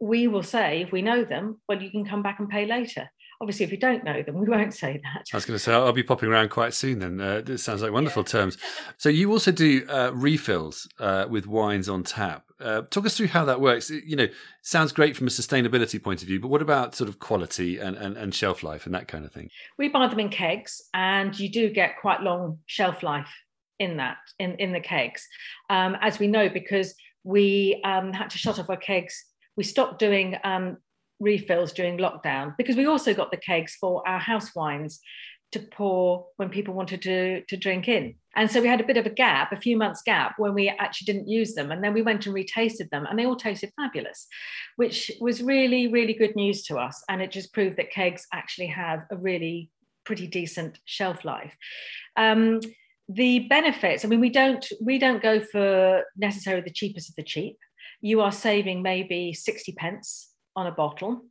we 0.00 0.28
will 0.28 0.42
say 0.42 0.82
if 0.82 0.92
we 0.92 1.02
know 1.02 1.24
them 1.24 1.60
well 1.68 1.82
you 1.82 1.90
can 1.90 2.04
come 2.04 2.22
back 2.22 2.38
and 2.38 2.48
pay 2.48 2.66
later 2.66 3.10
obviously 3.40 3.64
if 3.64 3.70
we 3.70 3.76
don't 3.76 4.04
know 4.04 4.22
them 4.22 4.36
we 4.36 4.48
won't 4.48 4.74
say 4.74 5.00
that 5.02 5.26
i 5.32 5.36
was 5.36 5.44
going 5.44 5.56
to 5.56 5.62
say 5.62 5.72
i'll 5.72 5.92
be 5.92 6.02
popping 6.02 6.28
around 6.28 6.50
quite 6.50 6.74
soon 6.74 6.98
then 6.98 7.20
uh, 7.20 7.40
this 7.44 7.62
sounds 7.62 7.82
like 7.82 7.92
wonderful 7.92 8.22
yeah. 8.22 8.32
terms 8.32 8.58
so 8.98 9.08
you 9.08 9.30
also 9.30 9.52
do 9.52 9.86
uh, 9.88 10.10
refills 10.14 10.88
uh, 10.98 11.26
with 11.28 11.46
wines 11.46 11.88
on 11.88 12.02
tap 12.02 12.48
uh, 12.60 12.82
talk 12.90 13.06
us 13.06 13.16
through 13.16 13.28
how 13.28 13.44
that 13.44 13.60
works. 13.60 13.90
you 13.90 14.16
know, 14.16 14.26
sounds 14.62 14.92
great 14.92 15.16
from 15.16 15.26
a 15.26 15.30
sustainability 15.30 16.02
point 16.02 16.22
of 16.22 16.28
view, 16.28 16.40
but 16.40 16.48
what 16.48 16.62
about 16.62 16.94
sort 16.94 17.08
of 17.08 17.18
quality 17.18 17.78
and, 17.78 17.96
and, 17.96 18.16
and 18.16 18.34
shelf 18.34 18.62
life 18.62 18.84
and 18.84 18.94
that 18.94 19.06
kind 19.06 19.24
of 19.24 19.32
thing? 19.32 19.48
We 19.78 19.88
buy 19.88 20.08
them 20.08 20.18
in 20.18 20.28
kegs, 20.28 20.82
and 20.94 21.38
you 21.38 21.50
do 21.50 21.70
get 21.70 22.00
quite 22.00 22.22
long 22.22 22.58
shelf 22.66 23.02
life 23.02 23.30
in 23.78 23.96
that 23.98 24.16
in 24.40 24.54
in 24.56 24.72
the 24.72 24.80
kegs, 24.80 25.26
um, 25.70 25.96
as 26.00 26.18
we 26.18 26.26
know 26.26 26.48
because 26.48 26.94
we 27.22 27.80
um, 27.84 28.12
had 28.12 28.30
to 28.30 28.38
shut 28.38 28.58
off 28.58 28.70
our 28.70 28.76
kegs. 28.76 29.24
We 29.56 29.64
stopped 29.64 29.98
doing 29.98 30.36
um, 30.44 30.78
refills 31.20 31.72
during 31.72 31.98
lockdown 31.98 32.54
because 32.56 32.76
we 32.76 32.86
also 32.86 33.14
got 33.14 33.30
the 33.30 33.36
kegs 33.36 33.74
for 33.74 34.06
our 34.06 34.18
house 34.18 34.54
wines 34.54 35.00
to 35.52 35.58
pour 35.58 36.26
when 36.36 36.50
people 36.50 36.74
wanted 36.74 37.00
to, 37.02 37.42
to 37.44 37.56
drink 37.56 37.88
in. 37.88 38.14
And 38.36 38.50
so 38.50 38.60
we 38.60 38.68
had 38.68 38.80
a 38.80 38.86
bit 38.86 38.98
of 38.98 39.06
a 39.06 39.10
gap, 39.10 39.50
a 39.50 39.56
few 39.56 39.76
months 39.76 40.02
gap, 40.02 40.34
when 40.36 40.54
we 40.54 40.68
actually 40.68 41.06
didn't 41.06 41.28
use 41.28 41.54
them. 41.54 41.70
And 41.70 41.82
then 41.82 41.94
we 41.94 42.02
went 42.02 42.26
and 42.26 42.34
retasted 42.34 42.90
them, 42.90 43.06
and 43.06 43.18
they 43.18 43.24
all 43.24 43.36
tasted 43.36 43.72
fabulous, 43.76 44.26
which 44.76 45.10
was 45.20 45.42
really, 45.42 45.88
really 45.88 46.12
good 46.12 46.36
news 46.36 46.62
to 46.64 46.76
us. 46.76 47.02
And 47.08 47.22
it 47.22 47.30
just 47.30 47.52
proved 47.52 47.78
that 47.78 47.90
kegs 47.90 48.26
actually 48.32 48.66
have 48.66 49.00
a 49.10 49.16
really 49.16 49.70
pretty 50.04 50.26
decent 50.26 50.78
shelf 50.84 51.24
life. 51.24 51.56
Um, 52.16 52.60
the 53.08 53.40
benefits, 53.48 54.04
I 54.04 54.08
mean, 54.08 54.20
we 54.20 54.30
don't 54.30 54.66
we 54.82 54.98
don't 54.98 55.22
go 55.22 55.40
for 55.40 56.04
necessarily 56.16 56.62
the 56.62 56.70
cheapest 56.70 57.08
of 57.08 57.16
the 57.16 57.22
cheap. 57.22 57.56
You 58.02 58.20
are 58.20 58.32
saving 58.32 58.82
maybe 58.82 59.32
60 59.32 59.72
pence 59.72 60.28
on 60.58 60.66
a 60.66 60.72
bottle 60.72 61.24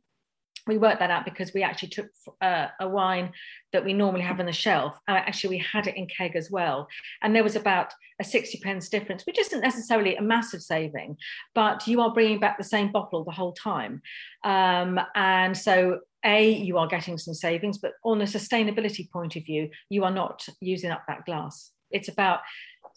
we 0.68 0.78
worked 0.78 1.00
that 1.00 1.10
out 1.10 1.24
because 1.24 1.52
we 1.52 1.62
actually 1.62 1.88
took 1.88 2.08
uh, 2.42 2.66
a 2.78 2.88
wine 2.88 3.32
that 3.72 3.84
we 3.84 3.92
normally 3.92 4.22
have 4.22 4.38
on 4.38 4.46
the 4.46 4.52
shelf. 4.52 5.00
Uh, 5.08 5.12
actually, 5.12 5.56
we 5.56 5.64
had 5.72 5.86
it 5.86 5.96
in 5.96 6.06
keg 6.06 6.36
as 6.36 6.50
well. 6.50 6.86
And 7.22 7.34
there 7.34 7.42
was 7.42 7.56
about 7.56 7.92
a 8.20 8.24
60 8.24 8.58
pence 8.58 8.88
difference, 8.88 9.24
which 9.24 9.38
isn't 9.38 9.60
necessarily 9.60 10.14
a 10.16 10.22
massive 10.22 10.62
saving, 10.62 11.16
but 11.54 11.86
you 11.86 12.00
are 12.02 12.12
bringing 12.12 12.38
back 12.38 12.58
the 12.58 12.64
same 12.64 12.92
bottle 12.92 13.24
the 13.24 13.30
whole 13.30 13.54
time. 13.54 14.02
Um, 14.44 15.00
and 15.14 15.56
so, 15.56 16.00
A, 16.24 16.50
you 16.50 16.76
are 16.78 16.86
getting 16.86 17.18
some 17.18 17.34
savings, 17.34 17.78
but 17.78 17.92
on 18.04 18.20
a 18.20 18.24
sustainability 18.24 19.10
point 19.10 19.36
of 19.36 19.44
view, 19.44 19.70
you 19.88 20.04
are 20.04 20.10
not 20.10 20.46
using 20.60 20.90
up 20.90 21.04
that 21.08 21.24
glass. 21.24 21.70
It's 21.90 22.08
about 22.08 22.40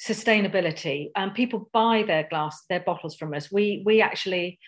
sustainability. 0.06 1.12
Um, 1.16 1.32
people 1.32 1.70
buy 1.72 2.04
their 2.04 2.28
glass, 2.30 2.64
their 2.70 2.82
bottles 2.82 3.16
from 3.16 3.34
us. 3.34 3.52
We, 3.52 3.84
we 3.86 4.02
actually, 4.02 4.60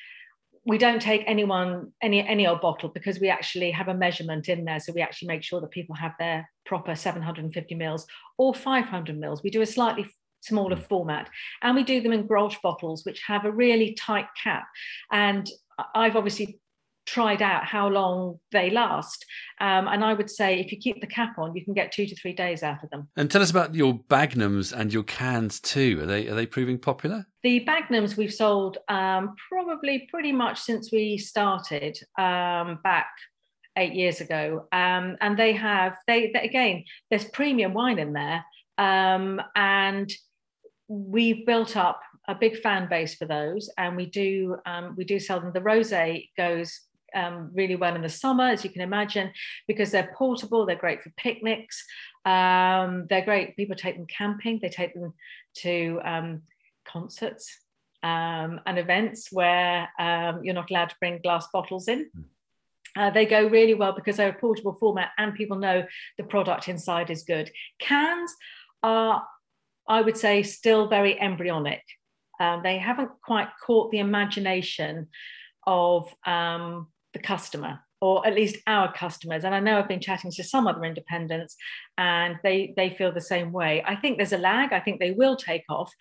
we 0.66 0.78
don't 0.78 1.02
take 1.02 1.24
anyone 1.28 1.92
any 2.02 2.26
any 2.26 2.48
old 2.48 2.62
bottle 2.62 2.90
because 2.90 3.20
we 3.20 3.30
actually 3.30 3.72
have 3.72 3.90
a 3.90 3.94
measurement 3.94 4.48
in 4.50 4.66
there. 4.66 4.80
So 4.80 4.94
we 4.94 5.02
actually 5.02 5.28
make 5.28 5.44
sure 5.44 5.60
that 5.62 5.72
people 5.72 5.96
have 5.96 6.14
their 6.20 6.50
proper 6.66 6.96
750 6.96 7.76
mils 7.76 8.06
or 8.38 8.54
500 8.54 9.18
mils. 9.18 9.44
We 9.44 9.50
do 9.50 9.62
a 9.62 9.66
slightly 9.66 10.08
smaller 10.42 10.76
mm. 10.76 10.88
format 10.88 11.30
and 11.62 11.76
we 11.76 11.84
do 11.84 12.02
them 12.02 12.12
in 12.12 12.28
grolsch 12.28 12.62
bottles 12.62 13.06
which 13.06 13.22
have 13.28 13.46
a 13.46 13.52
really 13.52 13.94
tight 13.94 14.28
cap. 14.42 14.66
And 15.12 15.50
i've 15.96 16.16
obviously 16.16 16.60
tried 17.06 17.42
out 17.42 17.66
how 17.66 17.88
long 17.88 18.40
they 18.52 18.70
last. 18.70 19.26
Um, 19.60 19.88
and 19.88 20.04
I 20.04 20.14
would 20.14 20.30
say 20.30 20.60
if 20.60 20.72
you 20.72 20.78
keep 20.78 21.02
the 21.02 21.08
cap 21.08 21.38
on, 21.38 21.56
you 21.56 21.64
can 21.64 21.74
get 21.74 21.92
two 21.92 22.06
to 22.06 22.16
three 22.16 22.34
days 22.34 22.64
out 22.64 22.84
of 22.84 22.90
them. 22.90 23.10
And 23.16 23.30
tell 23.30 23.42
us 23.42 23.52
about 23.52 23.76
your 23.76 24.00
Bagnums 24.10 24.78
and 24.78 24.94
your 24.94 25.04
cans 25.04 25.60
too. 25.60 26.00
Are 26.02 26.06
they 26.06 26.28
are 26.28 26.36
they 26.36 26.46
proving 26.46 26.78
popular? 26.78 27.26
The 27.44 27.66
Bagnums 27.66 28.16
we've 28.16 28.34
sold 28.34 28.78
um, 28.88 29.36
probably 29.50 30.08
pretty 30.10 30.32
much 30.32 30.60
since 30.60 30.92
we 30.92 31.18
started 31.18 31.98
um, 32.18 32.80
back 32.84 33.10
eight 33.78 33.94
years 33.94 34.22
ago, 34.22 34.68
um, 34.72 35.18
and 35.22 35.38
they 35.38 35.54
have 35.54 35.96
they, 36.08 36.32
they, 36.34 36.42
again 36.42 36.84
there's 37.10 37.26
premium 37.26 37.74
wine 37.74 38.00
in 38.00 38.14
there, 38.14 38.46
um, 38.78 39.42
and 39.56 40.12
we've 40.88 41.46
built 41.46 41.76
up 41.76 42.02
a 42.28 42.36
big 42.36 42.58
fan 42.62 42.88
base 42.90 43.16
for 43.16 43.26
those, 43.26 43.70
and 43.78 43.98
we 43.98 44.06
do 44.06 44.58
um, 44.66 44.96
we 44.98 45.04
do 45.04 45.20
sell 45.20 45.40
them. 45.42 45.52
The 45.54 45.60
rosé 45.60 46.30
goes 46.38 46.80
um, 47.14 47.52
really 47.54 47.76
well 47.76 47.96
in 47.96 48.02
the 48.02 48.10
summer, 48.10 48.46
as 48.46 48.64
you 48.64 48.70
can 48.70 48.82
imagine, 48.82 49.32
because 49.68 49.92
they're 49.92 50.14
portable, 50.16 50.66
they're 50.66 50.76
great 50.76 51.02
for 51.02 51.12
picnics, 51.18 51.84
um, 52.26 53.06
they're 53.10 53.26
great. 53.26 53.56
People 53.56 53.76
take 53.76 53.96
them 53.96 54.08
camping, 54.08 54.60
they 54.62 54.70
take 54.70 54.94
them 54.94 55.14
to 55.58 56.00
um, 56.04 56.42
concerts 56.86 57.60
um, 58.04 58.60
and 58.66 58.78
events 58.78 59.32
where 59.32 59.90
um, 60.00 60.44
you're 60.44 60.54
not 60.54 60.70
allowed 60.70 60.90
to 60.90 60.96
bring 61.00 61.20
glass 61.22 61.48
bottles 61.52 61.88
in. 61.88 62.10
Hmm. 62.14 62.22
Uh, 62.96 63.10
they 63.10 63.26
go 63.26 63.48
really 63.48 63.74
well 63.74 63.94
because 63.94 64.18
they're 64.18 64.30
a 64.30 64.40
portable 64.40 64.74
format 64.80 65.10
and 65.18 65.34
people 65.34 65.58
know 65.58 65.84
the 66.18 66.24
product 66.24 66.68
inside 66.68 67.10
is 67.10 67.24
good. 67.24 67.50
Cans 67.80 68.32
are, 68.84 69.26
I 69.88 70.02
would 70.02 70.18
say, 70.18 70.44
still 70.44 70.88
very 70.88 71.20
embryonic. 71.20 71.82
Um, 72.40 72.62
they 72.62 72.78
haven't 72.78 73.10
quite 73.24 73.48
caught 73.66 73.90
the 73.92 74.00
imagination 74.00 75.08
of 75.66 76.14
um, 76.26 76.88
the 77.14 77.20
customer 77.20 77.80
or 78.02 78.28
at 78.28 78.36
least 78.36 78.58
our 78.68 78.92
customers. 78.92 79.46
And 79.46 79.56
i 79.56 79.60
know 79.60 79.80
i've 79.80 79.88
been 79.88 80.02
chatting 80.02 80.32
to 80.32 80.44
some 80.44 80.68
other 80.68 80.84
independents 80.84 81.56
and 81.98 82.38
they 82.44 82.74
they 82.76 82.90
feel 82.90 83.12
the 83.12 83.22
same 83.22 83.52
way. 83.52 83.84
I 83.86 83.96
think 83.96 84.18
there's 84.18 84.34
a 84.34 84.38
lag. 84.38 84.74
I 84.74 84.80
think 84.80 85.00
they 85.00 85.12
will 85.12 85.36
take 85.36 85.64
off. 85.70 85.92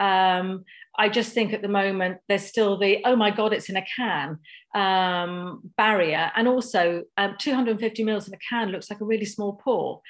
Um, 0.00 0.64
i 0.98 1.08
just 1.08 1.32
think 1.32 1.52
at 1.52 1.62
the 1.62 1.68
moment 1.68 2.18
there's 2.28 2.44
still 2.44 2.76
the 2.76 2.98
oh 3.04 3.14
my 3.14 3.30
god 3.30 3.52
it's 3.52 3.68
in 3.68 3.76
a 3.76 3.86
can 3.96 4.38
um, 4.74 5.60
barrier. 5.76 6.30
And 6.36 6.48
also 6.48 7.04
um, 7.16 7.36
250 7.38 8.04
mils 8.04 8.28
in 8.28 8.34
a 8.34 8.38
can 8.38 8.70
looks 8.70 8.90
like 8.90 9.00
a 9.00 9.04
really 9.04 9.24
small 9.24 9.54
pour 9.54 10.00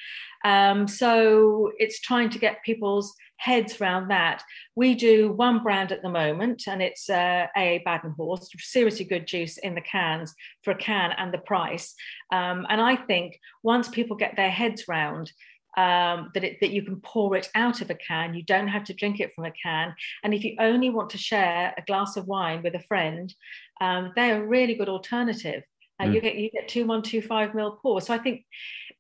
um, 0.45 0.89
so 0.89 1.71
it's 1.79 2.01
trying 2.01 2.31
to 2.31 2.39
get 2.39 2.65
people's 2.65 3.15
heads 3.37 3.81
around 3.81 4.09
that. 4.09 4.43
We 4.75 4.95
do 4.95 5.33
one 5.33 5.63
brand 5.63 5.93
at 5.93 6.03
the 6.03 6.11
moment, 6.11 6.65
and 6.67 6.83
it's 6.83 7.09
uh, 7.09 7.47
AA 7.57 7.79
Badenhorst, 7.87 8.49
seriously 8.59 9.05
good 9.05 9.27
juice 9.27 9.59
in 9.59 9.75
the 9.75 9.81
cans 9.81 10.35
for 10.63 10.73
a 10.73 10.77
can 10.77 11.13
and 11.17 11.33
the 11.33 11.39
price. 11.39 11.95
Um, 12.33 12.67
and 12.69 12.81
I 12.81 12.97
think 12.97 13.39
once 13.63 13.89
people 13.89 14.17
get 14.17 14.37
their 14.37 14.51
heads 14.51 14.85
round 14.89 15.33
um, 15.77 16.31
that, 16.35 16.45
it, 16.45 16.59
that 16.61 16.71
you 16.71 16.83
can 16.83 17.01
pour 17.01 17.37
it 17.37 17.49
out 17.55 17.81
of 17.81 17.91
a 17.91 17.95
can. 17.95 18.35
You 18.35 18.43
don't 18.43 18.69
have 18.69 18.85
to 18.85 18.95
drink 18.95 19.21
it 19.21 19.33
from 19.35 19.45
a 19.45 19.53
can. 19.53 19.95
And 20.23 20.35
if 20.35 20.45
you 20.45 20.57
only 20.59 20.91
want 20.91 21.11
to 21.11 21.19
share 21.19 21.75
a 21.77 21.83
glass 21.83 22.17
of 22.17 22.27
wine 22.27 22.63
with 22.63 22.75
a 22.75 22.83
friend, 22.83 23.33
um, 23.81 24.13
they're 24.17 24.43
a 24.43 24.47
really 24.47 24.75
good 24.75 24.89
alternative. 24.89 25.63
Uh, 26.01 26.05
mm. 26.05 26.15
You 26.15 26.21
get 26.21 26.35
you 26.37 26.51
get 26.51 26.69
two 26.69 26.87
one 26.87 27.03
two 27.03 27.23
five 27.23 27.55
mil 27.55 27.79
pour. 27.83 28.01
So 28.01 28.15
I 28.15 28.19
think 28.19 28.45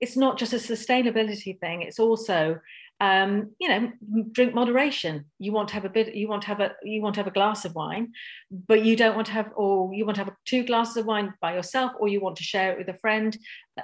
it's 0.01 0.17
not 0.17 0.39
just 0.39 0.53
a 0.53 0.57
sustainability 0.57 1.59
thing. 1.59 1.83
It's 1.83 1.99
also 1.99 2.61
um, 3.01 3.53
you 3.59 3.69
know, 3.69 3.91
drink 4.31 4.55
moderation. 4.55 5.25
You 5.39 5.53
want 5.53 5.69
to 5.69 5.75
have 5.75 5.87
a 5.87 5.89
bit, 5.89 6.15
you 6.15 6.29
want 6.29 6.43
to 6.43 6.49
have 6.49 6.61
a, 6.61 6.73
you 6.83 7.01
want 7.01 7.15
to 7.15 7.21
have 7.21 7.27
a 7.27 7.33
glass 7.33 7.65
of 7.65 7.75
wine, 7.75 8.13
but 8.51 8.85
you 8.85 8.95
don't 8.95 9.15
want 9.15 9.27
to 9.29 9.33
have, 9.33 9.51
or 9.57 9.93
you 9.95 10.05
want 10.05 10.17
to 10.17 10.25
have 10.25 10.35
two 10.45 10.65
glasses 10.65 10.99
of 10.99 11.07
wine 11.07 11.33
by 11.41 11.55
yourself, 11.55 11.93
or 11.99 12.09
you 12.09 12.21
want 12.21 12.37
to 12.37 12.45
share 12.45 12.73
it 12.73 12.79
with 12.79 12.89
a 12.95 12.99
friend. 12.99 13.39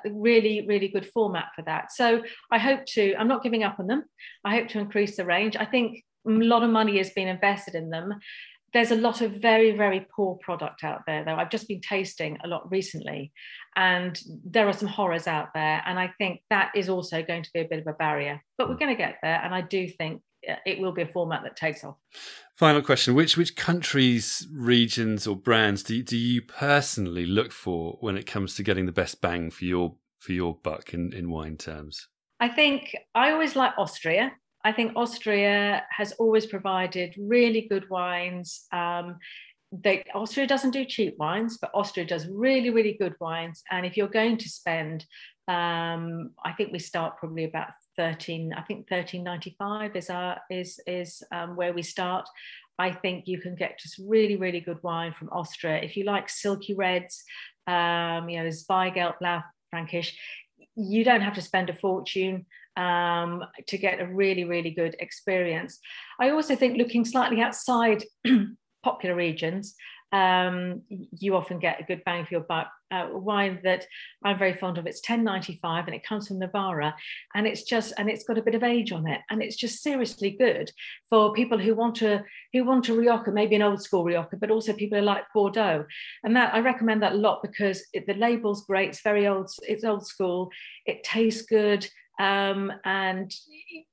Really, 0.05 0.67
really 0.67 0.89
good 0.89 1.07
format 1.07 1.47
for 1.57 1.63
that. 1.63 1.93
So 1.93 2.23
I 2.51 2.59
hope 2.59 2.85
to, 2.95 3.15
I'm 3.17 3.29
not 3.29 3.43
giving 3.43 3.65
up 3.65 3.81
on 3.81 3.87
them. 3.87 4.05
I 4.45 4.55
hope 4.55 4.69
to 4.69 4.79
increase 4.79 5.17
the 5.17 5.25
range. 5.25 5.57
I 5.57 5.65
think 5.65 6.05
a 6.27 6.31
lot 6.31 6.63
of 6.63 6.71
money 6.71 6.99
has 6.99 7.11
been 7.11 7.29
invested 7.29 7.75
in 7.75 7.89
them 7.89 8.15
there's 8.73 8.91
a 8.91 8.97
lot 8.97 9.21
of 9.21 9.33
very 9.33 9.77
very 9.77 10.07
poor 10.15 10.37
product 10.43 10.85
out 10.85 11.03
there 11.07 11.25
though. 11.25 11.37
I've 11.37 11.51
just 11.51 11.69
been 11.69 11.81
tasting 11.81 12.39
a 12.45 12.49
lot 12.49 12.71
recently 12.71 13.33
and 13.77 14.19
there 14.45 14.69
are 14.69 14.73
some 14.73 14.89
horrors 14.89 15.27
out 15.27 15.49
there 15.55 15.83
and 15.87 15.99
i 15.99 16.11
think 16.19 16.41
that 16.51 16.71
is 16.75 16.89
also 16.89 17.23
going 17.23 17.43
to 17.43 17.51
be 17.53 17.61
a 17.61 17.69
bit 17.69 17.81
of 17.81 17.87
a 17.87 17.93
barrier. 17.93 18.43
But 18.59 18.69
we're 18.69 18.77
going 18.77 18.95
to 18.95 19.03
get 19.03 19.17
there 19.23 19.41
and 19.43 19.55
i 19.55 19.61
do 19.61 19.89
think 19.89 20.23
uh, 20.49 20.55
it 20.65 20.79
will 20.79 20.93
be 20.93 21.03
a 21.03 21.07
format 21.07 21.43
that 21.43 21.57
takes 21.57 21.83
off. 21.83 21.97
Final 22.57 22.83
question. 22.83 23.15
Which 23.15 23.37
which 23.37 23.57
countries 23.57 24.47
regions 24.53 25.27
or 25.27 25.37
brands 25.37 25.83
do 25.83 25.97
you, 25.97 26.03
do 26.03 26.17
you 26.17 26.43
personally 26.43 27.27
look 27.27 27.53
for 27.53 27.97
when 28.01 28.17
it 28.17 28.27
comes 28.27 28.55
to 28.55 28.63
getting 28.63 28.87
the 28.87 28.93
best 28.93 29.21
bang 29.21 29.51
for 29.51 29.65
your 29.65 29.97
for 30.19 30.33
your 30.33 30.55
buck 30.55 30.95
in, 30.95 31.13
in 31.13 31.31
wine 31.31 31.57
terms? 31.57 32.09
I 32.41 32.49
think 32.49 32.95
I 33.15 33.31
always 33.31 33.57
like 33.57 33.73
Austria. 33.79 34.33
I 34.67 34.73
think 34.73 34.95
Austria 34.97 35.85
has 35.91 36.11
always 36.15 36.45
provided 36.45 37.15
really 37.17 37.69
good 37.71 37.89
wines. 37.89 38.67
Um, 38.73 39.19
they, 39.71 40.03
Austria 40.13 40.49
doesn't 40.49 40.73
do 40.73 40.85
cheap 40.85 41.15
wines, 41.19 41.57
but 41.57 41.71
Austria 41.73 42.05
does 42.05 42.27
really, 42.27 42.71
really 42.71 42.97
good 42.99 43.15
wines. 43.21 43.63
And 43.71 43.87
if 43.87 43.97
you're 43.97 44.09
going 44.09 44.39
to 44.39 44.49
spend, 44.49 45.07
um, 45.47 46.33
I 46.45 46.51
think 46.57 46.73
we 46.73 46.81
start 46.81 47.17
probably 47.17 47.45
about 47.45 47.69
13, 47.97 48.55
I 48.55 48.63
think 48.63 48.91
1395 48.91 49.95
is 49.95 50.11
our 50.11 50.41
is 50.51 50.81
is 50.85 51.23
um, 51.31 51.55
where 51.55 51.73
we 51.73 51.83
start. 51.83 52.29
I 52.77 52.91
think 52.91 53.29
you 53.29 53.41
can 53.41 53.55
get 53.55 53.79
just 53.79 54.01
really, 54.05 54.35
really 54.35 54.61
good 54.61 54.83
wine 54.83 55.13
from 55.13 55.29
Austria. 55.29 55.77
If 55.77 55.97
you 55.97 56.03
like 56.03 56.29
silky 56.29 56.75
reds, 56.75 57.23
um, 57.69 58.29
you 58.29 58.43
know, 58.43 58.49
Zweigelt, 58.49 59.21
Blau, 59.21 59.45
Frankish, 59.71 60.19
you 60.75 61.05
don't 61.05 61.23
have 61.23 61.35
to 61.35 61.41
spend 61.41 61.71
a 61.71 61.75
fortune 61.75 62.47
um, 62.77 63.45
to 63.67 63.79
get 63.79 64.01
a 64.01 64.07
really, 64.07 64.45
really 64.45 64.71
good 64.71 64.97
experience. 65.01 65.79
I 66.21 66.31
also 66.31 66.57
think 66.57 66.79
looking 66.79 67.05
slightly 67.05 67.41
outside 67.41 68.05
popular 68.85 69.15
regions, 69.15 69.75
um, 70.13 70.83
you 70.89 71.35
often 71.35 71.59
get 71.59 71.81
a 71.81 71.85
good 71.85 72.03
bang 72.05 72.25
for 72.25 72.35
your 72.35 72.41
buck. 72.43 72.71
Uh, 72.93 73.09
wine 73.11 73.59
that 73.65 73.85
I'm 74.25 74.39
very 74.39 74.55
fond 74.55 74.79
of. 74.79 74.87
It's 74.87 75.01
10.95 75.01 75.87
and 75.87 75.95
it 75.95 76.07
comes 76.07 76.29
from 76.29 76.39
Navarra, 76.39 76.95
and 77.35 77.45
it's 77.45 77.65
just 77.65 77.93
and 77.99 78.09
it's 78.09 78.23
got 78.23 78.39
a 78.39 78.43
bit 78.43 78.55
of 78.55 78.63
age 78.63 78.93
on 78.93 79.09
it, 79.09 79.21
and 79.29 79.43
it's 79.43 79.57
just 79.57 79.83
seriously 79.83 80.31
good 80.31 80.71
for 81.11 81.33
people 81.33 81.59
who 81.59 81.75
want 81.75 81.97
to 81.97 82.23
who 82.53 82.65
want 82.65 82.89
a 82.89 82.95
Rioja, 82.95 83.33
maybe 83.33 83.57
an 83.57 83.63
old 83.63 83.83
school 83.83 84.05
Rioja, 84.05 84.37
but 84.41 84.53
also 84.53 84.73
people 84.73 84.99
who 84.99 85.05
like 85.05 85.25
Bordeaux. 85.35 85.85
And 86.23 86.37
that 86.37 86.55
I 86.55 86.61
recommend 86.61 87.03
that 87.03 87.15
a 87.15 87.17
lot 87.17 87.43
because 87.43 87.85
it, 87.93 88.07
the 88.07 88.15
label's 88.15 88.65
great. 88.67 88.91
It's 88.91 89.03
very 89.03 89.27
old. 89.27 89.51
It's 89.63 89.83
old 89.83 90.07
school. 90.07 90.51
It 90.87 91.03
tastes 91.03 91.43
good 91.43 91.89
um, 92.19 92.73
and 92.85 93.33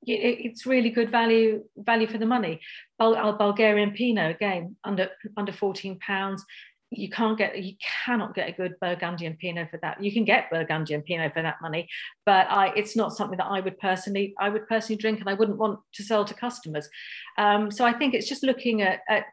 it's 0.02 0.66
really 0.66 0.90
good 0.90 1.10
value 1.10 1.64
value 1.76 2.06
for 2.06 2.18
the 2.18 2.26
money. 2.26 2.60
Bul- 2.98 3.36
Bulgarian 3.36 3.90
Pinot 3.92 4.34
again 4.34 4.76
under 4.84 5.08
under 5.36 5.52
14 5.52 5.98
pounds. 5.98 6.44
You 6.90 7.10
can't 7.10 7.36
get 7.36 7.60
you 7.62 7.74
cannot 8.04 8.34
get 8.34 8.48
a 8.48 8.52
good 8.52 8.74
Burgundian 8.80 9.36
Pinot 9.36 9.70
for 9.70 9.78
that. 9.82 10.02
You 10.02 10.12
can 10.12 10.24
get 10.24 10.50
Burgundian 10.50 11.02
Pinot 11.02 11.34
for 11.34 11.42
that 11.42 11.56
money, 11.60 11.88
but 12.24 12.46
I, 12.50 12.72
it's 12.76 12.96
not 12.96 13.12
something 13.12 13.36
that 13.38 13.46
I 13.46 13.60
would 13.60 13.78
personally 13.78 14.34
I 14.38 14.48
would 14.48 14.68
personally 14.68 15.00
drink, 15.00 15.20
and 15.20 15.28
I 15.28 15.34
wouldn't 15.34 15.58
want 15.58 15.80
to 15.94 16.02
sell 16.02 16.24
to 16.24 16.34
customers. 16.34 16.88
Um, 17.36 17.70
so 17.70 17.84
I 17.84 17.92
think 17.92 18.14
it's 18.14 18.28
just 18.28 18.42
looking 18.42 18.80
at, 18.82 19.00
at 19.08 19.24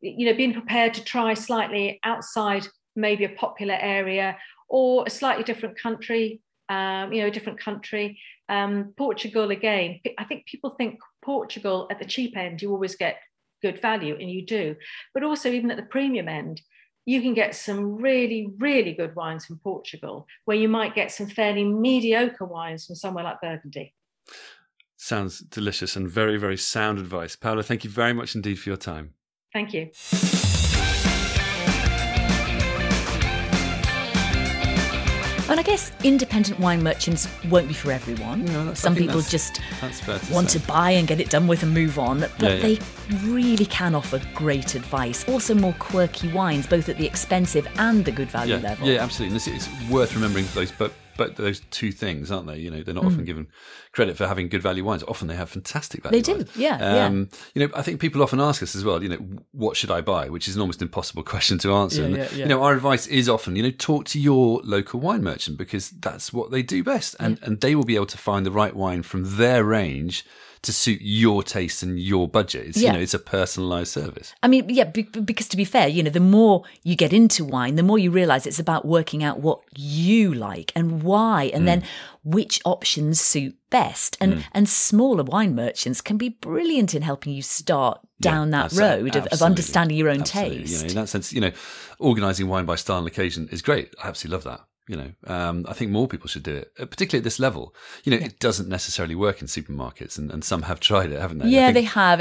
you 0.00 0.26
know 0.26 0.34
being 0.34 0.54
prepared 0.54 0.94
to 0.94 1.04
try 1.04 1.34
slightly 1.34 2.00
outside 2.04 2.66
maybe 2.96 3.24
a 3.24 3.28
popular 3.28 3.78
area 3.80 4.36
or 4.68 5.04
a 5.06 5.10
slightly 5.10 5.44
different 5.44 5.78
country 5.78 6.40
um, 6.70 7.12
you 7.12 7.20
know, 7.20 7.26
a 7.26 7.30
different 7.30 7.60
country. 7.60 8.18
Um, 8.48 8.94
Portugal, 8.96 9.50
again, 9.50 10.00
I 10.16 10.24
think 10.24 10.46
people 10.46 10.70
think 10.70 11.00
Portugal 11.22 11.88
at 11.90 11.98
the 11.98 12.04
cheap 12.06 12.36
end, 12.36 12.62
you 12.62 12.70
always 12.70 12.96
get 12.96 13.16
good 13.60 13.82
value, 13.82 14.16
and 14.18 14.30
you 14.30 14.46
do. 14.46 14.76
But 15.12 15.24
also, 15.24 15.50
even 15.50 15.70
at 15.70 15.76
the 15.76 15.82
premium 15.82 16.28
end, 16.28 16.62
you 17.04 17.20
can 17.20 17.34
get 17.34 17.54
some 17.54 17.96
really, 17.96 18.52
really 18.58 18.94
good 18.94 19.16
wines 19.16 19.44
from 19.44 19.58
Portugal, 19.58 20.26
where 20.44 20.56
you 20.56 20.68
might 20.68 20.94
get 20.94 21.10
some 21.10 21.26
fairly 21.26 21.64
mediocre 21.64 22.46
wines 22.46 22.86
from 22.86 22.96
somewhere 22.96 23.24
like 23.24 23.40
Burgundy. 23.40 23.94
Sounds 24.96 25.40
delicious 25.40 25.96
and 25.96 26.08
very, 26.08 26.36
very 26.36 26.56
sound 26.56 26.98
advice. 26.98 27.34
Paola, 27.34 27.62
thank 27.62 27.84
you 27.84 27.90
very 27.90 28.12
much 28.12 28.34
indeed 28.34 28.56
for 28.56 28.68
your 28.68 28.76
time. 28.76 29.14
Thank 29.52 29.74
you. 29.74 29.90
And 35.50 35.58
I 35.58 35.64
guess 35.64 35.90
independent 36.04 36.60
wine 36.60 36.80
merchants 36.80 37.26
won't 37.50 37.66
be 37.66 37.74
for 37.74 37.90
everyone. 37.90 38.44
No, 38.44 38.72
Some 38.72 38.94
people 38.94 39.20
just 39.20 39.56
to 39.56 40.32
want 40.32 40.48
say. 40.48 40.60
to 40.60 40.66
buy 40.66 40.92
and 40.92 41.08
get 41.08 41.18
it 41.18 41.28
done 41.28 41.48
with 41.48 41.64
and 41.64 41.74
move 41.74 41.98
on, 41.98 42.20
but 42.20 42.30
Yeah, 42.40 42.54
yeah. 42.54 42.62
they 42.62 42.78
really 43.24 43.66
can 43.66 43.96
offer 43.96 44.22
great 44.32 44.76
advice. 44.76 45.28
Also, 45.28 45.56
more 45.56 45.74
quirky 45.80 46.28
wines, 46.28 46.68
both 46.68 46.88
at 46.88 46.98
the 46.98 47.06
expensive 47.06 47.66
and 47.78 48.04
the 48.04 48.12
good 48.12 48.30
value 48.30 48.54
yeah, 48.54 48.60
level. 48.60 48.86
Yeah, 48.86 49.02
absolutely. 49.02 49.38
And 49.38 49.48
it's, 49.58 49.68
it's 49.68 49.90
worth 49.90 50.14
remembering 50.14 50.46
those, 50.54 50.70
but 50.70 50.92
but 51.16 51.36
those 51.36 51.60
two 51.70 51.92
things, 51.92 52.30
aren't 52.30 52.46
they? 52.46 52.58
You 52.58 52.70
know, 52.70 52.82
they're 52.82 52.94
not 52.94 53.04
often 53.04 53.24
given 53.24 53.48
credit 53.92 54.16
for 54.16 54.26
having 54.26 54.48
good 54.48 54.62
value 54.62 54.84
wines. 54.84 55.02
Often 55.06 55.28
they 55.28 55.36
have 55.36 55.50
fantastic 55.50 56.02
value. 56.02 56.20
Mm. 56.20 56.24
They 56.24 56.32
do, 56.32 56.38
wines. 56.38 56.56
yeah, 56.56 56.94
yeah. 56.94 57.06
Um, 57.06 57.28
You 57.54 57.66
know, 57.66 57.72
I 57.74 57.82
think 57.82 58.00
people 58.00 58.22
often 58.22 58.40
ask 58.40 58.62
us 58.62 58.74
as 58.74 58.84
well. 58.84 59.02
You 59.02 59.10
know, 59.10 59.42
what 59.52 59.76
should 59.76 59.90
I 59.90 60.00
buy? 60.00 60.28
Which 60.28 60.48
is 60.48 60.54
an 60.56 60.60
almost 60.60 60.82
impossible 60.82 61.22
question 61.32 61.58
to 61.58 61.72
answer. 61.74 62.02
Yeah, 62.02 62.06
and, 62.06 62.16
yeah, 62.16 62.28
yeah. 62.32 62.36
You 62.36 62.46
know, 62.46 62.62
our 62.62 62.74
advice 62.74 63.06
is 63.06 63.28
often, 63.28 63.56
you 63.56 63.62
know, 63.62 63.70
talk 63.70 64.04
to 64.06 64.20
your 64.20 64.60
local 64.64 65.00
wine 65.00 65.22
merchant 65.22 65.58
because 65.58 65.90
that's 65.90 66.32
what 66.32 66.50
they 66.50 66.62
do 66.62 66.82
best, 66.82 67.16
and 67.20 67.38
and 67.42 67.60
they 67.60 67.74
will 67.74 67.84
be 67.84 67.96
able 67.96 68.06
to 68.06 68.18
find 68.18 68.46
the 68.46 68.50
right 68.50 68.74
wine 68.74 69.02
from 69.02 69.36
their 69.36 69.64
range 69.64 70.24
to 70.62 70.72
suit 70.72 71.00
your 71.00 71.42
taste 71.42 71.82
and 71.82 71.98
your 71.98 72.28
budget. 72.28 72.66
It's 72.68 72.78
Yeah. 72.78 72.90
you 72.90 72.96
know, 72.98 73.02
it's 73.02 73.14
a 73.14 73.18
personalised 73.18 73.88
service. 73.88 74.34
I 74.42 74.48
mean, 74.48 74.68
yeah, 74.68 74.84
be- 74.84 75.02
because 75.02 75.48
to 75.48 75.56
be 75.56 75.64
fair, 75.64 75.88
you 75.88 76.02
know, 76.02 76.10
the 76.10 76.20
more 76.20 76.64
you 76.82 76.96
get 76.96 77.12
into 77.12 77.44
wine, 77.44 77.76
the 77.76 77.82
more 77.82 77.98
you 77.98 78.10
realize 78.10 78.46
it's 78.46 78.58
about 78.58 78.84
working 78.84 79.24
out 79.24 79.40
what 79.40 79.60
you 79.74 80.34
like 80.34 80.72
and 80.76 81.02
why, 81.02 81.50
and 81.54 81.66
then 81.66 81.80
mm. 81.80 81.86
which 82.24 82.60
options 82.64 83.20
suit 83.20 83.56
best. 83.70 84.18
And 84.20 84.34
mm. 84.34 84.44
and 84.52 84.68
smaller 84.68 85.22
wine 85.22 85.54
merchants 85.54 86.00
can 86.02 86.18
be 86.18 86.28
brilliant 86.28 86.94
in 86.94 87.02
helping 87.02 87.32
you 87.32 87.42
start 87.42 88.00
down 88.20 88.50
that 88.50 88.72
road 88.72 89.16
of, 89.16 89.26
of 89.28 89.40
understanding 89.40 89.96
your 89.96 90.10
own 90.10 90.20
Absolutely. 90.20 90.58
taste. 90.58 90.72
You 90.72 90.78
know, 90.80 90.88
in 90.88 90.94
that 90.96 91.08
sense, 91.08 91.32
you 91.32 91.40
know, 91.40 91.52
organising 91.98 92.48
wine 92.48 92.66
by 92.66 92.74
style 92.74 92.98
and 92.98 93.06
occasion 93.06 93.48
is 93.50 93.62
great. 93.62 93.94
I 94.02 94.08
absolutely 94.08 94.36
love 94.36 94.44
that. 94.44 94.66
You 94.90 94.96
know, 94.96 95.12
um, 95.28 95.66
I 95.68 95.72
think 95.72 95.92
more 95.92 96.08
people 96.08 96.26
should 96.26 96.42
do 96.42 96.56
it, 96.56 96.72
uh, 96.76 96.84
particularly 96.84 97.20
at 97.20 97.24
this 97.24 97.38
level. 97.38 97.72
You 98.02 98.10
know, 98.10 98.26
it 98.26 98.40
doesn't 98.40 98.68
necessarily 98.68 99.14
work 99.14 99.40
in 99.40 99.46
supermarkets, 99.46 100.18
and, 100.18 100.32
and 100.32 100.42
some 100.42 100.62
have 100.62 100.80
tried 100.80 101.12
it, 101.12 101.20
haven't 101.20 101.38
they? 101.38 101.48
Yeah, 101.48 101.70
they 101.70 101.82
have. 101.82 102.18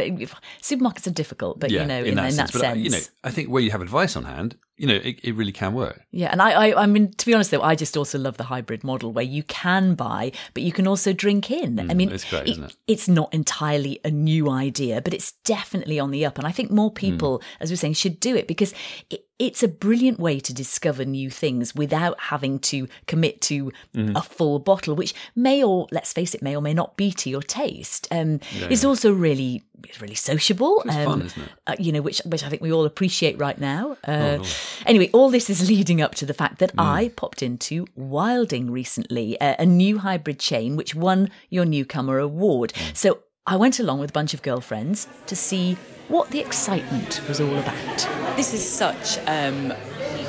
Supermarkets 0.61 1.07
are 1.07 1.11
difficult, 1.23 1.59
but 1.59 1.71
you 1.71 1.83
know, 1.83 2.01
in, 2.01 2.09
in 2.09 2.15
that, 2.15 2.33
sense. 2.33 2.51
But, 2.51 2.63
uh, 2.63 2.73
you 2.73 2.91
know, 2.91 2.99
I 3.23 3.31
think 3.31 3.49
where 3.49 3.63
you 3.63 3.71
have 3.71 3.81
advice 3.81 4.15
on 4.15 4.25
hand, 4.25 4.55
you 4.79 4.87
know, 4.87 4.95
it, 4.95 5.19
it 5.23 5.35
really 5.35 5.51
can 5.51 5.73
work. 5.73 6.01
Yeah, 6.11 6.29
and 6.31 6.41
I, 6.41 6.51
I, 6.69 6.83
I 6.83 6.85
mean, 6.87 7.11
to 7.11 7.25
be 7.25 7.33
honest 7.33 7.51
though, 7.51 7.61
I 7.61 7.75
just 7.75 7.95
also 7.97 8.17
love 8.17 8.37
the 8.37 8.45
hybrid 8.45 8.83
model 8.83 9.11
where 9.11 9.25
you 9.25 9.43
can 9.43 9.93
buy, 9.95 10.31
but 10.53 10.63
you 10.63 10.71
can 10.71 10.87
also 10.87 11.13
drink 11.13 11.51
in. 11.51 11.79
I 11.91 11.93
mean, 11.93 12.09
Mm, 12.09 12.13
it's 12.13 12.29
great, 12.29 12.47
isn't 12.47 12.63
it? 12.63 12.75
It's 12.87 13.07
not 13.07 13.33
entirely 13.33 13.99
a 14.03 14.09
new 14.11 14.49
idea, 14.49 15.01
but 15.01 15.13
it's 15.13 15.33
definitely 15.43 15.99
on 15.99 16.11
the 16.11 16.25
up, 16.25 16.37
and 16.37 16.47
I 16.47 16.51
think 16.51 16.71
more 16.71 16.91
people, 16.91 17.41
as 17.59 17.69
we're 17.69 17.75
saying, 17.75 17.93
should 17.95 18.19
do 18.19 18.35
it 18.35 18.47
because 18.47 18.73
it, 19.09 19.25
it's 19.37 19.63
a 19.63 19.67
brilliant 19.69 20.19
way 20.19 20.39
to 20.39 20.53
discover 20.53 21.05
new 21.05 21.29
things 21.29 21.73
without 21.75 22.19
having 22.19 22.59
to 22.59 22.87
commit 23.07 23.41
to 23.41 23.71
Mm-hmm. 23.95 24.15
a 24.15 24.21
full 24.21 24.59
bottle, 24.59 24.95
which 24.95 25.13
may 25.35 25.63
or 25.63 25.87
let's 25.91 26.13
face 26.13 26.33
it, 26.35 26.41
may 26.41 26.55
or 26.55 26.61
may 26.61 26.73
not 26.73 26.95
be 26.95 27.11
to 27.11 27.29
your 27.29 27.41
taste. 27.41 28.07
Um, 28.11 28.39
it's 28.69 28.85
also 28.85 29.11
really, 29.11 29.63
it's 29.83 29.99
really 30.01 30.15
sociable. 30.15 30.81
It's 30.85 30.95
um, 30.95 31.05
fun, 31.05 31.21
isn't 31.23 31.41
it? 31.43 31.49
uh, 31.67 31.75
you 31.79 31.91
know, 31.91 32.01
which 32.01 32.21
which 32.25 32.43
I 32.43 32.49
think 32.49 32.61
we 32.61 32.71
all 32.71 32.85
appreciate 32.85 33.37
right 33.39 33.57
now. 33.59 33.97
Uh, 34.05 34.37
Anyway, 34.85 35.09
all 35.13 35.29
this 35.29 35.49
is 35.49 35.69
leading 35.69 36.01
up 36.01 36.15
to 36.15 36.25
the 36.25 36.33
fact 36.33 36.59
that 36.59 36.71
I 36.77 37.11
popped 37.15 37.43
into 37.43 37.85
Wilding 37.95 38.71
recently, 38.71 39.37
a, 39.41 39.55
a 39.59 39.65
new 39.65 39.99
hybrid 39.99 40.39
chain 40.39 40.75
which 40.75 40.95
won 40.95 41.29
your 41.49 41.65
newcomer 41.65 42.19
award. 42.19 42.73
So 42.93 43.19
I 43.45 43.55
went 43.55 43.79
along 43.79 43.99
with 43.99 44.11
a 44.11 44.13
bunch 44.13 44.33
of 44.33 44.41
girlfriends 44.41 45.07
to 45.27 45.35
see 45.35 45.75
what 46.07 46.29
the 46.31 46.39
excitement 46.39 47.21
was 47.27 47.39
all 47.39 47.57
about. 47.57 48.07
This 48.35 48.53
is 48.53 48.67
such 48.67 49.17
um, 49.27 49.73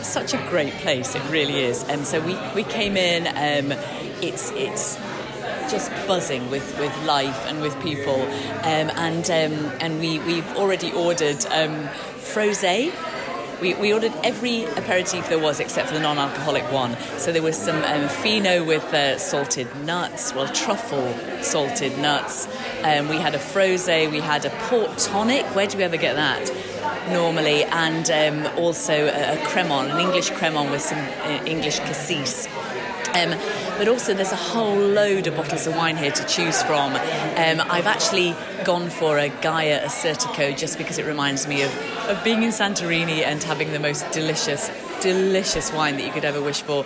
such 0.03 0.35
a 0.35 0.39
great 0.49 0.73
place. 0.75 1.15
It 1.15 1.23
really 1.31 1.61
is. 1.65 1.85
And 1.85 2.07
so 2.07 2.21
we, 2.21 2.37
we 2.55 2.63
came 2.65 2.97
in. 2.97 3.27
Um, 3.27 3.79
it's 4.23 4.51
it's 4.53 4.97
just 5.71 5.91
buzzing 6.07 6.51
with, 6.51 6.79
with 6.79 7.05
life 7.05 7.47
and 7.47 7.61
with 7.61 7.81
people. 7.81 8.21
Um, 8.63 8.91
and 8.97 9.25
um, 9.31 9.73
and 9.81 10.01
we 10.01 10.19
we've 10.21 10.57
already 10.57 10.93
ordered 10.93 11.45
um, 11.47 11.89
frosé. 12.19 12.93
We, 13.61 13.75
we 13.75 13.93
ordered 13.93 14.13
every 14.25 14.65
aperitif 14.65 15.29
there 15.29 15.39
was 15.39 15.61
except 15.61 15.89
for 15.89 15.95
the 15.95 16.01
non-alcoholic 16.01 16.65
one. 16.73 16.97
So 17.19 17.31
there 17.31 17.43
was 17.43 17.57
some 17.57 17.83
um, 17.85 18.09
fino 18.09 18.65
with 18.65 18.85
uh, 18.95 19.19
salted 19.19 19.69
nuts, 19.85 20.35
well 20.35 20.49
truffle 20.49 21.15
salted 21.43 21.99
nuts. 21.99 22.49
Um, 22.85 23.09
we 23.09 23.17
had 23.17 23.35
a 23.35 23.39
frosé, 23.39 24.11
We 24.11 24.21
had 24.21 24.45
a 24.45 24.51
port 24.69 24.97
tonic. 24.99 25.45
Where 25.55 25.67
do 25.67 25.79
we 25.79 25.85
ever 25.85 25.99
get 25.99 26.17
that? 26.17 26.51
Normally, 27.11 27.65
and 27.65 28.11
um, 28.11 28.59
also 28.59 28.93
a, 28.93 29.35
a 29.35 29.37
crémant, 29.45 29.91
an 29.91 30.01
English 30.01 30.31
crémant 30.31 30.71
with 30.71 30.81
some 30.81 30.99
uh, 30.99 31.45
English 31.45 31.79
cassis. 31.81 32.47
Um, 33.15 33.39
but 33.77 33.89
also, 33.89 34.15
there's 34.15 34.33
a 34.33 34.37
whole 34.37 34.77
load 34.77 35.27
of 35.27 35.37
bottles 35.37 35.67
of 35.67 35.77
wine 35.77 35.97
here 35.97 36.13
to 36.13 36.27
choose 36.27 36.63
from. 36.63 36.95
Um, 36.95 37.67
I've 37.69 37.87
actually 37.87 38.37
gone 38.65 38.91
for 38.91 39.19
a 39.19 39.29
Gaia 39.29 39.81
Assyrtiko 39.85 40.57
just 40.57 40.79
because 40.79 40.99
it 40.99 41.07
reminds 41.07 41.47
me 41.47 41.63
of, 41.63 41.77
of 42.09 42.23
being 42.23 42.43
in 42.43 42.51
Santorini 42.51 43.23
and 43.23 43.43
having 43.43 43.73
the 43.73 43.81
most 43.81 44.09
delicious, 44.13 44.71
delicious 45.01 45.73
wine 45.73 45.97
that 45.97 46.05
you 46.05 46.13
could 46.13 46.25
ever 46.25 46.41
wish 46.41 46.63
for. 46.63 46.85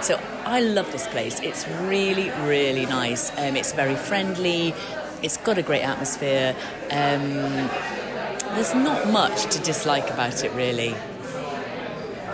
So 0.00 0.20
I 0.44 0.60
love 0.60 0.92
this 0.92 1.06
place. 1.08 1.40
It's 1.40 1.66
really, 1.82 2.30
really 2.46 2.86
nice. 2.86 3.30
Um, 3.38 3.56
it's 3.56 3.72
very 3.72 3.96
friendly. 3.96 4.74
It's 5.22 5.38
got 5.38 5.58
a 5.58 5.62
great 5.62 5.82
atmosphere. 5.82 6.54
Um, 6.90 7.68
there's 8.54 8.74
not 8.74 9.10
much 9.10 9.46
to 9.54 9.62
dislike 9.62 10.10
about 10.10 10.44
it, 10.44 10.52
really. 10.52 10.94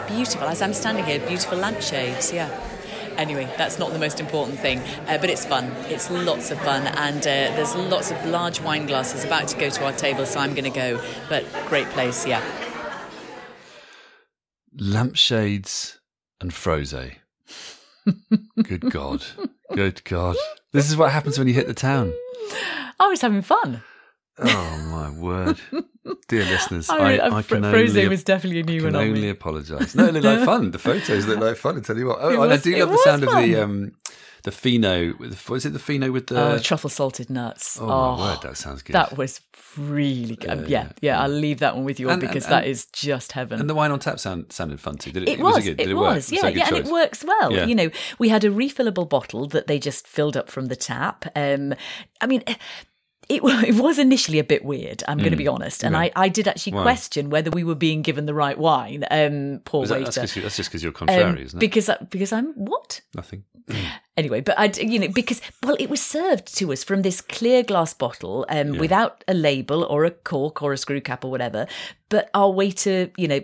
Beautiful. 0.09 0.48
As 0.48 0.61
I'm 0.61 0.74
standing 0.74 1.05
here, 1.05 1.20
beautiful 1.20 1.57
lampshades, 1.57 2.33
yeah. 2.33 2.50
Anyway, 3.21 3.47
that's 3.59 3.79
not 3.79 3.93
the 3.93 3.99
most 3.99 4.19
important 4.19 4.59
thing, 4.59 4.79
uh, 5.07 5.19
but 5.19 5.29
it's 5.29 5.45
fun. 5.45 5.67
It's 5.91 6.11
lots 6.11 6.51
of 6.51 6.59
fun, 6.63 6.87
and 6.87 7.19
uh, 7.19 7.55
there's 7.55 7.77
lots 7.77 8.11
of 8.11 8.25
large 8.25 8.63
wine 8.63 8.87
glasses 8.87 9.25
about 9.25 9.47
to 9.49 9.59
go 9.59 9.69
to 9.69 9.85
our 9.85 9.93
table, 9.93 10.25
so 10.25 10.41
I'm 10.41 10.55
going 10.55 10.65
to 10.65 10.71
go. 10.71 10.99
But 11.29 11.45
great 11.69 11.87
place, 11.91 12.27
yeah. 12.27 12.43
Lampshades 14.75 16.01
and 16.41 16.51
frosé. 16.51 17.17
Good 18.63 18.91
God. 18.91 19.23
Good 19.75 20.03
God. 20.05 20.37
This 20.73 20.89
is 20.89 20.97
what 20.97 21.13
happens 21.13 21.39
when 21.39 21.47
you 21.47 21.53
hit 21.53 21.67
the 21.67 21.75
town. 21.75 22.15
I 22.99 23.07
was 23.09 23.21
having 23.21 23.43
fun. 23.43 23.83
Oh 24.42 24.79
my 24.90 25.11
word, 25.11 25.61
dear 26.29 26.44
listeners! 26.44 26.88
I, 26.90 27.16
I, 27.18 27.38
I 27.38 27.42
can 27.42 27.62
Frosé 27.62 27.88
only, 27.88 28.09
was 28.09 28.24
definitely 28.24 28.61
a 28.61 28.62
new 28.64 28.81
can 28.83 28.94
one 28.94 29.03
on 29.03 29.09
only 29.09 29.29
apologise. 29.29 29.94
No, 29.94 30.07
they 30.07 30.20
look 30.20 30.24
like 30.38 30.44
fun. 30.46 30.70
The 30.70 30.79
photos 30.79 31.26
look 31.26 31.40
like 31.40 31.57
fun. 31.57 31.76
I 31.76 31.81
tell 31.81 31.96
you 31.98 32.07
what. 32.07 32.18
Oh, 32.20 32.31
It 32.31 32.40
and 32.44 32.53
I 32.53 32.57
do 32.57 32.76
love 32.79 32.88
the 32.88 32.92
was 32.94 33.05
sound 33.05 33.22
of 33.22 33.29
the 33.31 33.35
fun. 33.35 33.55
um, 33.55 33.92
the. 34.42 35.14
With, 35.18 35.48
was 35.50 35.66
it 35.66 35.74
the 35.74 35.79
fino 35.79 36.11
with 36.11 36.29
the? 36.29 36.40
Oh, 36.55 36.59
truffle 36.59 36.88
salted 36.88 37.29
nuts. 37.29 37.79
oh, 37.81 37.87
my 38.16 38.18
word, 38.33 38.42
that 38.42 38.57
sounds 38.57 38.83
good. 38.83 38.94
That 38.94 39.18
was 39.18 39.40
really 39.76 40.37
good. 40.37 40.68
Yeah, 40.68 40.88
yeah, 41.03 41.20
I'll 41.20 41.29
leave 41.29 41.59
that 41.59 41.76
one 41.76 41.85
with 41.85 42.00
you 42.00 42.07
all 42.09 42.14
And- 42.14 42.20
because 42.22 42.46
and- 42.46 42.55
and- 42.55 42.66
is 42.66 42.87
just 42.87 43.33
heaven. 43.33 43.61
and 43.61 43.68
the 43.68 43.74
wine 43.74 43.90
on 43.90 43.98
tap 43.98 44.18
sound 44.18 44.50
sounded 44.53 44.81
fun 44.81 44.96
too. 44.96 45.12
Did 45.12 45.24
it? 45.24 45.29
It 45.29 45.40
was. 45.40 45.59
it 45.59 45.62
good? 45.68 45.76
Did 45.76 45.88
it 45.88 45.90
it, 45.90 45.94
was. 45.94 46.33
Yeah, 46.33 46.40
good 46.42 46.57
yeah, 46.57 46.68
and 46.68 46.76
it 46.79 46.87
works 46.87 47.22
well. 47.22 47.53
Yeah. 47.53 47.66
You 47.66 47.74
know, 47.74 47.90
we 48.18 48.31
had 48.31 48.42
a 48.42 48.48
refillable 48.50 49.07
bottle 49.09 49.46
that 49.48 49.66
they 49.66 49.79
just 49.79 50.07
filled 50.07 50.37
up 50.37 50.48
from 50.48 50.66
the 50.66 50.76
tap. 50.76 51.26
Um, 51.37 51.74
I 52.22 52.26
mean. 52.26 52.42
It, 53.31 53.43
it 53.69 53.75
was 53.77 53.99
initially 53.99 54.38
a 54.38 54.45
bit 54.45 54.64
weird, 54.64 55.03
I'm 55.09 55.19
going 55.19 55.31
to 55.31 55.37
be 55.37 55.49
honest. 55.49 55.85
And 55.85 55.95
Mm. 55.95 55.99
Okay. 56.07 56.12
I, 56.16 56.25
I 56.25 56.29
did 56.29 56.47
actually 56.49 56.73
question 56.73 57.31
whether 57.31 57.51
we 57.51 57.64
were 57.64 57.75
being 57.77 58.03
given 58.03 58.27
the 58.27 58.35
right 58.35 58.59
wine. 58.59 59.05
Um, 59.11 59.61
poor 59.64 59.87
that- 59.87 60.01
waiter. 60.01 60.11
that's, 60.21 60.37
you- 60.37 60.43
that's 60.43 60.57
just 60.57 60.69
because 60.71 60.83
you're 60.83 60.90
Um, 60.90 61.07
contrary, 61.07 61.45
isn't 61.45 61.59
it? 61.59 61.61
because, 61.61 61.88
I- 61.88 61.99
because 62.11 62.33
I'm 62.33 62.53
what? 62.55 63.01
Nothing. 63.14 63.45
Anyway, 64.16 64.43
but 64.43 64.59
I, 64.59 64.66
you 64.83 64.99
know, 64.99 65.09
because 65.09 65.40
well, 65.62 65.77
it 65.81 65.88
was 65.88 66.03
served 66.03 66.55
to 66.59 66.71
us 66.73 66.85
from 66.85 67.01
this 67.01 67.23
clear 67.23 67.62
glass 67.62 67.95
bottle, 67.95 68.45
um, 68.51 68.77
without 68.77 69.25
a 69.27 69.33
label 69.33 69.83
or 69.85 70.05
a 70.05 70.11
cork 70.11 70.61
or 70.62 70.75
a 70.75 70.77
screw 70.77 71.01
cap 71.01 71.25
or 71.25 71.31
whatever. 71.31 71.66
But 72.11 72.29
our 72.35 72.51
waiter, 72.51 73.11
you 73.16 73.27
know, 73.29 73.40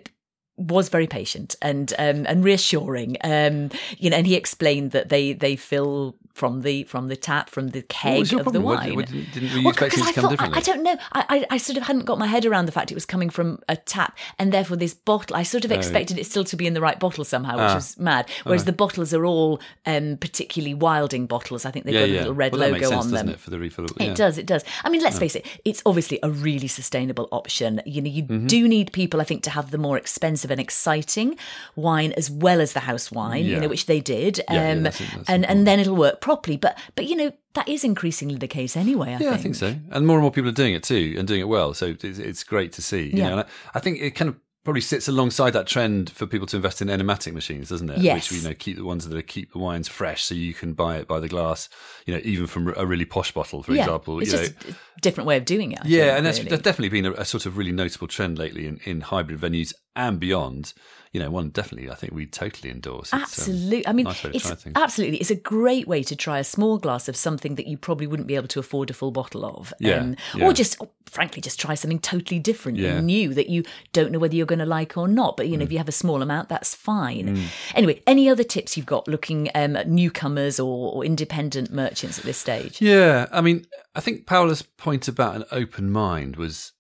was 0.58 0.90
very 0.90 1.06
patient 1.06 1.56
and 1.62 1.94
um, 1.98 2.26
and 2.28 2.44
reassuring. 2.44 3.16
Um, 3.24 3.70
you 3.96 4.10
know, 4.10 4.18
and 4.18 4.26
he 4.26 4.34
explained 4.34 4.90
that 4.90 5.08
they 5.08 5.32
they 5.32 5.56
fill 5.56 6.16
from 6.36 6.62
the 6.62 6.84
from 6.84 7.08
the 7.08 7.16
tap 7.16 7.48
from 7.50 7.68
the 7.68 7.82
keg 7.82 8.20
of 8.22 8.28
the 8.28 8.36
problem? 8.42 8.62
What- 8.62 8.78
wine. 8.80 8.96
what- 8.96 9.06
didn't, 9.06 9.32
didn't, 9.32 9.48
you 9.50 9.62
Well, 9.64 9.70
expecting 9.70 10.00
it 10.00 10.02
to 10.04 10.08
I 10.08 10.12
come 10.12 10.22
thought, 10.24 10.30
differently? 10.30 10.58
I 10.58 10.62
don't 10.62 10.82
know. 10.82 10.96
I, 11.12 11.24
I, 11.28 11.46
I 11.54 11.56
sort 11.56 11.76
of 11.78 11.84
hadn't 11.84 12.04
got 12.04 12.18
my 12.18 12.26
head 12.26 12.44
around 12.44 12.66
the 12.66 12.72
fact 12.72 12.90
it 12.90 12.94
was 12.94 13.06
coming 13.06 13.30
from 13.30 13.58
a 13.68 13.76
tap, 13.76 14.16
and 14.38 14.52
therefore 14.52 14.76
this 14.76 14.94
bottle. 14.94 15.34
I 15.36 15.42
sort 15.42 15.64
of 15.64 15.72
expected 15.72 16.18
it 16.18 16.26
still 16.26 16.44
to 16.44 16.56
be 16.56 16.66
in 16.66 16.74
the 16.74 16.80
right 16.80 16.98
bottle 17.00 17.24
somehow, 17.24 17.52
which 17.54 17.60
Ah. 17.72 17.74
was 17.74 17.98
mad. 17.98 18.28
Whereas 18.44 18.64
the 18.64 18.72
bottles 18.72 19.12
are 19.14 19.24
all 19.24 19.60
um, 19.86 20.16
particularly 20.18 20.74
Wilding 20.74 21.26
bottles. 21.26 21.64
I 21.64 21.70
think 21.70 21.84
they've 21.86 21.94
yeah, 21.94 22.00
got 22.02 22.08
a 22.08 22.12
yeah. 22.12 22.18
little 22.20 22.34
red 22.34 22.52
well, 22.52 22.70
logo 22.70 22.88
sense, 22.90 23.04
on 23.06 23.10
them. 23.12 23.28
it, 23.30 23.40
for 23.40 23.50
the 23.50 23.58
refill? 23.58 23.86
It 23.98 24.14
does, 24.14 24.36
it 24.38 24.46
does. 24.46 24.62
I 24.84 24.90
mean, 24.90 25.02
let's 25.02 25.18
face 25.18 25.34
it, 25.34 25.46
it's 25.64 25.82
obviously 25.86 26.18
a 26.22 26.30
really 26.30 26.68
sustainable 26.68 27.28
option. 27.32 27.80
You 27.86 28.02
know, 28.02 28.10
you 28.10 28.22
Mm-hmm. 28.26 28.46
do 28.48 28.66
need 28.68 28.92
people, 28.92 29.20
I 29.20 29.24
think, 29.24 29.42
to 29.44 29.50
have 29.50 29.70
the 29.70 29.78
more 29.78 29.96
expensive 29.96 30.50
and 30.50 30.60
exciting 30.60 31.36
wine 31.76 32.12
as 32.16 32.28
well 32.30 32.60
as 32.60 32.72
the 32.72 32.80
house 32.80 33.10
wine, 33.12 33.44
you 33.44 33.58
know, 33.60 33.68
which 33.68 33.86
they 33.86 34.00
did. 34.00 34.38
Yeah, 34.38 34.44
yeah, 34.54 34.70
um, 34.72 34.82
that's- 34.82 35.10
that's 35.14 35.28
and, 35.28 35.46
and 35.46 35.66
then 35.66 35.78
it'll 35.80 35.96
work 35.96 36.20
properly. 36.26 36.56
But, 36.56 36.76
but, 36.96 37.06
you 37.06 37.16
know, 37.16 37.30
that 37.54 37.68
is 37.68 37.84
increasingly 37.84 38.36
the 38.36 38.48
case 38.48 38.76
anyway, 38.76 39.08
I 39.08 39.12
Yeah, 39.12 39.18
think. 39.18 39.32
I 39.32 39.36
think 39.36 39.54
so. 39.54 39.76
And 39.92 40.06
more 40.06 40.16
and 40.16 40.22
more 40.22 40.32
people 40.32 40.50
are 40.50 40.60
doing 40.62 40.74
it 40.74 40.82
too, 40.82 41.14
and 41.16 41.26
doing 41.26 41.40
it 41.40 41.48
well. 41.48 41.72
So 41.72 41.94
it's, 42.02 42.18
it's 42.18 42.44
great 42.44 42.72
to 42.72 42.82
see. 42.82 43.04
You 43.04 43.18
Yeah. 43.18 43.24
know, 43.26 43.32
and 43.32 43.40
I, 43.42 43.46
I 43.78 43.80
think 43.80 44.00
it 44.00 44.10
kind 44.10 44.28
of 44.28 44.36
probably 44.64 44.80
sits 44.80 45.06
alongside 45.06 45.52
that 45.52 45.68
trend 45.68 46.10
for 46.10 46.26
people 46.26 46.44
to 46.48 46.56
invest 46.56 46.82
in 46.82 46.88
Enomatic 46.88 47.32
machines, 47.32 47.68
doesn't 47.68 47.88
it? 47.88 47.98
Yes. 48.00 48.30
Which 48.30 48.40
you 48.42 48.48
know 48.48 48.52
keep 48.54 48.76
the 48.76 48.84
ones 48.84 49.08
that 49.08 49.16
are, 49.16 49.22
keep 49.22 49.52
the 49.52 49.58
wines 49.58 49.86
fresh, 49.88 50.24
so 50.24 50.34
you 50.34 50.54
can 50.54 50.74
buy 50.74 50.96
it 50.96 51.06
by 51.06 51.20
the 51.20 51.28
glass. 51.28 51.68
You 52.04 52.14
know, 52.14 52.20
even 52.24 52.48
from 52.48 52.74
a 52.76 52.84
really 52.84 53.04
posh 53.04 53.30
bottle, 53.30 53.62
for 53.62 53.72
yeah, 53.72 53.82
example. 53.82 54.18
it's 54.18 54.32
you 54.32 54.38
just 54.38 54.66
know. 54.66 54.74
a 54.96 55.00
different 55.00 55.28
way 55.28 55.36
of 55.36 55.44
doing 55.44 55.70
it. 55.70 55.78
I 55.82 55.86
Yeah, 55.86 55.98
think, 56.06 56.16
and 56.16 56.26
that's, 56.26 56.38
really. 56.38 56.50
that's 56.50 56.62
definitely 56.62 56.88
been 57.00 57.06
a, 57.06 57.12
a 57.12 57.24
sort 57.24 57.46
of 57.46 57.56
really 57.56 57.70
notable 57.70 58.08
trend 58.08 58.38
lately 58.38 58.66
in, 58.66 58.80
in 58.84 59.02
hybrid 59.02 59.38
venues 59.40 59.72
and 59.96 60.20
beyond. 60.20 60.72
You 61.12 61.22
know, 61.22 61.30
one 61.30 61.48
definitely 61.48 61.90
I 61.90 61.94
think 61.94 62.12
we 62.12 62.26
totally 62.26 62.70
endorse. 62.70 63.06
It's, 63.06 63.14
um, 63.14 63.22
Absolutely. 63.22 63.86
I 63.86 63.92
mean, 63.92 64.04
nice 64.04 64.22
it's 64.26 64.66
absolutely. 64.74 65.16
It's 65.16 65.30
a 65.30 65.36
great 65.36 65.88
way 65.88 66.02
to 66.02 66.14
try 66.14 66.38
a 66.38 66.44
small 66.44 66.76
glass 66.76 67.08
of 67.08 67.16
something 67.16 67.54
that 67.54 67.66
you 67.66 67.78
probably 67.78 68.06
wouldn't 68.06 68.28
be 68.28 68.34
able 68.34 68.48
to 68.48 68.60
afford 68.60 68.90
a 68.90 68.92
full 68.92 69.12
bottle 69.12 69.46
of. 69.46 69.72
Um, 69.72 69.74
Yeah, 69.80 70.14
yeah. 70.34 70.44
Or 70.44 70.52
just, 70.52 70.76
frankly, 71.06 71.40
just 71.40 71.58
try 71.58 71.74
something 71.74 72.00
totally 72.00 72.38
different 72.38 72.76
Yeah. 72.76 72.90
Mm. 72.90 72.98
and 72.98 73.06
new 73.06 73.34
that 73.34 73.48
you 73.48 73.62
don't 73.94 74.12
know 74.12 74.18
whether 74.18 74.36
you're 74.36 74.44
going 74.44 74.58
to 74.58 74.66
like 74.66 74.98
or 74.98 75.08
not. 75.08 75.38
But, 75.38 75.48
you 75.48 75.56
know, 75.56 75.62
if 75.64 75.72
you 75.72 75.78
have 75.78 75.88
a 75.88 75.92
small 75.92 76.20
amount, 76.20 76.50
that's 76.50 76.74
fine. 76.74 77.48
Anyway, 77.74 78.02
any 78.06 78.28
other 78.28 78.44
tips 78.44 78.76
you've 78.76 78.84
got 78.84 79.08
looking 79.08 79.48
um, 79.54 79.74
at 79.74 79.88
newcomers 79.88 80.60
or, 80.60 80.92
or 80.92 81.02
independent 81.02 81.72
merchants 81.72 82.18
at 82.18 82.26
this 82.26 82.36
stage? 82.36 82.82
Yeah, 82.82 83.26
I 83.32 83.40
mean, 83.40 83.64
I 83.94 84.00
think 84.00 84.26
Paola's 84.26 84.60
point 84.60 85.08
about 85.08 85.34
an 85.36 85.44
open 85.50 85.90
mind 85.90 86.36
was 86.36 86.72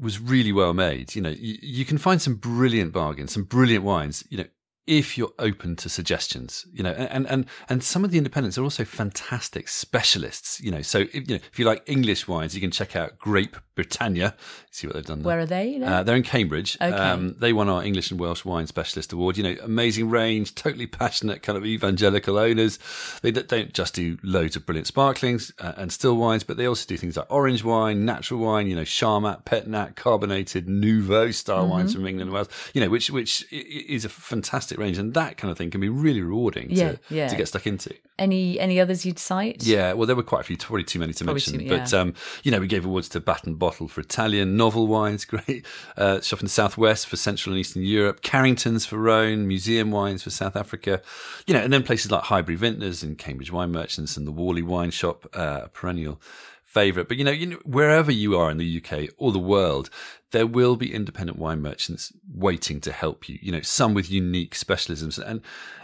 was 0.00 0.20
really 0.20 0.52
well 0.52 0.74
made. 0.74 1.14
You 1.14 1.22
know, 1.22 1.30
you, 1.30 1.58
you 1.60 1.84
can 1.84 1.98
find 1.98 2.20
some 2.20 2.36
brilliant 2.36 2.92
bargains, 2.92 3.32
some 3.32 3.44
brilliant 3.44 3.84
wines. 3.84 4.24
You 4.28 4.38
know, 4.38 4.44
if 4.88 5.16
you're 5.18 5.32
open 5.38 5.76
to 5.76 5.88
suggestions. 5.88 6.66
You 6.72 6.82
know, 6.82 6.90
and 6.92 7.26
and 7.28 7.46
and 7.68 7.84
some 7.84 8.04
of 8.04 8.10
the 8.10 8.18
independents 8.18 8.58
are 8.58 8.64
also 8.64 8.84
fantastic 8.84 9.68
specialists. 9.68 10.60
You 10.60 10.70
know, 10.70 10.82
so 10.82 11.00
if, 11.00 11.14
you 11.14 11.36
know 11.36 11.40
if 11.52 11.58
you 11.58 11.64
like 11.64 11.82
English 11.86 12.26
wines, 12.26 12.54
you 12.54 12.60
can 12.60 12.70
check 12.70 12.96
out 12.96 13.18
Grape 13.18 13.56
Britannia. 13.76 14.34
See 14.70 14.86
what 14.86 14.94
they've 14.94 15.04
done 15.04 15.18
there. 15.22 15.26
Where 15.26 15.40
are 15.40 15.46
they? 15.46 15.78
then? 15.78 15.88
Uh, 15.88 16.02
they're 16.02 16.16
in 16.16 16.22
Cambridge. 16.22 16.76
Okay. 16.80 16.94
Um, 16.96 17.36
they 17.38 17.52
won 17.52 17.68
our 17.68 17.84
English 17.84 18.10
and 18.10 18.18
Welsh 18.18 18.44
Wine 18.44 18.66
Specialist 18.66 19.12
Award. 19.12 19.36
You 19.36 19.42
know, 19.44 19.56
amazing 19.62 20.08
range, 20.08 20.54
totally 20.54 20.86
passionate, 20.86 21.42
kind 21.42 21.58
of 21.58 21.66
evangelical 21.66 22.38
owners. 22.38 22.78
They 23.22 23.30
don't 23.30 23.72
just 23.74 23.94
do 23.94 24.16
loads 24.22 24.56
of 24.56 24.64
brilliant 24.66 24.86
sparklings 24.86 25.52
uh, 25.60 25.72
and 25.76 25.92
still 25.92 26.16
wines, 26.16 26.44
but 26.44 26.56
they 26.56 26.66
also 26.66 26.86
do 26.86 26.96
things 26.96 27.16
like 27.16 27.26
orange 27.30 27.62
wine, 27.62 28.04
natural 28.06 28.40
wine. 28.40 28.66
You 28.66 28.76
know, 28.76 28.82
Charmat, 28.82 29.44
Petnat, 29.44 29.96
carbonated, 29.96 30.66
Nouveau 30.68 31.30
style 31.30 31.58
Mm-hmm. 31.58 31.70
wines 31.70 31.94
from 31.94 32.06
England 32.06 32.28
and 32.28 32.34
Wales. 32.34 32.48
You 32.72 32.80
know, 32.80 32.88
which 32.88 33.10
which 33.10 33.44
is 33.52 34.04
a 34.04 34.08
fantastic 34.08 34.77
range, 34.78 34.98
and 34.98 35.14
that 35.14 35.36
kind 35.36 35.50
of 35.50 35.58
thing 35.58 35.70
can 35.70 35.80
be 35.80 35.88
really 35.88 36.22
rewarding 36.22 36.68
Yeah, 36.70 36.92
to, 36.92 36.98
yeah. 37.10 37.28
to 37.28 37.36
get 37.36 37.48
stuck 37.48 37.66
into. 37.66 37.94
any 38.18 38.58
any 38.58 38.80
others 38.80 39.04
you'd 39.06 39.18
cite? 39.18 39.62
Yeah, 39.64 39.92
well, 39.92 40.06
there 40.06 40.16
were 40.16 40.22
quite 40.22 40.40
a 40.40 40.44
few, 40.44 40.56
probably 40.56 40.84
too 40.84 40.98
many 40.98 41.12
to 41.12 41.24
Probably 41.24 41.42
mention. 41.52 41.68
too- 41.68 41.76
But 41.76 41.92
um, 41.94 42.14
you 42.42 42.50
know, 42.50 42.60
we 42.60 42.66
gave 42.66 42.84
awards 42.84 43.08
to 43.10 43.20
Bat 43.20 43.44
and 43.44 43.58
Bottle 43.58 43.88
for 43.88 44.00
Italian 44.00 44.56
novel 44.56 44.86
wines, 44.86 45.24
great 45.34 45.64
uh, 45.96 46.20
shop 46.20 46.40
in 46.40 46.46
the 46.46 46.50
southwest 46.50 47.06
for 47.06 47.16
Central 47.16 47.52
and 47.52 47.60
Eastern 47.60 47.82
Europe, 47.82 48.22
Carringtons 48.22 48.86
for 48.86 48.96
Rhone, 48.98 49.46
museum 49.46 49.90
wines 49.90 50.22
for 50.22 50.30
South 50.30 50.56
Africa. 50.56 51.00
You 51.46 51.54
know, 51.54 51.60
and 51.60 51.72
then 51.72 51.82
places 51.82 52.10
like 52.10 52.24
Highbury 52.24 52.56
Vintners 52.56 53.02
and 53.02 53.16
Cambridge 53.18 53.52
Wine 53.52 53.72
Merchants 53.72 54.16
and 54.16 54.26
the 54.26 54.32
Whalley 54.32 54.62
Wine 54.62 54.90
Shop, 54.90 55.26
uh, 55.34 55.62
a 55.64 55.68
perennial 55.68 56.20
favourite. 56.68 57.08
But 57.08 57.16
you 57.16 57.24
know, 57.24 57.30
you 57.32 57.46
know, 57.46 57.58
wherever 57.64 58.12
you 58.12 58.36
are 58.38 58.50
in 58.50 58.58
the 58.58 58.82
UK 58.82 59.10
or 59.16 59.32
the 59.32 59.38
world, 59.38 59.90
there 60.32 60.46
will 60.46 60.76
be 60.76 60.92
independent 60.94 61.38
wine 61.38 61.60
merchants 61.62 62.12
waiting 62.32 62.80
to 62.82 62.92
help 62.92 63.28
you. 63.28 63.38
You 63.42 63.52
know, 63.52 63.62
some 63.62 63.94
with 63.94 64.10
unique 64.10 64.54
specialisms, 64.54 65.18
and 65.18 65.40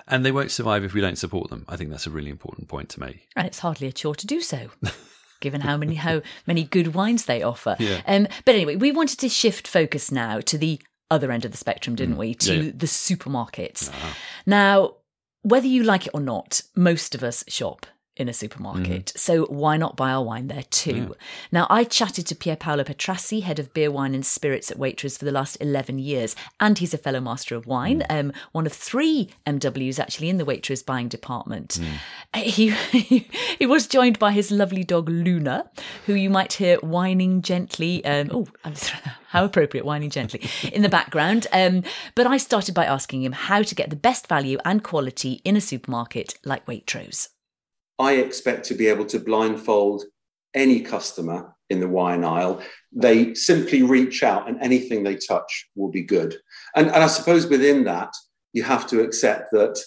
and 0.06 0.24
they 0.24 0.32
won't 0.32 0.50
survive 0.50 0.84
if 0.84 0.92
we 0.94 1.00
don't 1.00 1.18
support 1.18 1.50
them. 1.50 1.64
I 1.68 1.76
think 1.76 1.90
that's 1.90 2.06
a 2.06 2.10
really 2.10 2.30
important 2.30 2.68
point 2.68 2.88
to 2.90 3.00
make. 3.00 3.26
and 3.36 3.46
it's 3.46 3.60
hardly 3.60 3.86
a 3.88 3.92
chore 3.92 4.14
to 4.16 4.26
do 4.26 4.40
so. 4.40 4.68
Given 5.40 5.60
how 5.62 5.76
many 5.76 5.94
how 5.96 6.22
many 6.46 6.64
good 6.64 6.94
wines 6.94 7.24
they 7.26 7.42
offer, 7.42 7.76
Yeah. 7.78 8.00
um, 8.06 8.26
but 8.46 8.54
anyway, 8.54 8.76
we 8.76 8.92
wanted 8.92 9.18
to 9.20 9.28
shift 9.28 9.66
focus 9.68 10.10
now 10.12 10.40
to 10.40 10.56
the 10.56 10.80
other 11.10 11.30
end 11.30 11.44
of 11.44 11.50
the 11.50 11.58
spectrum, 11.58 11.96
didn't 11.96 12.16
we? 12.16 12.34
To 12.34 12.50
Mm. 12.50 12.54
Yeah, 12.54 12.54
Uh-huh. 12.60 12.64
yeah. 12.66 12.72
the 12.76 12.86
supermarkets. 12.86 13.90
Now, 14.46 14.94
whether 15.42 15.66
you 15.66 15.82
like 15.82 16.06
it 16.06 16.12
or 16.14 16.20
not, 16.20 16.62
most 16.74 17.14
of 17.14 17.22
us 17.22 17.44
shop 17.48 17.86
in 18.16 18.28
a 18.28 18.32
supermarket. 18.32 19.06
Mm-hmm. 19.06 19.18
So 19.18 19.44
why 19.46 19.76
not 19.76 19.96
buy 19.96 20.10
our 20.10 20.22
wine 20.22 20.46
there 20.46 20.62
too? 20.70 21.16
Now, 21.50 21.66
I 21.68 21.84
chatted 21.84 22.26
to 22.28 22.34
Pier 22.34 22.56
Paolo 22.56 22.84
Petrassi, 22.84 23.42
head 23.42 23.58
of 23.58 23.74
beer, 23.74 23.90
wine 23.90 24.14
and 24.14 24.24
spirits 24.24 24.70
at 24.70 24.78
Waitrose 24.78 25.18
for 25.18 25.24
the 25.24 25.32
last 25.32 25.56
11 25.60 25.98
years, 25.98 26.36
and 26.60 26.78
he's 26.78 26.94
a 26.94 26.98
fellow 26.98 27.20
master 27.20 27.56
of 27.56 27.66
wine, 27.66 28.04
Mm. 28.08 28.18
um, 28.20 28.32
one 28.52 28.66
of 28.66 28.72
three 28.72 29.30
MWs 29.46 29.98
actually 29.98 30.28
in 30.28 30.36
the 30.38 30.44
Waitrose 30.44 30.84
buying 30.84 31.08
department. 31.08 31.78
Mm. 31.80 31.94
He, 32.54 33.28
he 33.58 33.66
was 33.66 33.86
joined 33.86 34.18
by 34.18 34.32
his 34.32 34.50
lovely 34.50 34.84
dog 34.84 35.08
Luna, 35.08 35.70
who 36.06 36.14
you 36.14 36.30
might 36.30 36.54
hear 36.54 36.76
whining 36.78 37.42
gently. 37.42 38.04
Um, 38.04 38.28
oh, 38.32 38.46
how 39.28 39.44
appropriate, 39.44 39.84
whining 39.84 40.10
gently 40.10 40.42
in 40.72 40.82
the 40.82 40.88
background. 40.88 41.46
Um, 41.52 41.82
but 42.14 42.26
I 42.26 42.36
started 42.36 42.74
by 42.74 42.84
asking 42.86 43.22
him 43.22 43.32
how 43.32 43.62
to 43.62 43.74
get 43.74 43.90
the 43.90 43.96
best 43.96 44.26
value 44.28 44.58
and 44.64 44.82
quality 44.82 45.40
in 45.44 45.56
a 45.56 45.60
supermarket 45.60 46.38
like 46.44 46.66
Waitrose. 46.66 47.28
I 47.98 48.14
expect 48.14 48.64
to 48.66 48.74
be 48.74 48.86
able 48.88 49.06
to 49.06 49.18
blindfold 49.18 50.04
any 50.54 50.80
customer 50.80 51.54
in 51.70 51.80
the 51.80 51.88
wine 51.88 52.24
aisle. 52.24 52.62
They 52.92 53.34
simply 53.34 53.82
reach 53.82 54.22
out 54.22 54.48
and 54.48 54.60
anything 54.60 55.02
they 55.02 55.16
touch 55.16 55.68
will 55.74 55.90
be 55.90 56.02
good. 56.02 56.36
And, 56.76 56.86
and 56.88 57.02
I 57.02 57.06
suppose 57.06 57.46
within 57.46 57.84
that, 57.84 58.12
you 58.52 58.62
have 58.62 58.86
to 58.88 59.00
accept 59.00 59.50
that 59.52 59.78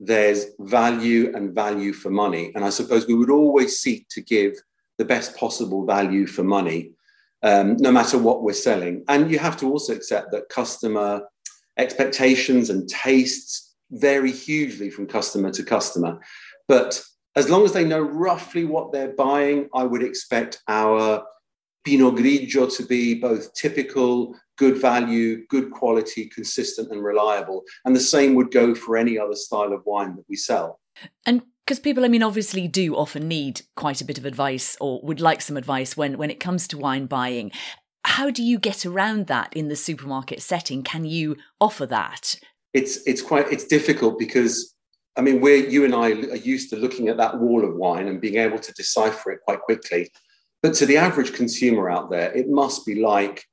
there's 0.00 0.46
value 0.58 1.32
and 1.34 1.54
value 1.54 1.92
for 1.92 2.10
money. 2.10 2.52
And 2.54 2.64
I 2.64 2.70
suppose 2.70 3.06
we 3.06 3.14
would 3.14 3.30
always 3.30 3.78
seek 3.80 4.06
to 4.10 4.20
give 4.22 4.54
the 4.98 5.04
best 5.04 5.36
possible 5.36 5.84
value 5.84 6.26
for 6.26 6.42
money, 6.44 6.92
um, 7.42 7.76
no 7.78 7.92
matter 7.92 8.18
what 8.18 8.42
we're 8.42 8.52
selling. 8.52 9.04
And 9.08 9.30
you 9.30 9.38
have 9.38 9.56
to 9.58 9.70
also 9.70 9.94
accept 9.94 10.32
that 10.32 10.48
customer 10.48 11.22
expectations 11.78 12.70
and 12.70 12.88
tastes 12.88 13.74
vary 13.90 14.32
hugely 14.32 14.90
from 14.90 15.06
customer 15.06 15.50
to 15.50 15.62
customer. 15.62 16.20
But 16.68 17.02
as 17.36 17.50
long 17.50 17.64
as 17.64 17.72
they 17.72 17.84
know 17.84 18.00
roughly 18.00 18.64
what 18.64 18.92
they're 18.92 19.14
buying, 19.14 19.68
I 19.74 19.84
would 19.84 20.02
expect 20.02 20.62
our 20.68 21.24
Pinot 21.84 22.14
Grigio 22.14 22.74
to 22.76 22.86
be 22.86 23.14
both 23.14 23.52
typical, 23.54 24.34
good 24.56 24.80
value, 24.80 25.46
good 25.48 25.70
quality, 25.70 26.26
consistent, 26.26 26.90
and 26.90 27.04
reliable. 27.04 27.62
And 27.84 27.94
the 27.94 28.00
same 28.00 28.34
would 28.34 28.50
go 28.50 28.74
for 28.74 28.96
any 28.96 29.18
other 29.18 29.34
style 29.34 29.72
of 29.72 29.82
wine 29.84 30.16
that 30.16 30.24
we 30.28 30.36
sell. 30.36 30.80
And 31.26 31.42
because 31.66 31.80
people, 31.80 32.04
I 32.04 32.08
mean, 32.08 32.22
obviously 32.22 32.68
do 32.68 32.94
often 32.94 33.26
need 33.26 33.62
quite 33.74 34.00
a 34.00 34.04
bit 34.04 34.18
of 34.18 34.24
advice 34.24 34.76
or 34.80 35.00
would 35.02 35.20
like 35.20 35.40
some 35.40 35.56
advice 35.56 35.96
when, 35.96 36.18
when 36.18 36.30
it 36.30 36.40
comes 36.40 36.68
to 36.68 36.78
wine 36.78 37.06
buying. 37.06 37.50
How 38.04 38.30
do 38.30 38.42
you 38.42 38.58
get 38.58 38.84
around 38.84 39.26
that 39.26 39.52
in 39.54 39.68
the 39.68 39.76
supermarket 39.76 40.42
setting? 40.42 40.82
Can 40.82 41.04
you 41.04 41.36
offer 41.60 41.86
that? 41.86 42.36
It's 42.74 42.98
it's 43.06 43.22
quite 43.22 43.50
it's 43.52 43.64
difficult 43.64 44.18
because 44.18 44.73
I 45.16 45.20
mean 45.20 45.40
we're 45.40 45.68
you 45.68 45.84
and 45.84 45.94
I 45.94 46.10
are 46.10 46.36
used 46.36 46.70
to 46.70 46.76
looking 46.76 47.08
at 47.08 47.16
that 47.18 47.38
wall 47.38 47.64
of 47.64 47.76
wine 47.76 48.08
and 48.08 48.20
being 48.20 48.36
able 48.36 48.58
to 48.58 48.72
decipher 48.72 49.30
it 49.30 49.40
quite 49.44 49.60
quickly. 49.60 50.10
But 50.62 50.74
to 50.74 50.86
the 50.86 50.96
average 50.96 51.34
consumer 51.34 51.90
out 51.90 52.10
there, 52.10 52.32
it 52.32 52.48
must 52.48 52.86
be 52.86 52.94
like 53.02 53.44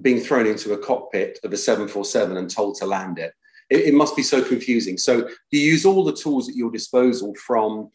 being 0.00 0.20
thrown 0.20 0.46
into 0.46 0.72
a 0.72 0.78
cockpit 0.78 1.38
of 1.44 1.52
a 1.52 1.56
747 1.56 2.36
and 2.36 2.50
told 2.50 2.76
to 2.76 2.86
land 2.86 3.18
it. 3.18 3.32
It, 3.70 3.80
it 3.86 3.94
must 3.94 4.16
be 4.16 4.22
so 4.22 4.42
confusing. 4.42 4.98
So 4.98 5.28
you 5.50 5.60
use 5.60 5.84
all 5.84 6.04
the 6.04 6.16
tools 6.16 6.48
at 6.48 6.56
your 6.56 6.70
disposal 6.70 7.34
from 7.34 7.90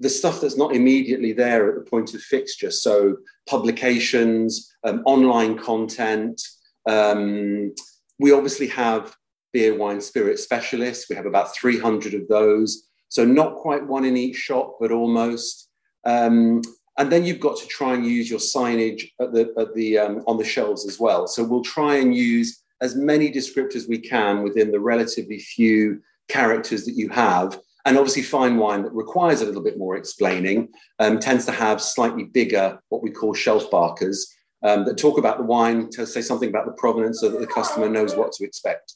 the 0.00 0.08
stuff 0.08 0.40
that's 0.40 0.56
not 0.56 0.74
immediately 0.74 1.32
there 1.32 1.68
at 1.68 1.74
the 1.74 1.90
point 1.90 2.14
of 2.14 2.20
fixture. 2.20 2.70
So 2.70 3.16
publications, 3.48 4.72
um, 4.84 5.02
online 5.06 5.58
content. 5.58 6.40
Um, 6.86 7.74
we 8.18 8.32
obviously 8.32 8.68
have 8.68 9.16
beer, 9.52 9.76
wine, 9.76 10.00
spirit 10.00 10.38
specialists. 10.38 11.08
We 11.08 11.16
have 11.16 11.26
about 11.26 11.54
300 11.54 12.14
of 12.14 12.28
those. 12.28 12.88
So 13.08 13.24
not 13.24 13.56
quite 13.56 13.86
one 13.86 14.04
in 14.04 14.16
each 14.16 14.36
shop, 14.36 14.76
but 14.80 14.92
almost. 14.92 15.68
Um, 16.04 16.62
and 16.98 17.12
then 17.12 17.24
you've 17.24 17.40
got 17.40 17.56
to 17.58 17.66
try 17.66 17.94
and 17.94 18.04
use 18.04 18.28
your 18.28 18.40
signage 18.40 19.10
at 19.20 19.32
the, 19.32 19.52
at 19.58 19.74
the 19.74 19.98
um, 19.98 20.24
on 20.26 20.36
the 20.36 20.44
shelves 20.44 20.86
as 20.86 20.98
well. 20.98 21.26
So 21.26 21.44
we'll 21.44 21.62
try 21.62 21.96
and 21.96 22.14
use 22.14 22.62
as 22.80 22.96
many 22.96 23.30
descriptors 23.30 23.88
we 23.88 23.98
can 23.98 24.42
within 24.42 24.70
the 24.70 24.80
relatively 24.80 25.38
few 25.38 26.02
characters 26.28 26.84
that 26.84 26.94
you 26.94 27.08
have. 27.08 27.60
And 27.84 27.96
obviously, 27.96 28.22
fine 28.22 28.58
wine 28.58 28.82
that 28.82 28.92
requires 28.92 29.40
a 29.40 29.46
little 29.46 29.62
bit 29.62 29.78
more 29.78 29.96
explaining 29.96 30.68
um, 30.98 31.18
tends 31.18 31.46
to 31.46 31.52
have 31.52 31.80
slightly 31.80 32.24
bigger, 32.24 32.78
what 32.90 33.02
we 33.02 33.10
call 33.10 33.32
shelf 33.32 33.70
barkers, 33.70 34.34
um, 34.62 34.84
that 34.84 34.98
talk 34.98 35.18
about 35.18 35.38
the 35.38 35.44
wine, 35.44 35.88
to 35.90 36.06
say 36.06 36.20
something 36.20 36.48
about 36.48 36.66
the 36.66 36.72
provenance 36.72 37.20
so 37.20 37.28
that 37.28 37.40
the 37.40 37.46
customer 37.46 37.88
knows 37.88 38.14
what 38.14 38.32
to 38.32 38.44
expect. 38.44 38.92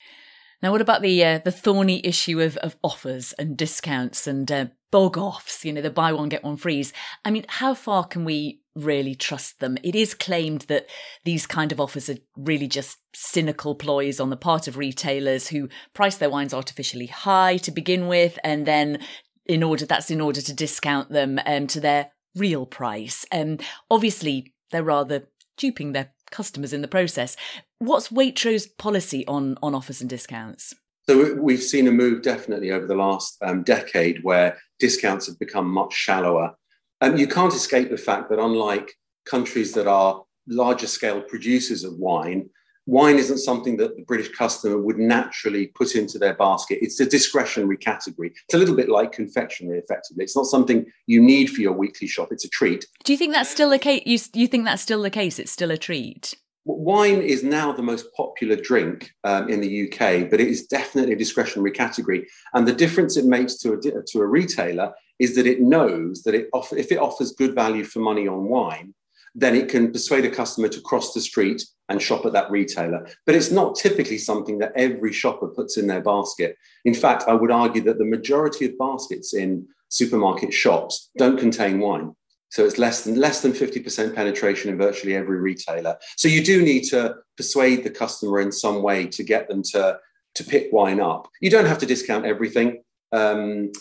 Now, 0.62 0.70
what 0.70 0.80
about 0.80 1.02
the 1.02 1.24
uh, 1.24 1.38
the 1.38 1.50
thorny 1.50 2.00
issue 2.04 2.40
of, 2.40 2.56
of 2.58 2.76
offers 2.84 3.32
and 3.32 3.56
discounts 3.56 4.28
and 4.28 4.50
uh, 4.50 4.66
bog 4.92 5.18
offs? 5.18 5.64
You 5.64 5.72
know, 5.72 5.80
the 5.82 5.90
buy 5.90 6.12
one 6.12 6.28
get 6.28 6.44
one 6.44 6.56
frees. 6.56 6.92
I 7.24 7.32
mean, 7.32 7.44
how 7.48 7.74
far 7.74 8.04
can 8.04 8.24
we 8.24 8.60
really 8.76 9.16
trust 9.16 9.58
them? 9.58 9.76
It 9.82 9.96
is 9.96 10.14
claimed 10.14 10.62
that 10.62 10.86
these 11.24 11.48
kind 11.48 11.72
of 11.72 11.80
offers 11.80 12.08
are 12.08 12.18
really 12.36 12.68
just 12.68 12.98
cynical 13.12 13.74
ploys 13.74 14.20
on 14.20 14.30
the 14.30 14.36
part 14.36 14.68
of 14.68 14.76
retailers 14.76 15.48
who 15.48 15.68
price 15.94 16.16
their 16.16 16.30
wines 16.30 16.54
artificially 16.54 17.06
high 17.06 17.56
to 17.58 17.72
begin 17.72 18.06
with, 18.06 18.38
and 18.44 18.64
then 18.64 19.00
in 19.46 19.64
order 19.64 19.84
that's 19.84 20.12
in 20.12 20.20
order 20.20 20.40
to 20.40 20.54
discount 20.54 21.10
them 21.10 21.40
um, 21.44 21.66
to 21.66 21.80
their 21.80 22.12
real 22.36 22.66
price. 22.66 23.26
Um, 23.32 23.58
obviously, 23.90 24.54
they're 24.70 24.84
rather 24.84 25.28
duping 25.56 25.92
their 25.92 26.12
customers 26.32 26.72
in 26.72 26.82
the 26.82 26.88
process. 26.88 27.36
What's 27.78 28.08
Waitrose 28.08 28.66
policy 28.78 29.26
on, 29.26 29.56
on 29.62 29.74
offers 29.74 30.00
and 30.00 30.10
discounts? 30.10 30.74
So 31.08 31.34
we've 31.34 31.62
seen 31.62 31.88
a 31.88 31.92
move 31.92 32.22
definitely 32.22 32.70
over 32.70 32.86
the 32.86 32.94
last 32.94 33.36
um, 33.42 33.62
decade 33.62 34.22
where 34.22 34.58
discounts 34.78 35.26
have 35.26 35.38
become 35.38 35.66
much 35.66 35.92
shallower. 35.94 36.54
And 37.00 37.18
you 37.18 37.26
can't 37.26 37.52
escape 37.52 37.90
the 37.90 37.96
fact 37.96 38.30
that 38.30 38.38
unlike 38.38 38.92
countries 39.26 39.72
that 39.74 39.86
are 39.86 40.22
larger 40.46 40.86
scale 40.86 41.20
producers 41.20 41.84
of 41.84 41.94
wine, 41.98 42.50
wine 42.86 43.16
isn't 43.16 43.38
something 43.38 43.76
that 43.76 43.96
the 43.96 44.02
British 44.02 44.30
customer 44.30 44.78
would 44.78 44.98
naturally 44.98 45.68
put 45.68 45.94
into 45.94 46.18
their 46.18 46.34
basket. 46.34 46.78
It's 46.82 47.00
a 47.00 47.06
discretionary 47.06 47.76
category. 47.76 48.32
It's 48.44 48.54
a 48.54 48.58
little 48.58 48.76
bit 48.76 48.88
like 48.88 49.12
confectionery, 49.12 49.78
effectively. 49.78 50.24
It's 50.24 50.36
not 50.36 50.46
something 50.46 50.86
you 51.06 51.20
need 51.20 51.50
for 51.50 51.60
your 51.60 51.72
weekly 51.72 52.08
shop. 52.08 52.28
It's 52.30 52.44
a 52.44 52.48
treat. 52.48 52.86
Do 53.04 53.12
you 53.12 53.18
think 53.18 53.32
that's 53.32 53.50
still 53.50 53.70
the 53.70 53.78
case? 53.78 54.02
You, 54.06 54.18
you 54.34 54.46
think 54.46 54.64
that's 54.64 54.82
still 54.82 55.02
the 55.02 55.10
case? 55.10 55.38
It's 55.38 55.52
still 55.52 55.70
a 55.70 55.78
treat. 55.78 56.34
Wine 56.64 57.20
is 57.20 57.42
now 57.42 57.72
the 57.72 57.82
most 57.82 58.06
popular 58.16 58.54
drink 58.54 59.10
um, 59.24 59.48
in 59.48 59.60
the 59.60 59.84
UK, 59.84 60.30
but 60.30 60.40
it 60.40 60.46
is 60.46 60.66
definitely 60.66 61.12
a 61.12 61.18
discretionary 61.18 61.72
category. 61.72 62.28
And 62.54 62.68
the 62.68 62.72
difference 62.72 63.16
it 63.16 63.24
makes 63.24 63.56
to 63.58 63.72
a, 63.72 63.80
to 63.80 64.20
a 64.20 64.26
retailer 64.26 64.92
is 65.18 65.34
that 65.34 65.46
it 65.46 65.60
knows 65.60 66.22
that 66.22 66.34
it 66.34 66.48
off- 66.52 66.72
if 66.72 66.92
it 66.92 66.98
offers 66.98 67.32
good 67.32 67.54
value 67.54 67.82
for 67.82 67.98
money 67.98 68.28
on 68.28 68.44
wine, 68.44 68.94
then 69.34 69.54
it 69.54 69.68
can 69.68 69.92
persuade 69.92 70.24
a 70.24 70.30
customer 70.30 70.68
to 70.68 70.80
cross 70.80 71.14
the 71.14 71.20
street 71.20 71.64
and 71.88 72.02
shop 72.02 72.26
at 72.26 72.32
that 72.32 72.50
retailer. 72.50 73.06
But 73.26 73.34
it's 73.34 73.50
not 73.50 73.76
typically 73.76 74.18
something 74.18 74.58
that 74.58 74.72
every 74.76 75.12
shopper 75.12 75.48
puts 75.48 75.76
in 75.76 75.86
their 75.86 76.02
basket. 76.02 76.56
In 76.84 76.94
fact, 76.94 77.24
I 77.26 77.34
would 77.34 77.50
argue 77.50 77.82
that 77.82 77.98
the 77.98 78.04
majority 78.04 78.66
of 78.66 78.78
baskets 78.78 79.34
in 79.34 79.66
supermarket 79.88 80.52
shops 80.52 81.10
don't 81.18 81.38
contain 81.38 81.80
wine. 81.80 82.14
So 82.50 82.66
it's 82.66 82.76
less 82.76 83.04
than 83.04 83.16
less 83.16 83.40
than 83.40 83.52
50% 83.52 84.14
penetration 84.14 84.70
in 84.70 84.76
virtually 84.76 85.16
every 85.16 85.38
retailer. 85.38 85.96
So 86.16 86.28
you 86.28 86.44
do 86.44 86.62
need 86.62 86.82
to 86.90 87.16
persuade 87.38 87.82
the 87.82 87.90
customer 87.90 88.40
in 88.40 88.52
some 88.52 88.82
way 88.82 89.06
to 89.06 89.22
get 89.22 89.48
them 89.48 89.62
to, 89.72 89.98
to 90.34 90.44
pick 90.44 90.70
wine 90.70 91.00
up. 91.00 91.28
You 91.40 91.48
don't 91.48 91.64
have 91.64 91.78
to 91.78 91.86
discount 91.86 92.26
everything. 92.26 92.82
Um, 93.10 93.72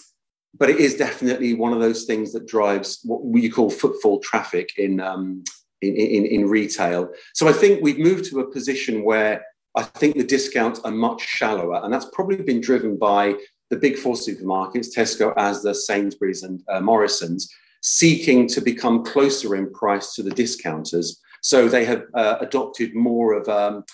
but 0.54 0.70
it 0.70 0.78
is 0.78 0.96
definitely 0.96 1.54
one 1.54 1.74
of 1.74 1.80
those 1.80 2.04
things 2.04 2.34
that 2.34 2.48
drives 2.48 3.00
what 3.04 3.24
we 3.24 3.50
call 3.50 3.70
footfall 3.70 4.20
traffic 4.20 4.70
in, 4.78 5.00
um, 5.00 5.44
in, 5.82 5.96
in, 5.96 6.26
in 6.26 6.50
retail. 6.50 7.10
So 7.34 7.48
I 7.48 7.54
think 7.54 7.82
we've 7.82 8.00
moved 8.00 8.26
to 8.26 8.42
a 8.42 8.52
position 8.52 9.04
where 9.04 9.46
I 9.76 9.84
think 9.84 10.18
the 10.18 10.24
discounts 10.24 10.82
are 10.82 10.92
much 10.92 11.22
shallower, 11.22 11.82
and 11.84 11.94
that's 11.94 12.10
probably 12.12 12.42
been 12.42 12.60
driven 12.60 12.98
by 12.98 13.36
the 13.70 13.78
big 13.78 13.98
four 13.98 14.16
supermarkets, 14.16 14.94
Tesco, 14.94 15.34
Asda, 15.36 15.74
Sainsbury's, 15.74 16.44
and 16.44 16.62
uh, 16.68 16.82
Morrison's, 16.82 17.50
seeking 17.82 18.48
to 18.50 18.60
become 18.60 19.06
closer 19.06 19.56
in 19.56 19.72
price 19.72 20.14
to 20.16 20.24
the 20.24 20.30
discounters. 20.30 21.22
So 21.42 21.70
they 21.70 21.86
have 21.86 22.04
uh, 22.14 22.36
adopted 22.42 22.94
more 22.94 23.34
of 23.34 23.48
um, 23.48 23.86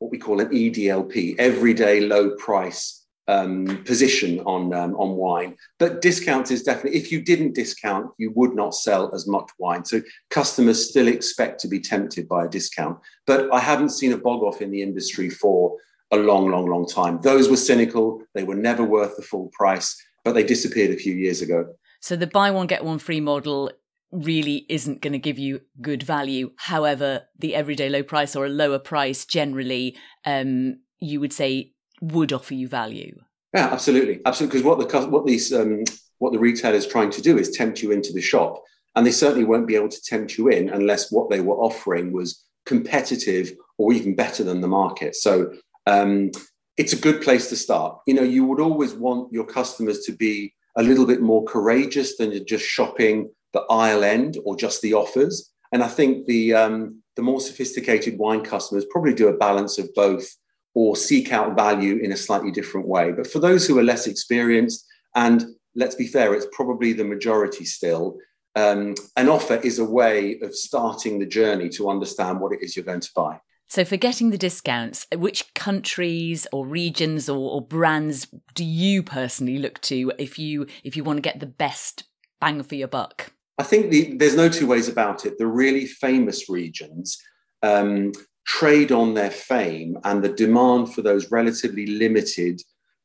what 0.00 0.10
we 0.10 0.18
call 0.18 0.40
an 0.40 0.48
EDLP, 0.48 1.36
everyday 1.38 2.00
low 2.00 2.34
price 2.36 2.99
um, 3.30 3.84
position 3.84 4.40
on 4.40 4.74
um, 4.74 4.94
on 4.96 5.16
wine. 5.16 5.56
But 5.78 6.02
discounts 6.02 6.50
is 6.50 6.62
definitely 6.62 6.98
if 6.98 7.12
you 7.12 7.22
didn't 7.22 7.54
discount, 7.54 8.10
you 8.18 8.32
would 8.34 8.54
not 8.54 8.74
sell 8.74 9.14
as 9.14 9.26
much 9.26 9.48
wine. 9.58 9.84
So 9.84 10.02
customers 10.30 10.88
still 10.90 11.08
expect 11.08 11.60
to 11.60 11.68
be 11.68 11.80
tempted 11.80 12.28
by 12.28 12.44
a 12.44 12.48
discount. 12.48 12.98
But 13.26 13.52
I 13.52 13.60
haven't 13.60 13.90
seen 13.90 14.12
a 14.12 14.18
bog 14.18 14.42
off 14.42 14.60
in 14.60 14.70
the 14.70 14.82
industry 14.82 15.30
for 15.30 15.76
a 16.10 16.16
long, 16.16 16.50
long, 16.50 16.66
long 16.66 16.86
time. 16.86 17.20
Those 17.22 17.48
were 17.48 17.56
cynical. 17.56 18.20
They 18.34 18.42
were 18.42 18.56
never 18.56 18.82
worth 18.82 19.16
the 19.16 19.22
full 19.22 19.48
price, 19.52 19.96
but 20.24 20.32
they 20.32 20.42
disappeared 20.42 20.90
a 20.90 20.96
few 20.96 21.14
years 21.14 21.40
ago. 21.40 21.66
So 22.00 22.16
the 22.16 22.26
buy 22.26 22.50
one 22.50 22.66
get 22.66 22.84
one 22.84 22.98
free 22.98 23.20
model 23.20 23.70
really 24.10 24.66
isn't 24.68 25.02
going 25.02 25.12
to 25.12 25.20
give 25.20 25.38
you 25.38 25.60
good 25.80 26.02
value. 26.02 26.50
However, 26.56 27.22
the 27.38 27.54
everyday 27.54 27.88
low 27.88 28.02
price 28.02 28.34
or 28.34 28.46
a 28.46 28.48
lower 28.48 28.80
price 28.80 29.24
generally, 29.24 29.96
um, 30.24 30.80
you 30.98 31.20
would 31.20 31.32
say 31.32 31.74
would 32.00 32.32
offer 32.32 32.54
you 32.54 32.68
value. 32.68 33.20
Yeah, 33.54 33.68
absolutely, 33.72 34.20
absolutely. 34.24 34.60
Because 34.60 34.66
what 34.66 34.90
the 34.90 35.08
what 35.08 35.26
these 35.26 35.52
um, 35.52 35.84
what 36.18 36.32
the 36.32 36.38
retailer 36.38 36.76
is 36.76 36.86
trying 36.86 37.10
to 37.10 37.22
do 37.22 37.38
is 37.38 37.50
tempt 37.50 37.82
you 37.82 37.90
into 37.90 38.12
the 38.12 38.20
shop, 38.20 38.62
and 38.94 39.06
they 39.06 39.10
certainly 39.10 39.44
won't 39.44 39.66
be 39.66 39.76
able 39.76 39.88
to 39.88 40.02
tempt 40.02 40.38
you 40.38 40.48
in 40.48 40.68
unless 40.68 41.10
what 41.10 41.30
they 41.30 41.40
were 41.40 41.56
offering 41.56 42.12
was 42.12 42.44
competitive 42.66 43.52
or 43.78 43.92
even 43.92 44.14
better 44.14 44.44
than 44.44 44.60
the 44.60 44.68
market. 44.68 45.16
So 45.16 45.52
um, 45.86 46.30
it's 46.76 46.92
a 46.92 47.00
good 47.00 47.22
place 47.22 47.48
to 47.48 47.56
start. 47.56 47.98
You 48.06 48.14
know, 48.14 48.22
you 48.22 48.44
would 48.44 48.60
always 48.60 48.94
want 48.94 49.32
your 49.32 49.44
customers 49.44 50.00
to 50.06 50.12
be 50.12 50.54
a 50.76 50.82
little 50.82 51.06
bit 51.06 51.20
more 51.20 51.44
courageous 51.44 52.16
than 52.16 52.46
just 52.46 52.64
shopping 52.64 53.30
the 53.52 53.62
aisle 53.62 54.04
end 54.04 54.38
or 54.44 54.56
just 54.56 54.80
the 54.80 54.94
offers. 54.94 55.50
And 55.72 55.82
I 55.82 55.88
think 55.88 56.26
the 56.26 56.54
um, 56.54 57.02
the 57.16 57.22
more 57.22 57.40
sophisticated 57.40 58.18
wine 58.18 58.42
customers 58.42 58.86
probably 58.90 59.14
do 59.14 59.28
a 59.28 59.36
balance 59.36 59.78
of 59.78 59.92
both 59.94 60.36
or 60.74 60.96
seek 60.96 61.32
out 61.32 61.56
value 61.56 61.96
in 61.96 62.12
a 62.12 62.16
slightly 62.16 62.50
different 62.50 62.86
way. 62.86 63.12
But 63.12 63.26
for 63.26 63.38
those 63.38 63.66
who 63.66 63.78
are 63.78 63.82
less 63.82 64.06
experienced, 64.06 64.86
and 65.14 65.44
let's 65.74 65.94
be 65.94 66.06
fair, 66.06 66.34
it's 66.34 66.46
probably 66.52 66.92
the 66.92 67.04
majority 67.04 67.64
still, 67.64 68.18
um, 68.56 68.94
an 69.16 69.28
offer 69.28 69.56
is 69.56 69.78
a 69.78 69.84
way 69.84 70.38
of 70.40 70.54
starting 70.54 71.18
the 71.18 71.26
journey 71.26 71.68
to 71.70 71.88
understand 71.88 72.40
what 72.40 72.52
it 72.52 72.62
is 72.62 72.76
you're 72.76 72.84
going 72.84 73.00
to 73.00 73.10
buy. 73.14 73.40
So, 73.68 73.84
for 73.84 73.96
getting 73.96 74.30
the 74.30 74.38
discounts, 74.38 75.06
which 75.14 75.54
countries 75.54 76.46
or 76.52 76.66
regions 76.66 77.28
or, 77.28 77.52
or 77.52 77.62
brands 77.62 78.26
do 78.54 78.64
you 78.64 79.04
personally 79.04 79.58
look 79.58 79.80
to 79.82 80.12
if 80.18 80.40
you 80.40 80.66
if 80.82 80.96
you 80.96 81.04
want 81.04 81.18
to 81.18 81.22
get 81.22 81.38
the 81.38 81.46
best 81.46 82.04
bang 82.40 82.64
for 82.64 82.74
your 82.74 82.88
buck? 82.88 83.32
I 83.58 83.62
think 83.62 83.90
the, 83.90 84.16
there's 84.16 84.34
no 84.34 84.48
two 84.48 84.66
ways 84.66 84.88
about 84.88 85.24
it. 85.24 85.38
The 85.38 85.46
really 85.46 85.86
famous 85.86 86.48
regions 86.48 87.16
um, 87.62 88.10
trade 88.46 88.92
on 88.92 89.14
their 89.14 89.30
fame 89.30 89.98
and 90.04 90.22
the 90.22 90.28
demand 90.28 90.92
for 90.92 91.02
those 91.02 91.30
relatively 91.30 91.86
limited 91.86 92.60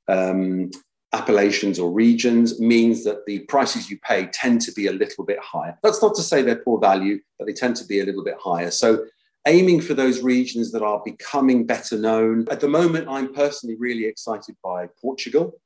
um, 0.07 0.71
appellations 1.13 1.79
or 1.79 1.91
regions 1.91 2.59
means 2.59 3.03
that 3.03 3.25
the 3.25 3.39
prices 3.39 3.89
you 3.89 3.97
pay 3.99 4.27
tend 4.27 4.61
to 4.61 4.71
be 4.73 4.87
a 4.87 4.91
little 4.91 5.23
bit 5.23 5.39
higher. 5.39 5.77
That's 5.83 6.01
not 6.01 6.15
to 6.15 6.23
say 6.23 6.41
they're 6.41 6.57
poor 6.57 6.79
value, 6.79 7.19
but 7.37 7.45
they 7.45 7.53
tend 7.53 7.75
to 7.77 7.85
be 7.85 7.99
a 8.01 8.05
little 8.05 8.23
bit 8.23 8.35
higher. 8.39 8.71
So 8.71 9.05
aiming 9.47 9.81
for 9.81 9.93
those 9.93 10.21
regions 10.21 10.71
that 10.71 10.81
are 10.81 11.01
becoming 11.05 11.65
better 11.65 11.97
known. 11.97 12.45
At 12.49 12.59
the 12.59 12.67
moment, 12.67 13.07
I'm 13.07 13.33
personally 13.33 13.75
really 13.77 14.05
excited 14.05 14.55
by 14.63 14.89
Portugal. 14.99 15.59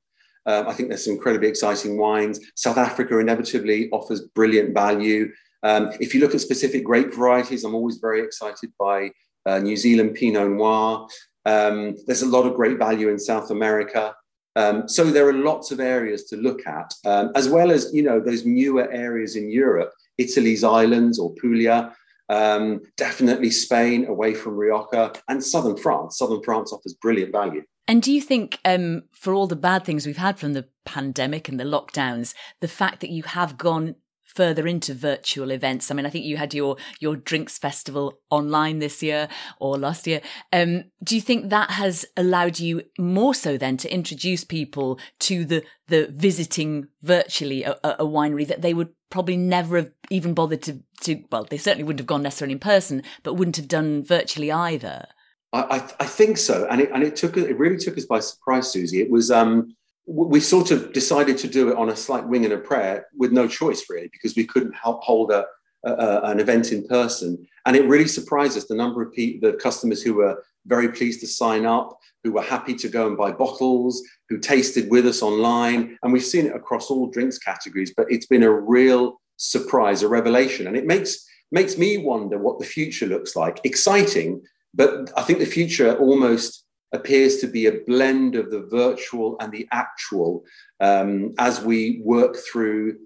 Um, 0.45 0.67
I 0.67 0.73
think 0.73 0.89
there's 0.89 1.05
some 1.05 1.13
incredibly 1.13 1.47
exciting 1.47 1.97
wines. 1.97 2.39
South 2.55 2.77
Africa 2.77 3.17
inevitably 3.19 3.89
offers 3.91 4.21
brilliant 4.21 4.73
value. 4.73 5.31
Um, 5.63 5.91
if 5.99 6.13
you 6.13 6.19
look 6.19 6.33
at 6.33 6.41
specific 6.41 6.83
grape 6.83 7.13
varieties, 7.13 7.63
I'm 7.63 7.75
always 7.75 7.97
very 7.97 8.21
excited 8.23 8.71
by 8.79 9.11
uh, 9.45 9.59
New 9.59 9.77
Zealand 9.77 10.15
Pinot 10.15 10.49
Noir. 10.49 11.07
Um, 11.45 11.95
there's 12.05 12.21
a 12.21 12.27
lot 12.27 12.45
of 12.45 12.55
great 12.55 12.77
value 12.77 13.09
in 13.09 13.19
South 13.19 13.49
America. 13.51 14.15
Um, 14.55 14.89
so 14.89 15.05
there 15.05 15.27
are 15.27 15.33
lots 15.33 15.71
of 15.71 15.79
areas 15.79 16.25
to 16.25 16.35
look 16.35 16.65
at, 16.67 16.93
um, 17.05 17.31
as 17.35 17.47
well 17.47 17.71
as 17.71 17.91
you 17.93 18.03
know 18.03 18.19
those 18.19 18.45
newer 18.45 18.91
areas 18.91 19.35
in 19.35 19.49
Europe, 19.49 19.91
Italy's 20.17 20.63
islands 20.63 21.19
or 21.19 21.33
Puglia, 21.35 21.95
um, 22.29 22.81
definitely 22.97 23.51
Spain 23.51 24.05
away 24.07 24.33
from 24.33 24.55
Rioja, 24.55 25.13
and 25.27 25.43
southern 25.43 25.77
France. 25.77 26.17
Southern 26.17 26.43
France 26.43 26.73
offers 26.73 26.93
brilliant 26.93 27.31
value. 27.31 27.63
And 27.87 28.03
do 28.03 28.11
you 28.11 28.21
think, 28.21 28.59
um, 28.65 29.03
for 29.13 29.33
all 29.33 29.47
the 29.47 29.55
bad 29.55 29.83
things 29.83 30.05
we've 30.05 30.17
had 30.17 30.37
from 30.37 30.53
the 30.53 30.67
pandemic 30.85 31.49
and 31.49 31.59
the 31.59 31.63
lockdowns, 31.63 32.35
the 32.61 32.67
fact 32.67 32.99
that 33.01 33.09
you 33.09 33.23
have 33.23 33.57
gone 33.57 33.95
further 34.35 34.67
into 34.67 34.93
virtual 34.93 35.51
events. 35.51 35.89
I 35.89 35.95
mean, 35.95 36.05
I 36.05 36.09
think 36.09 36.25
you 36.25 36.37
had 36.37 36.53
your 36.53 36.77
your 36.99 37.15
drinks 37.15 37.57
festival 37.57 38.19
online 38.29 38.79
this 38.79 39.01
year 39.01 39.27
or 39.59 39.77
last 39.77 40.07
year. 40.07 40.21
Um, 40.53 40.85
do 41.03 41.15
you 41.15 41.21
think 41.21 41.49
that 41.49 41.71
has 41.71 42.05
allowed 42.15 42.59
you 42.59 42.83
more 42.97 43.33
so 43.33 43.57
then 43.57 43.77
to 43.77 43.93
introduce 43.93 44.43
people 44.43 44.99
to 45.21 45.45
the 45.45 45.63
the 45.87 46.07
visiting 46.11 46.87
virtually 47.01 47.63
a, 47.63 47.77
a 47.83 48.05
winery 48.05 48.47
that 48.47 48.61
they 48.61 48.73
would 48.73 48.89
probably 49.09 49.37
never 49.37 49.77
have 49.77 49.91
even 50.09 50.33
bothered 50.33 50.61
to 50.63 50.83
to 51.01 51.23
well, 51.31 51.45
they 51.49 51.57
certainly 51.57 51.83
wouldn't 51.83 51.99
have 51.99 52.07
gone 52.07 52.23
necessarily 52.23 52.53
in 52.53 52.59
person, 52.59 53.03
but 53.23 53.33
wouldn't 53.33 53.57
have 53.57 53.67
done 53.67 54.03
virtually 54.03 54.51
either. 54.51 55.07
I, 55.51 55.61
I, 55.61 55.75
I 56.01 56.05
think 56.05 56.37
so, 56.37 56.67
and 56.69 56.81
it 56.81 56.91
and 56.93 57.03
it 57.03 57.15
took 57.15 57.35
it 57.37 57.57
really 57.57 57.77
took 57.77 57.97
us 57.97 58.05
by 58.05 58.19
surprise, 58.19 58.71
Susie. 58.71 59.01
It 59.01 59.09
was 59.09 59.31
um 59.31 59.75
we 60.11 60.39
sort 60.39 60.71
of 60.71 60.91
decided 60.91 61.37
to 61.37 61.47
do 61.47 61.69
it 61.69 61.77
on 61.77 61.89
a 61.89 61.95
slight 61.95 62.27
wing 62.27 62.43
and 62.43 62.53
a 62.53 62.57
prayer 62.57 63.05
with 63.15 63.31
no 63.31 63.47
choice 63.47 63.85
really 63.89 64.09
because 64.11 64.35
we 64.35 64.45
couldn't 64.45 64.73
help 64.73 65.03
hold 65.03 65.31
a, 65.31 65.45
a, 65.85 66.21
an 66.23 66.39
event 66.39 66.71
in 66.71 66.87
person. 66.87 67.45
And 67.67 67.75
it 67.75 67.85
really 67.85 68.07
surprised 68.07 68.57
us 68.57 68.65
the 68.65 68.75
number 68.75 69.03
of 69.03 69.13
people 69.13 69.51
the 69.51 69.57
customers 69.57 70.01
who 70.01 70.15
were 70.15 70.43
very 70.65 70.89
pleased 70.89 71.19
to 71.21 71.27
sign 71.27 71.65
up 71.65 71.97
who 72.23 72.31
were 72.31 72.41
happy 72.41 72.73
to 72.73 72.89
go 72.89 73.07
and 73.07 73.15
buy 73.15 73.31
bottles 73.31 74.01
who 74.29 74.39
tasted 74.39 74.89
with 74.89 75.05
us 75.05 75.21
online. 75.21 75.97
And 76.01 76.11
we've 76.11 76.23
seen 76.23 76.47
it 76.47 76.55
across 76.55 76.89
all 76.89 77.07
drinks 77.07 77.37
categories 77.37 77.93
but 77.95 78.11
it's 78.11 78.25
been 78.25 78.43
a 78.43 78.51
real 78.51 79.21
surprise 79.37 80.01
a 80.01 80.07
revelation. 80.07 80.65
And 80.65 80.75
it 80.75 80.87
makes 80.87 81.23
makes 81.51 81.77
me 81.77 81.97
wonder 81.99 82.37
what 82.39 82.57
the 82.59 82.65
future 82.65 83.05
looks 83.05 83.35
like. 83.35 83.61
Exciting 83.63 84.41
but 84.73 85.11
i 85.17 85.23
think 85.23 85.39
the 85.39 85.45
future 85.45 85.97
almost 85.97 86.65
appears 86.91 87.37
to 87.37 87.47
be 87.47 87.67
a 87.67 87.79
blend 87.85 88.35
of 88.35 88.49
the 88.51 88.61
virtual 88.61 89.37
and 89.39 89.51
the 89.51 89.67
actual 89.71 90.43
um, 90.79 91.33
as 91.37 91.61
we 91.61 92.01
work 92.03 92.35
through 92.35 92.97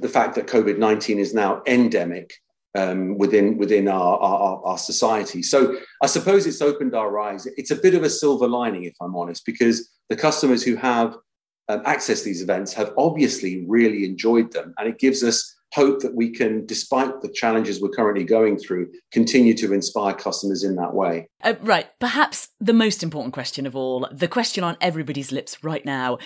the 0.00 0.08
fact 0.08 0.34
that 0.34 0.46
COVID 0.46 0.78
19 0.78 1.18
is 1.18 1.34
now 1.34 1.62
endemic 1.66 2.34
um, 2.76 3.18
within, 3.18 3.58
within 3.58 3.88
our, 3.88 4.18
our, 4.18 4.64
our, 4.64 4.78
society. 4.78 5.42
So 5.42 5.78
I 6.02 6.06
suppose 6.06 6.46
it's 6.46 6.62
opened 6.62 6.94
our 6.94 7.20
eyes. 7.20 7.46
It's 7.56 7.70
a 7.70 7.76
bit 7.76 7.94
of 7.94 8.02
a 8.02 8.10
silver 8.10 8.48
lining, 8.48 8.84
if 8.84 8.94
I'm 9.00 9.14
honest, 9.14 9.46
because 9.46 9.90
the 10.08 10.16
customers 10.16 10.64
who 10.64 10.74
have 10.76 11.16
um, 11.68 11.82
access 11.84 12.22
these 12.22 12.42
events 12.42 12.72
have 12.72 12.92
obviously 12.98 13.64
really 13.68 14.04
enjoyed 14.04 14.52
them. 14.52 14.74
And 14.78 14.88
it 14.88 14.98
gives 14.98 15.22
us 15.22 15.54
hope 15.74 16.00
that 16.00 16.14
we 16.14 16.30
can, 16.30 16.64
despite 16.66 17.20
the 17.20 17.28
challenges 17.28 17.80
we're 17.80 17.88
currently 17.88 18.24
going 18.24 18.56
through, 18.56 18.90
continue 19.12 19.54
to 19.54 19.72
inspire 19.72 20.14
customers 20.14 20.62
in 20.62 20.76
that 20.76 20.94
way. 20.94 21.28
Uh, 21.42 21.54
right. 21.62 21.88
Perhaps 21.98 22.48
the 22.60 22.72
most 22.72 23.02
important 23.02 23.34
question 23.34 23.66
of 23.66 23.74
all, 23.74 24.08
the 24.12 24.28
question 24.28 24.62
on 24.62 24.76
everybody's 24.80 25.32
lips 25.32 25.62
right 25.64 25.84
now. 25.84 26.18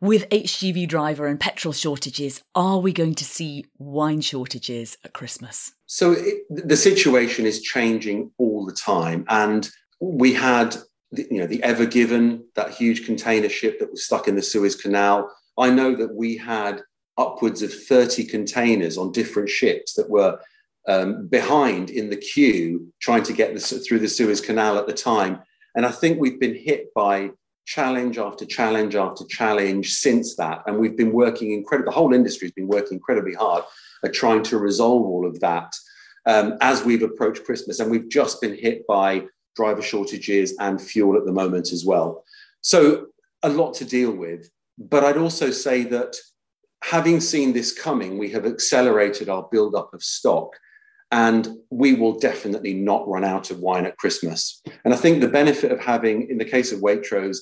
With 0.00 0.28
HGV 0.30 0.88
driver 0.88 1.26
and 1.26 1.38
petrol 1.38 1.72
shortages, 1.72 2.42
are 2.54 2.78
we 2.78 2.92
going 2.92 3.14
to 3.16 3.24
see 3.24 3.66
wine 3.78 4.22
shortages 4.22 4.96
at 5.04 5.12
Christmas? 5.12 5.72
So 5.86 6.12
it, 6.12 6.38
the 6.48 6.76
situation 6.76 7.44
is 7.44 7.60
changing 7.60 8.30
all 8.38 8.64
the 8.64 8.72
time. 8.72 9.26
And 9.28 9.68
we 10.00 10.32
had, 10.32 10.76
you 11.12 11.38
know, 11.38 11.46
the 11.46 11.62
Ever 11.62 11.86
Given, 11.86 12.44
that 12.54 12.70
huge 12.70 13.04
container 13.04 13.48
ship 13.50 13.78
that 13.78 13.90
was 13.90 14.06
stuck 14.06 14.26
in 14.26 14.36
the 14.36 14.42
Suez 14.42 14.74
Canal. 14.74 15.30
I 15.58 15.70
know 15.70 15.94
that 15.96 16.14
we 16.14 16.36
had 16.36 16.82
upwards 17.18 17.62
of 17.62 17.72
30 17.72 18.24
containers 18.24 18.98
on 18.98 19.12
different 19.12 19.48
ships 19.48 19.94
that 19.94 20.10
were 20.10 20.38
um, 20.88 21.26
behind 21.26 21.90
in 21.90 22.10
the 22.10 22.16
queue 22.16 22.92
trying 23.00 23.22
to 23.24 23.32
get 23.32 23.52
this 23.54 23.72
through 23.86 23.98
the 23.98 24.08
Suez 24.08 24.40
Canal 24.40 24.78
at 24.78 24.86
the 24.86 24.92
time. 24.92 25.40
And 25.74 25.84
I 25.84 25.90
think 25.90 26.20
we've 26.20 26.40
been 26.40 26.54
hit 26.54 26.92
by 26.94 27.30
challenge 27.66 28.16
after 28.16 28.46
challenge 28.46 28.94
after 28.94 29.24
challenge 29.26 29.92
since 29.94 30.36
that. 30.36 30.62
And 30.66 30.78
we've 30.78 30.96
been 30.96 31.12
working 31.12 31.52
incredibly, 31.52 31.90
the 31.90 31.96
whole 31.96 32.14
industry 32.14 32.46
has 32.46 32.52
been 32.52 32.68
working 32.68 32.94
incredibly 32.94 33.34
hard 33.34 33.64
at 34.04 34.14
trying 34.14 34.42
to 34.44 34.58
resolve 34.58 35.02
all 35.02 35.26
of 35.26 35.40
that 35.40 35.74
um, 36.26 36.56
as 36.60 36.84
we've 36.84 37.02
approached 37.02 37.44
Christmas. 37.44 37.80
And 37.80 37.90
we've 37.90 38.08
just 38.08 38.40
been 38.40 38.56
hit 38.56 38.86
by 38.86 39.26
driver 39.56 39.82
shortages 39.82 40.54
and 40.60 40.80
fuel 40.80 41.16
at 41.16 41.24
the 41.24 41.32
moment 41.32 41.72
as 41.72 41.84
well. 41.84 42.24
So 42.60 43.06
a 43.42 43.48
lot 43.48 43.74
to 43.74 43.84
deal 43.84 44.12
with. 44.12 44.48
But 44.78 45.04
I'd 45.04 45.16
also 45.16 45.50
say 45.50 45.82
that 45.84 46.14
having 46.82 47.20
seen 47.20 47.52
this 47.52 47.72
coming, 47.72 48.18
we 48.18 48.30
have 48.30 48.46
accelerated 48.46 49.28
our 49.28 49.48
build-up 49.50 49.92
of 49.94 50.02
stock. 50.02 50.56
And 51.12 51.58
we 51.70 51.94
will 51.94 52.18
definitely 52.18 52.74
not 52.74 53.06
run 53.06 53.22
out 53.22 53.52
of 53.52 53.60
wine 53.60 53.86
at 53.86 53.96
Christmas. 53.96 54.60
And 54.84 54.92
I 54.92 54.96
think 54.96 55.20
the 55.20 55.28
benefit 55.28 55.70
of 55.70 55.78
having, 55.78 56.28
in 56.28 56.38
the 56.38 56.44
case 56.44 56.72
of 56.72 56.80
Waitrose, 56.80 57.38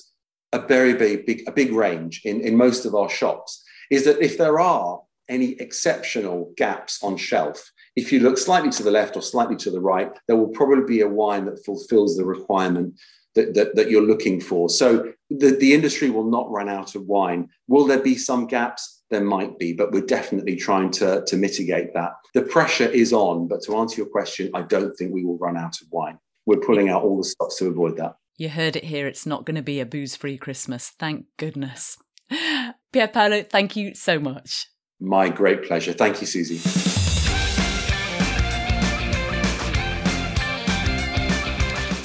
a 0.53 0.59
very, 0.59 0.93
big, 0.93 1.43
a 1.47 1.51
big 1.51 1.71
range 1.71 2.21
in, 2.23 2.41
in 2.41 2.55
most 2.55 2.85
of 2.85 2.93
our 2.93 3.09
shops 3.09 3.63
is 3.89 4.05
that 4.05 4.21
if 4.21 4.37
there 4.37 4.59
are 4.59 5.01
any 5.27 5.53
exceptional 5.53 6.53
gaps 6.55 7.03
on 7.03 7.17
shelf, 7.17 7.71
if 7.95 8.11
you 8.11 8.19
look 8.19 8.37
slightly 8.37 8.69
to 8.69 8.83
the 8.83 8.91
left 8.91 9.15
or 9.15 9.21
slightly 9.21 9.55
to 9.55 9.71
the 9.71 9.81
right, 9.81 10.11
there 10.27 10.37
will 10.37 10.49
probably 10.49 10.85
be 10.85 11.01
a 11.01 11.09
wine 11.09 11.45
that 11.45 11.65
fulfills 11.65 12.15
the 12.15 12.25
requirement 12.25 12.93
that, 13.35 13.53
that, 13.53 13.75
that, 13.75 13.89
you're 13.89 14.01
looking 14.01 14.39
for. 14.39 14.69
So 14.69 15.11
the, 15.29 15.51
the 15.51 15.73
industry 15.73 16.09
will 16.09 16.29
not 16.29 16.49
run 16.49 16.69
out 16.69 16.95
of 16.95 17.05
wine. 17.05 17.49
Will 17.67 17.85
there 17.85 17.99
be 18.01 18.15
some 18.17 18.47
gaps? 18.47 18.95
there 19.09 19.23
might 19.23 19.57
be, 19.59 19.73
but 19.73 19.91
we're 19.91 20.05
definitely 20.05 20.55
trying 20.55 20.91
to, 20.91 21.23
to 21.27 21.37
mitigate 21.37 21.93
that. 21.93 22.13
The 22.33 22.41
pressure 22.41 22.87
is 22.87 23.13
on, 23.13 23.47
but 23.47 23.61
to 23.63 23.75
answer 23.77 23.97
your 23.97 24.07
question, 24.07 24.49
I 24.53 24.63
don't 24.63 24.95
think 24.95 25.13
we 25.13 25.23
will 25.23 25.37
run 25.37 25.57
out 25.57 25.79
of 25.81 25.87
wine. 25.91 26.17
We're 26.45 26.57
pulling 26.57 26.89
out 26.89 27.03
all 27.03 27.17
the 27.17 27.23
stops 27.23 27.57
to 27.59 27.67
avoid 27.67 27.97
that. 27.97 28.15
You 28.37 28.49
heard 28.49 28.75
it 28.75 28.85
here. 28.85 29.07
It's 29.07 29.25
not 29.25 29.45
going 29.45 29.55
to 29.55 29.61
be 29.61 29.79
a 29.79 29.85
booze 29.85 30.15
free 30.15 30.37
Christmas. 30.37 30.89
Thank 30.99 31.25
goodness. 31.37 31.97
Pier 32.91 33.07
Paolo, 33.07 33.43
thank 33.43 33.75
you 33.75 33.95
so 33.95 34.19
much. 34.19 34.67
My 34.99 35.29
great 35.29 35.63
pleasure. 35.63 35.93
Thank 35.93 36.21
you, 36.21 36.27
Susie. 36.27 36.84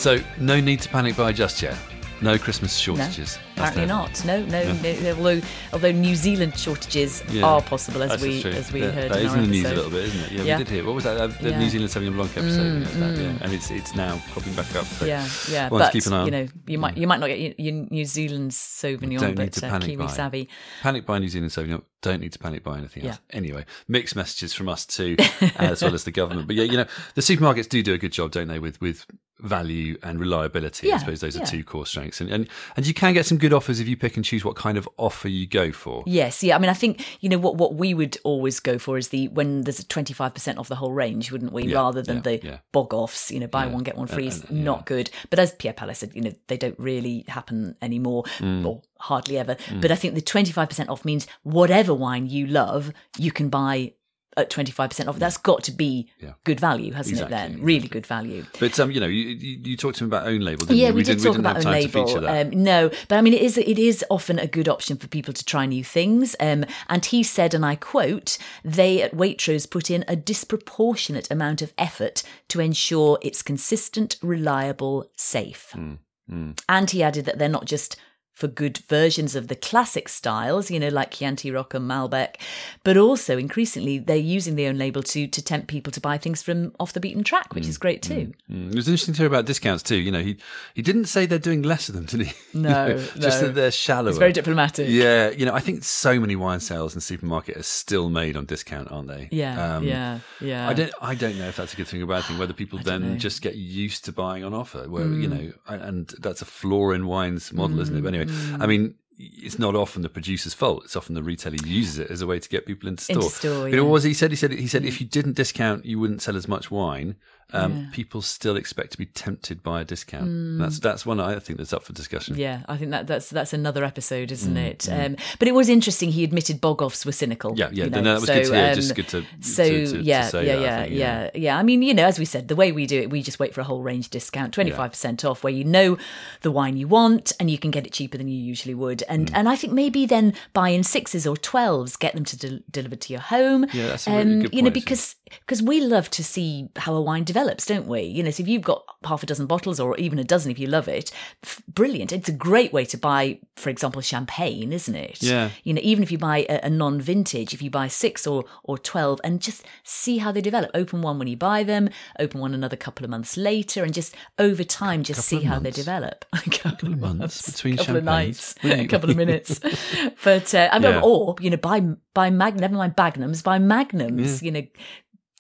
So, 0.01 0.19
no 0.39 0.59
need 0.59 0.81
to 0.81 0.89
panic 0.89 1.15
buy 1.15 1.31
just 1.31 1.61
yet. 1.61 1.77
No 2.23 2.39
Christmas 2.39 2.75
shortages. 2.75 3.37
No, 3.37 3.65
apparently 3.65 3.85
not. 3.85 4.25
No, 4.25 4.43
no, 4.47 4.73
no. 4.73 5.15
Although, 5.15 5.41
although 5.75 5.93
New 5.93 6.17
Zealand 6.17 6.59
shortages 6.59 7.23
yeah. 7.29 7.45
are 7.45 7.61
possible, 7.61 8.03
as 8.03 8.23
we 8.23 8.43
as 8.45 8.73
we 8.73 8.81
yeah, 8.81 8.93
heard. 8.93 9.11
That 9.11 9.21
is 9.21 9.35
in 9.35 9.43
the 9.43 9.47
news 9.47 9.67
a 9.67 9.75
little 9.75 9.91
bit, 9.91 10.05
isn't 10.05 10.21
it? 10.21 10.33
Yeah, 10.33 10.43
yeah, 10.43 10.57
we 10.57 10.65
did 10.65 10.73
hear. 10.73 10.87
What 10.87 10.95
was 10.95 11.05
that? 11.05 11.39
The 11.43 11.55
New 11.55 11.69
Zealand 11.69 11.91
Sauvignon 11.91 12.15
Blanc 12.15 12.35
episode. 12.35 12.83
Mm, 12.83 12.85
that, 12.95 13.19
mm. 13.19 13.23
yeah, 13.23 13.45
and 13.45 13.53
it's 13.53 13.71
it's 13.71 13.95
now 13.95 14.19
popping 14.33 14.55
back 14.55 14.75
up. 14.75 14.87
So 14.87 15.05
yeah, 15.05 15.29
yeah. 15.51 15.69
But 15.69 15.93
keep 15.93 16.07
an 16.07 16.15
eye 16.15 16.25
you 16.25 16.31
know, 16.31 16.49
you 16.67 16.79
might 16.79 16.97
you 16.97 17.07
might 17.07 17.21
not 17.21 17.27
get 17.27 17.61
your 17.61 17.87
New 17.91 18.07
Zealand 18.07 18.53
Sauvignon, 18.53 19.37
but 19.37 19.63
uh, 19.63 19.79
Kiwi 19.81 19.97
buy. 19.97 20.07
Savvy. 20.07 20.49
Panic 20.81 21.05
buy 21.05 21.19
New 21.19 21.29
Zealand 21.29 21.53
Sauvignon. 21.53 21.83
Don't 22.01 22.23
need 22.23 22.33
to 22.33 22.39
panic 22.39 22.65
buy 22.65 22.79
anything 22.79 23.07
else. 23.07 23.19
Anyway, 23.29 23.67
mixed 23.87 24.17
messages 24.17 24.55
from 24.55 24.71
us 24.71 24.87
too, 24.87 25.17
as 25.57 25.83
well 25.83 25.93
as 25.93 26.05
the 26.05 26.11
government. 26.11 26.47
But 26.47 26.57
yeah, 26.57 26.65
you 26.65 26.79
know, 26.79 26.87
the 27.15 27.21
supermarkets 27.21 27.69
do 27.69 27.83
do 27.83 27.93
a 27.93 27.99
good 27.99 28.13
job, 28.13 28.31
don't 28.31 28.49
they, 28.49 28.59
with 28.59 28.81
with 28.81 29.05
value 29.43 29.99
and 30.03 30.21
reliability. 30.21 30.89
Yeah, 30.89 30.97
I 30.97 30.99
suppose 30.99 31.21
those 31.21 31.37
yeah. 31.37 31.43
are 31.43 31.47
two 31.47 31.65
core 31.65 31.87
strengths. 31.87 32.21
And, 32.21 32.31
and 32.31 32.49
and 32.77 32.87
you 32.87 32.95
can 32.95 33.15
get 33.15 33.27
some 33.27 33.39
good 33.39 33.53
offers 33.53 33.81
if 33.81 33.89
you 33.89 33.97
pick 33.97 34.17
and 34.17 34.25
choose 34.25 34.45
what 34.45 34.57
kind 34.57 34.79
of 34.79 34.89
offer 34.97 35.29
you 35.29 35.47
go 35.47 35.73
for. 35.73 36.03
Yes, 36.07 36.43
yeah. 36.43 36.57
I 36.57 36.59
mean, 36.59 36.71
I 36.71 36.75
think 36.75 37.05
you 37.21 37.29
know 37.29 37.39
what 37.39 37.57
what 37.57 37.75
we 37.75 37.95
would 37.95 38.19
always 38.25 38.61
go 38.61 38.79
for 38.79 38.99
is 38.99 39.09
the 39.09 39.29
when 39.29 39.63
there's 39.63 39.79
a 39.79 39.87
twenty 39.87 40.15
five 40.15 40.35
percent 40.35 40.59
off 40.59 40.69
the 40.69 40.77
whole 40.77 40.93
range, 40.93 41.33
wouldn't 41.33 41.53
we? 41.53 41.65
Yeah, 41.65 41.77
Rather 41.77 42.03
than 42.03 42.23
the 42.23 42.61
bog 42.73 42.95
offs, 42.95 43.31
you 43.31 43.41
know, 43.41 43.47
buy 43.47 43.67
one 43.67 43.83
get 43.83 43.97
one 43.97 44.07
free 44.07 44.27
is 44.27 44.51
not 44.51 44.87
good. 44.87 45.11
But 45.31 45.39
as 45.39 45.53
Pier 45.53 45.73
Paolo 45.73 45.93
said, 45.93 46.13
you 46.15 46.23
know, 46.23 46.33
they 46.49 46.57
don't 46.57 46.79
really 46.79 47.25
happen 47.29 47.77
anymore, 47.83 48.25
mm. 48.39 48.67
or 48.67 48.83
hardly 48.99 49.39
ever. 49.39 49.55
Mm. 49.55 49.81
But 49.81 49.91
I 49.91 49.95
think 49.95 50.15
the 50.15 50.21
twenty 50.21 50.53
five 50.53 50.69
percent 50.69 50.89
off 50.89 51.05
means 51.05 51.27
whatever 51.43 51.95
wine 51.95 52.27
you 52.27 52.47
love, 52.47 52.93
you 53.19 53.33
can 53.33 53.49
buy 53.49 53.95
at 54.37 54.49
25% 54.51 55.09
off. 55.09 55.19
That's 55.19 55.37
got 55.37 55.65
to 55.65 55.73
be 55.73 56.09
Yeah. 56.21 56.35
good 56.45 56.61
value, 56.61 56.93
hasn't 56.93 57.15
Exactly, 57.15 57.37
it 57.37 57.53
then? 57.57 57.63
Really 57.65 57.89
good 57.89 58.07
value. 58.07 58.45
But 58.61 58.79
um, 58.79 58.91
you 58.91 59.01
know, 59.01 59.07
you, 59.07 59.27
you, 59.31 59.77
talked 59.77 59.99
to 59.99 60.05
him 60.05 60.09
about 60.11 60.27
own 60.27 60.41
label. 60.41 60.67
Didn't 60.67 60.79
Yeah, 60.79 60.89
you? 60.89 60.95
we, 60.95 61.03
did 61.03 61.19
didn't, 61.19 61.25
talk 61.25 61.33
didn't 61.33 61.47
about 61.47 61.57
have 61.57 61.67
own 61.67 61.73
time 61.73 61.83
to 61.83 61.89
feature 61.89 62.21
label. 62.21 62.57
Um, 62.57 62.63
no, 62.63 62.91
but 63.09 63.17
I 63.19 63.23
mean, 63.23 63.35
it 63.35 63.43
is 63.43 63.59
it 63.59 63.79
is 63.79 64.05
often 64.09 64.39
a 64.39 64.47
good 64.47 64.69
option 64.69 64.97
for 64.97 65.09
people 65.09 65.35
to 65.35 65.45
try 65.45 65.67
new 65.67 65.83
things. 65.83 66.37
Um, 66.39 66.65
and 66.89 67.05
he 67.05 67.23
said, 67.23 67.55
and 67.55 67.67
I 67.67 67.75
quote, 67.75 68.39
"They 68.65 69.03
at 69.03 69.13
Waitrose 69.17 69.69
put 69.69 69.91
in 69.91 70.05
a 70.07 70.15
disproportionate 70.17 71.31
amount 71.31 71.63
of 71.63 71.73
effort 71.77 72.23
to 72.49 72.61
ensure 72.61 73.19
it's 73.23 73.43
consistent, 73.43 74.17
reliable, 74.23 75.11
safe." 75.17 75.73
Hmm, 75.73 76.53
And 76.69 76.91
he 76.91 77.03
added 77.03 77.25
that 77.25 77.39
they're 77.39 77.49
not 77.49 77.65
just 77.65 77.97
for 78.33 78.49
good 78.49 78.79
versions 78.89 79.37
of 79.37 79.49
the 79.49 79.55
classic 79.55 80.09
styles, 80.09 80.71
you 80.71 80.81
know, 80.81 80.89
like 80.89 81.11
Chianti 81.11 81.51
Rock 81.51 81.75
and 81.75 81.89
Malbec, 81.91 82.37
but 82.85 82.97
also 82.97 83.37
increasingly 83.37 83.99
they're 83.99 84.17
using 84.17 84.55
the 84.55 84.67
own 84.67 84.79
label 84.79 85.03
to 85.03 85.27
to 85.27 85.43
tempt 85.43 85.67
people 85.69 85.91
to 85.93 86.01
buy 86.01 86.17
things 86.17 86.43
from 86.43 86.73
off 86.81 86.93
the 86.95 87.01
beaten 87.01 87.23
track, 87.23 87.55
which 87.55 87.67
is 87.67 87.77
great 87.77 88.01
too. 88.03 88.33
Mm, 88.51 88.71
It 88.71 88.77
was 88.77 88.89
interesting 88.89 89.13
to 89.15 89.19
hear 89.19 89.27
about 89.27 89.45
discounts 89.45 89.83
too. 89.83 89.97
You 89.97 90.11
know, 90.11 90.23
he 90.23 90.37
he 90.75 90.81
didn't 90.83 91.05
say 91.07 91.27
they're 91.27 91.39
doing 91.39 91.63
less 91.63 91.89
of 91.91 91.95
them, 91.95 92.05
did 92.13 92.21
he? 92.23 92.33
You 92.53 92.63
No, 92.63 92.71
know, 92.89 92.99
just 93.19 93.43
no. 93.43 93.49
that 93.49 93.55
they're 93.55 93.71
shallower. 93.71 94.09
It's 94.11 94.19
very 94.19 94.33
diplomatic. 94.33 94.89
Yeah, 94.89 95.31
you 95.31 95.45
know, 95.45 95.53
I 95.55 95.61
think 95.61 95.85
so 95.85 96.19
many 96.19 96.35
wine 96.37 96.61
sales 96.61 96.95
in 96.95 97.01
supermarket 97.03 97.57
are 97.59 97.63
still 97.63 98.09
made 98.09 98.37
on 98.37 98.47
discount, 98.47 98.91
aren't 98.91 99.09
they? 99.09 99.29
Yeah, 99.31 99.77
Um, 99.77 99.85
yeah, 99.85 100.21
yeah. 100.41 100.67
I 100.69 100.73
don't. 100.73 100.93
I 101.03 101.15
don't 101.15 101.37
know 101.37 101.49
if 101.49 101.57
that's 101.57 101.75
a 101.75 101.77
good 101.77 101.89
thing 101.89 102.03
or 102.03 102.07
bad 102.07 102.25
thing. 102.25 102.39
Whether 102.39 102.55
people 102.55 102.79
then 102.83 103.03
know. 103.03 103.17
just 103.17 103.43
get 103.43 103.57
used 103.57 104.05
to 104.07 104.13
buying 104.13 104.45
on 104.45 104.55
offer, 104.55 104.89
where 104.89 105.07
you 105.13 105.29
Mm. 105.29 105.31
know, 105.31 105.53
and 105.69 105.83
and 105.83 106.15
that's 106.21 106.41
a 106.41 106.47
flaw 106.47 106.93
in 106.93 107.07
wine's 107.07 107.53
model, 107.53 107.81
isn't 107.81 107.95
it? 107.97 108.01
But 108.03 108.09
anyway, 108.09 108.20
I 108.61 108.67
mean, 108.67 108.95
it's 109.19 109.59
not 109.59 109.75
often 109.75 110.03
the 110.03 110.09
producer's 110.09 110.55
fault. 110.55 110.85
It's 110.85 110.97
often 110.97 111.15
the 111.15 111.23
retailer 111.23 111.57
uses 111.65 111.99
it 111.99 112.11
as 112.11 112.23
a 112.23 112.27
way 112.27 112.39
to 112.39 112.49
get 112.49 112.67
people 112.67 112.89
into 112.89 113.05
store. 113.05 113.17
Into 113.17 113.31
store, 113.31 113.69
yeah. 113.69 113.81
what 113.81 113.91
was 113.91 114.05
he 114.05 114.15
said? 114.15 114.31
He 114.31 114.37
said 114.37 114.53
he 114.53 114.67
said 114.67 114.85
if 114.85 114.97
mm. 114.97 115.01
you 115.01 115.07
didn't 115.07 115.35
discount, 115.35 115.85
you 115.85 115.99
wouldn't 115.99 116.23
sell 116.23 116.37
as 116.37 116.49
much 116.49 116.71
wine. 116.71 117.17
Um, 117.53 117.89
People 117.93 118.23
still 118.23 118.57
expect 118.57 118.93
to 118.93 118.99
be 118.99 119.07
tempted 119.07 119.63
by 119.63 119.81
a 119.81 119.85
discount. 119.85 120.59
That's 120.59 120.79
that's 120.81 121.05
one 121.05 121.21
I 121.21 121.39
think 121.39 121.59
that's 121.59 121.73
up 121.73 121.83
for 121.85 121.93
discussion. 121.93 122.35
Mm. 122.37 122.39
Yeah, 122.39 122.61
I 122.69 122.77
think 122.77 122.91
that 122.93 123.07
that's 123.07 123.29
that's 123.31 123.53
another 123.53 123.85
episode, 123.85 124.31
isn't 124.33 124.55
Mm, 124.55 124.67
it? 124.67 124.89
Um, 124.91 125.17
but 125.39 125.49
it 125.49 125.53
was 125.55 125.69
interesting. 125.69 126.11
He 126.11 126.25
admitted 126.25 126.61
Bogoffs 126.61 127.05
were 127.07 127.13
cynical. 127.13 127.55
Yeah, 127.57 127.69
yeah, 127.73 127.85
you 127.85 127.91
no, 127.91 128.03
that 128.03 128.21
was 128.21 128.27
good 128.31 128.45
to 128.47 128.55
hear, 128.55 128.69
um, 128.71 128.75
just 128.75 128.95
good 128.95 129.09
to- 129.09 129.25
so 129.41 129.65
to- 129.65 129.87
to- 129.87 129.93
to 129.93 130.03
yeah, 130.03 130.23
say 130.29 130.47
yeah, 130.47 130.57
that, 130.57 130.63
yeah, 130.63 130.83
think, 130.85 130.95
yeah, 130.95 131.23
yeah. 131.23 131.31
yeah. 131.35 131.59
I 131.59 131.63
mean, 131.63 131.83
you 131.83 131.95
know, 131.95 132.05
as 132.07 132.19
we 132.19 132.25
said, 132.25 132.49
the 132.49 132.57
way 132.57 132.73
we 132.73 132.87
do 132.87 133.01
it, 133.01 133.11
we 133.11 133.23
just 133.23 133.39
wait 133.39 133.55
for 133.55 133.61
a 133.61 133.65
whole 133.65 133.83
range 133.83 134.09
discount, 134.11 134.53
twenty 134.55 134.71
five 134.71 134.91
percent 134.93 135.25
off, 135.25 135.43
where 135.45 135.53
you 135.53 135.65
know 135.65 135.97
the 136.43 136.51
wine 136.51 136.77
you 136.77 136.89
want 136.89 137.33
and 137.41 137.51
you 137.51 137.59
can 137.59 137.71
get 137.71 137.87
it 137.87 137.93
cheaper 137.93 138.17
than 138.19 138.29
you 138.29 138.39
usually 138.39 138.75
would. 138.75 139.03
And 139.09 139.31
Mm. 139.31 139.37
and 139.37 139.49
I 139.49 139.57
think 139.57 139.73
maybe 139.73 140.07
then 140.07 140.35
buy 140.53 140.71
in 140.71 140.83
sixes 140.85 141.27
or 141.27 141.37
twelves, 141.37 141.97
get 141.97 142.15
them 142.15 142.25
to 142.25 142.61
deliver 142.71 142.97
to 142.97 143.13
your 143.13 143.23
home. 143.23 143.67
Yeah, 143.73 143.89
that's 143.89 144.07
a 144.07 144.11
really 144.13 144.25
good 144.25 144.41
point, 144.43 144.55
You 144.55 144.63
know, 144.63 144.71
because 144.71 145.17
because 145.41 145.63
we 145.63 145.81
love 145.81 146.11
to 146.11 146.25
see 146.25 146.69
how 146.77 146.95
a 146.95 147.01
wine 147.01 147.25
develops, 147.25 147.67
don't 147.67 147.87
we? 147.87 148.03
You 148.03 148.23
know, 148.23 148.31
so 148.31 148.43
if 148.43 148.49
you've 148.49 148.63
got 148.63 148.85
half 149.05 149.23
a 149.23 149.27
dozen 149.27 149.47
bottles 149.47 149.81
or 149.81 149.97
even 149.97 150.19
a 150.19 150.25
dozen 150.25 150.51
if 150.51 150.59
you 150.59 150.67
love 150.67 150.89
it, 150.89 151.11
f- 151.45 151.63
brilliant. 151.69 152.13
It's 152.13 152.29
a 152.29 152.33
great 152.33 152.73
way 152.73 152.85
to 152.87 152.99
buy, 152.99 153.39
for 153.57 153.71
example, 153.71 154.01
champagne, 154.03 154.73
isn't 154.73 154.95
it? 154.95 155.23
Yeah. 155.23 155.51
You 155.65 155.75
know, 155.75 155.81
even 155.83 156.03
if 156.03 156.11
you 156.13 156.19
buy 156.19 156.47
a, 156.49 156.61
a 156.65 156.71
non-vintage, 156.71 157.55
if 157.55 157.63
you 157.63 157.71
buy 157.71 157.89
six 157.89 158.27
or 158.27 158.45
or 158.65 158.79
twelve, 158.79 159.21
and 159.25 159.41
just 159.41 159.65
see 159.85 160.19
how 160.19 160.33
they 160.33 160.41
develop. 160.41 160.71
Open 160.75 161.03
one 161.03 161.19
when 161.19 161.29
you 161.29 161.37
buy 161.37 161.63
them, 161.63 161.89
open 162.19 162.41
one 162.41 162.55
another 162.55 162.77
couple 162.77 163.05
of 163.05 163.11
months 163.11 163.37
later, 163.37 163.85
and 163.85 163.95
just 163.95 164.15
over 164.39 164.65
time, 164.65 165.03
just 165.03 165.23
see 165.23 165.41
how 165.41 165.59
they 165.59 165.71
develop. 165.71 166.25
a 166.33 166.51
couple 166.51 166.93
of 166.93 166.99
months 166.99 167.51
between 167.51 167.77
couple 167.77 167.97
of 167.97 168.05
champagnes. 168.05 168.57
nights, 168.63 168.65
a 168.65 168.87
couple 168.87 169.11
of 169.11 169.17
minutes. 169.17 169.61
but 170.25 170.55
uh, 170.55 170.69
I 170.73 170.79
mean, 170.79 170.93
Yeah. 170.93 171.01
or 171.03 171.37
you 171.41 171.51
know, 171.51 171.57
buy 171.57 171.81
buy 172.15 172.31
mag, 172.31 172.59
never 172.59 172.75
mind 172.75 172.95
magnums, 172.97 173.43
buy 173.43 173.59
magnums. 173.59 174.43
You 174.43 174.51
know, 174.53 174.63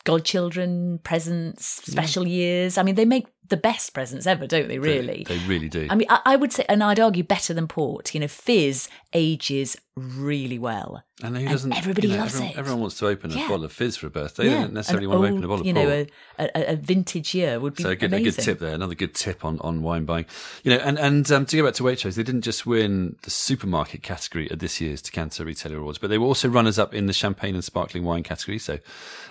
godchildren 0.05 1.01
presents, 1.03 1.67
special 1.91 2.27
years. 2.27 2.79
I 2.79 2.83
mean, 2.83 2.95
they 2.95 3.05
make 3.05 3.27
the 3.51 3.57
best 3.57 3.93
presents 3.93 4.27
ever, 4.27 4.47
don't 4.47 4.69
they? 4.69 4.79
Really. 4.79 5.25
They 5.29 5.39
really 5.41 5.69
do. 5.69 5.87
I 5.91 5.95
mean, 5.95 6.07
I, 6.09 6.21
I 6.25 6.37
would 6.37 6.53
say, 6.53 6.65
and 6.69 6.83
I'd 6.83 6.99
argue 6.99 7.23
better 7.23 7.53
than 7.53 7.69
port. 7.69 8.15
You 8.15 8.21
know, 8.21 8.29
fizz 8.29 8.89
ages 9.13 9.77
really 9.97 10.59
well. 10.59 11.03
And 11.23 11.37
who 11.37 11.47
doesn't? 11.47 11.77
everybody 11.77 12.09
you 12.09 12.15
know, 12.15 12.21
loves 12.21 12.35
everyone, 12.37 12.53
it. 12.53 12.59
Everyone 12.59 12.81
wants 12.81 12.99
to 13.01 13.07
open 13.09 13.33
a 13.33 13.35
Yeah. 13.35 13.49
bottle 13.49 13.65
of 13.65 13.73
fizz 13.73 13.97
for 13.99 14.07
a 14.07 14.11
birthday. 14.11 14.45
They 14.45 14.51
don't 14.51 14.73
necessarily 14.73 15.05
An 15.05 15.11
want 15.11 15.23
to 15.25 15.29
open 15.33 15.45
a 15.45 15.49
bottle 15.49 15.61
of 15.61 15.67
you 15.67 15.73
know, 15.75 15.91
a, 15.91 16.07
a, 16.39 16.73
a 16.73 16.77
vintage 16.77 17.35
year 17.35 17.61
would 17.61 17.75
be 17.75 17.83
So 17.83 17.91
a 17.91 17.97
good, 17.97 18.15
a 18.15 18.21
good 18.23 18.39
tip 18.39 18.59
there. 18.61 18.75
Another 18.75 18.95
good 18.95 19.15
tip 19.15 19.45
on, 19.45 19.59
on 19.61 19.83
wine 19.83 20.07
buying. 20.07 20.25
You 20.63 20.71
know, 20.71 20.79
and 20.79 20.99
and 20.99 21.31
um, 21.31 21.45
to 21.45 21.57
go 21.57 21.65
back 21.67 21.75
to 21.75 21.83
Waitrose, 21.83 22.15
they 22.15 22.23
didn't 22.23 22.43
just 22.43 22.65
win 22.65 23.17
the 23.23 23.31
supermarket 23.31 24.03
category 24.03 24.51
at 24.51 24.61
this 24.61 24.81
year's 24.81 25.03
Decanter 25.03 25.45
Retailer 25.45 25.77
Awards, 25.77 25.99
but 25.99 26.09
they 26.09 26.17
were 26.17 26.27
also 26.27 26.49
runners 26.49 26.79
up 26.79 26.95
in 26.95 27.05
the 27.07 27.13
champagne 27.13 27.55
and 27.55 27.65
sparkling 27.65 28.05
wine 28.05 28.23
category. 28.23 28.59
So 28.59 28.79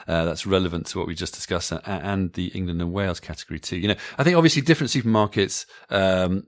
uh, 0.07 0.25
that's 0.25 0.45
relevant 0.45 0.85
to 0.87 0.99
what 0.99 1.07
we 1.07 1.15
just 1.15 1.33
discussed, 1.33 1.71
uh, 1.73 1.79
and 1.85 2.33
the 2.33 2.47
England 2.47 2.81
and 2.81 2.91
Wales 2.91 3.19
category 3.19 3.59
too. 3.59 3.77
You 3.77 3.87
know, 3.87 3.95
I 4.17 4.23
think 4.23 4.35
obviously 4.37 4.61
different 4.61 4.91
supermarkets. 4.91 5.65
Um, 5.89 6.47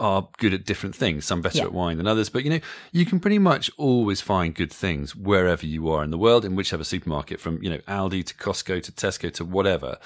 are 0.00 0.28
good 0.38 0.54
at 0.54 0.64
different 0.64 0.94
things, 0.94 1.24
some 1.24 1.42
better 1.42 1.58
Yeah. 1.58 1.64
at 1.64 1.72
wine 1.72 1.96
than 1.96 2.06
others. 2.06 2.28
But 2.28 2.44
you 2.44 2.50
know, 2.50 2.60
you 2.92 3.04
can 3.04 3.18
pretty 3.18 3.40
much 3.40 3.68
always 3.76 4.20
find 4.20 4.54
good 4.54 4.72
things 4.72 5.16
wherever 5.16 5.66
you 5.66 5.88
are 5.90 6.04
in 6.04 6.10
the 6.10 6.18
world, 6.18 6.44
in 6.44 6.54
whichever 6.54 6.84
supermarket, 6.84 7.40
from 7.40 7.60
you 7.64 7.68
know 7.68 7.78
Aldi 7.88 8.24
to 8.26 8.34
Costco 8.34 8.80
to 8.84 8.92
Tesco 8.92 9.32
to 9.32 9.44
whatever. 9.44 9.98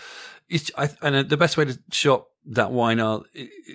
It's, 0.48 0.70
I, 0.78 0.88
and 1.03 1.14
uh, 1.14 1.22
the 1.24 1.36
best 1.36 1.59
way 1.59 1.66
to 1.66 1.78
shop 1.90 2.28
that 2.45 2.72
wine 2.72 2.99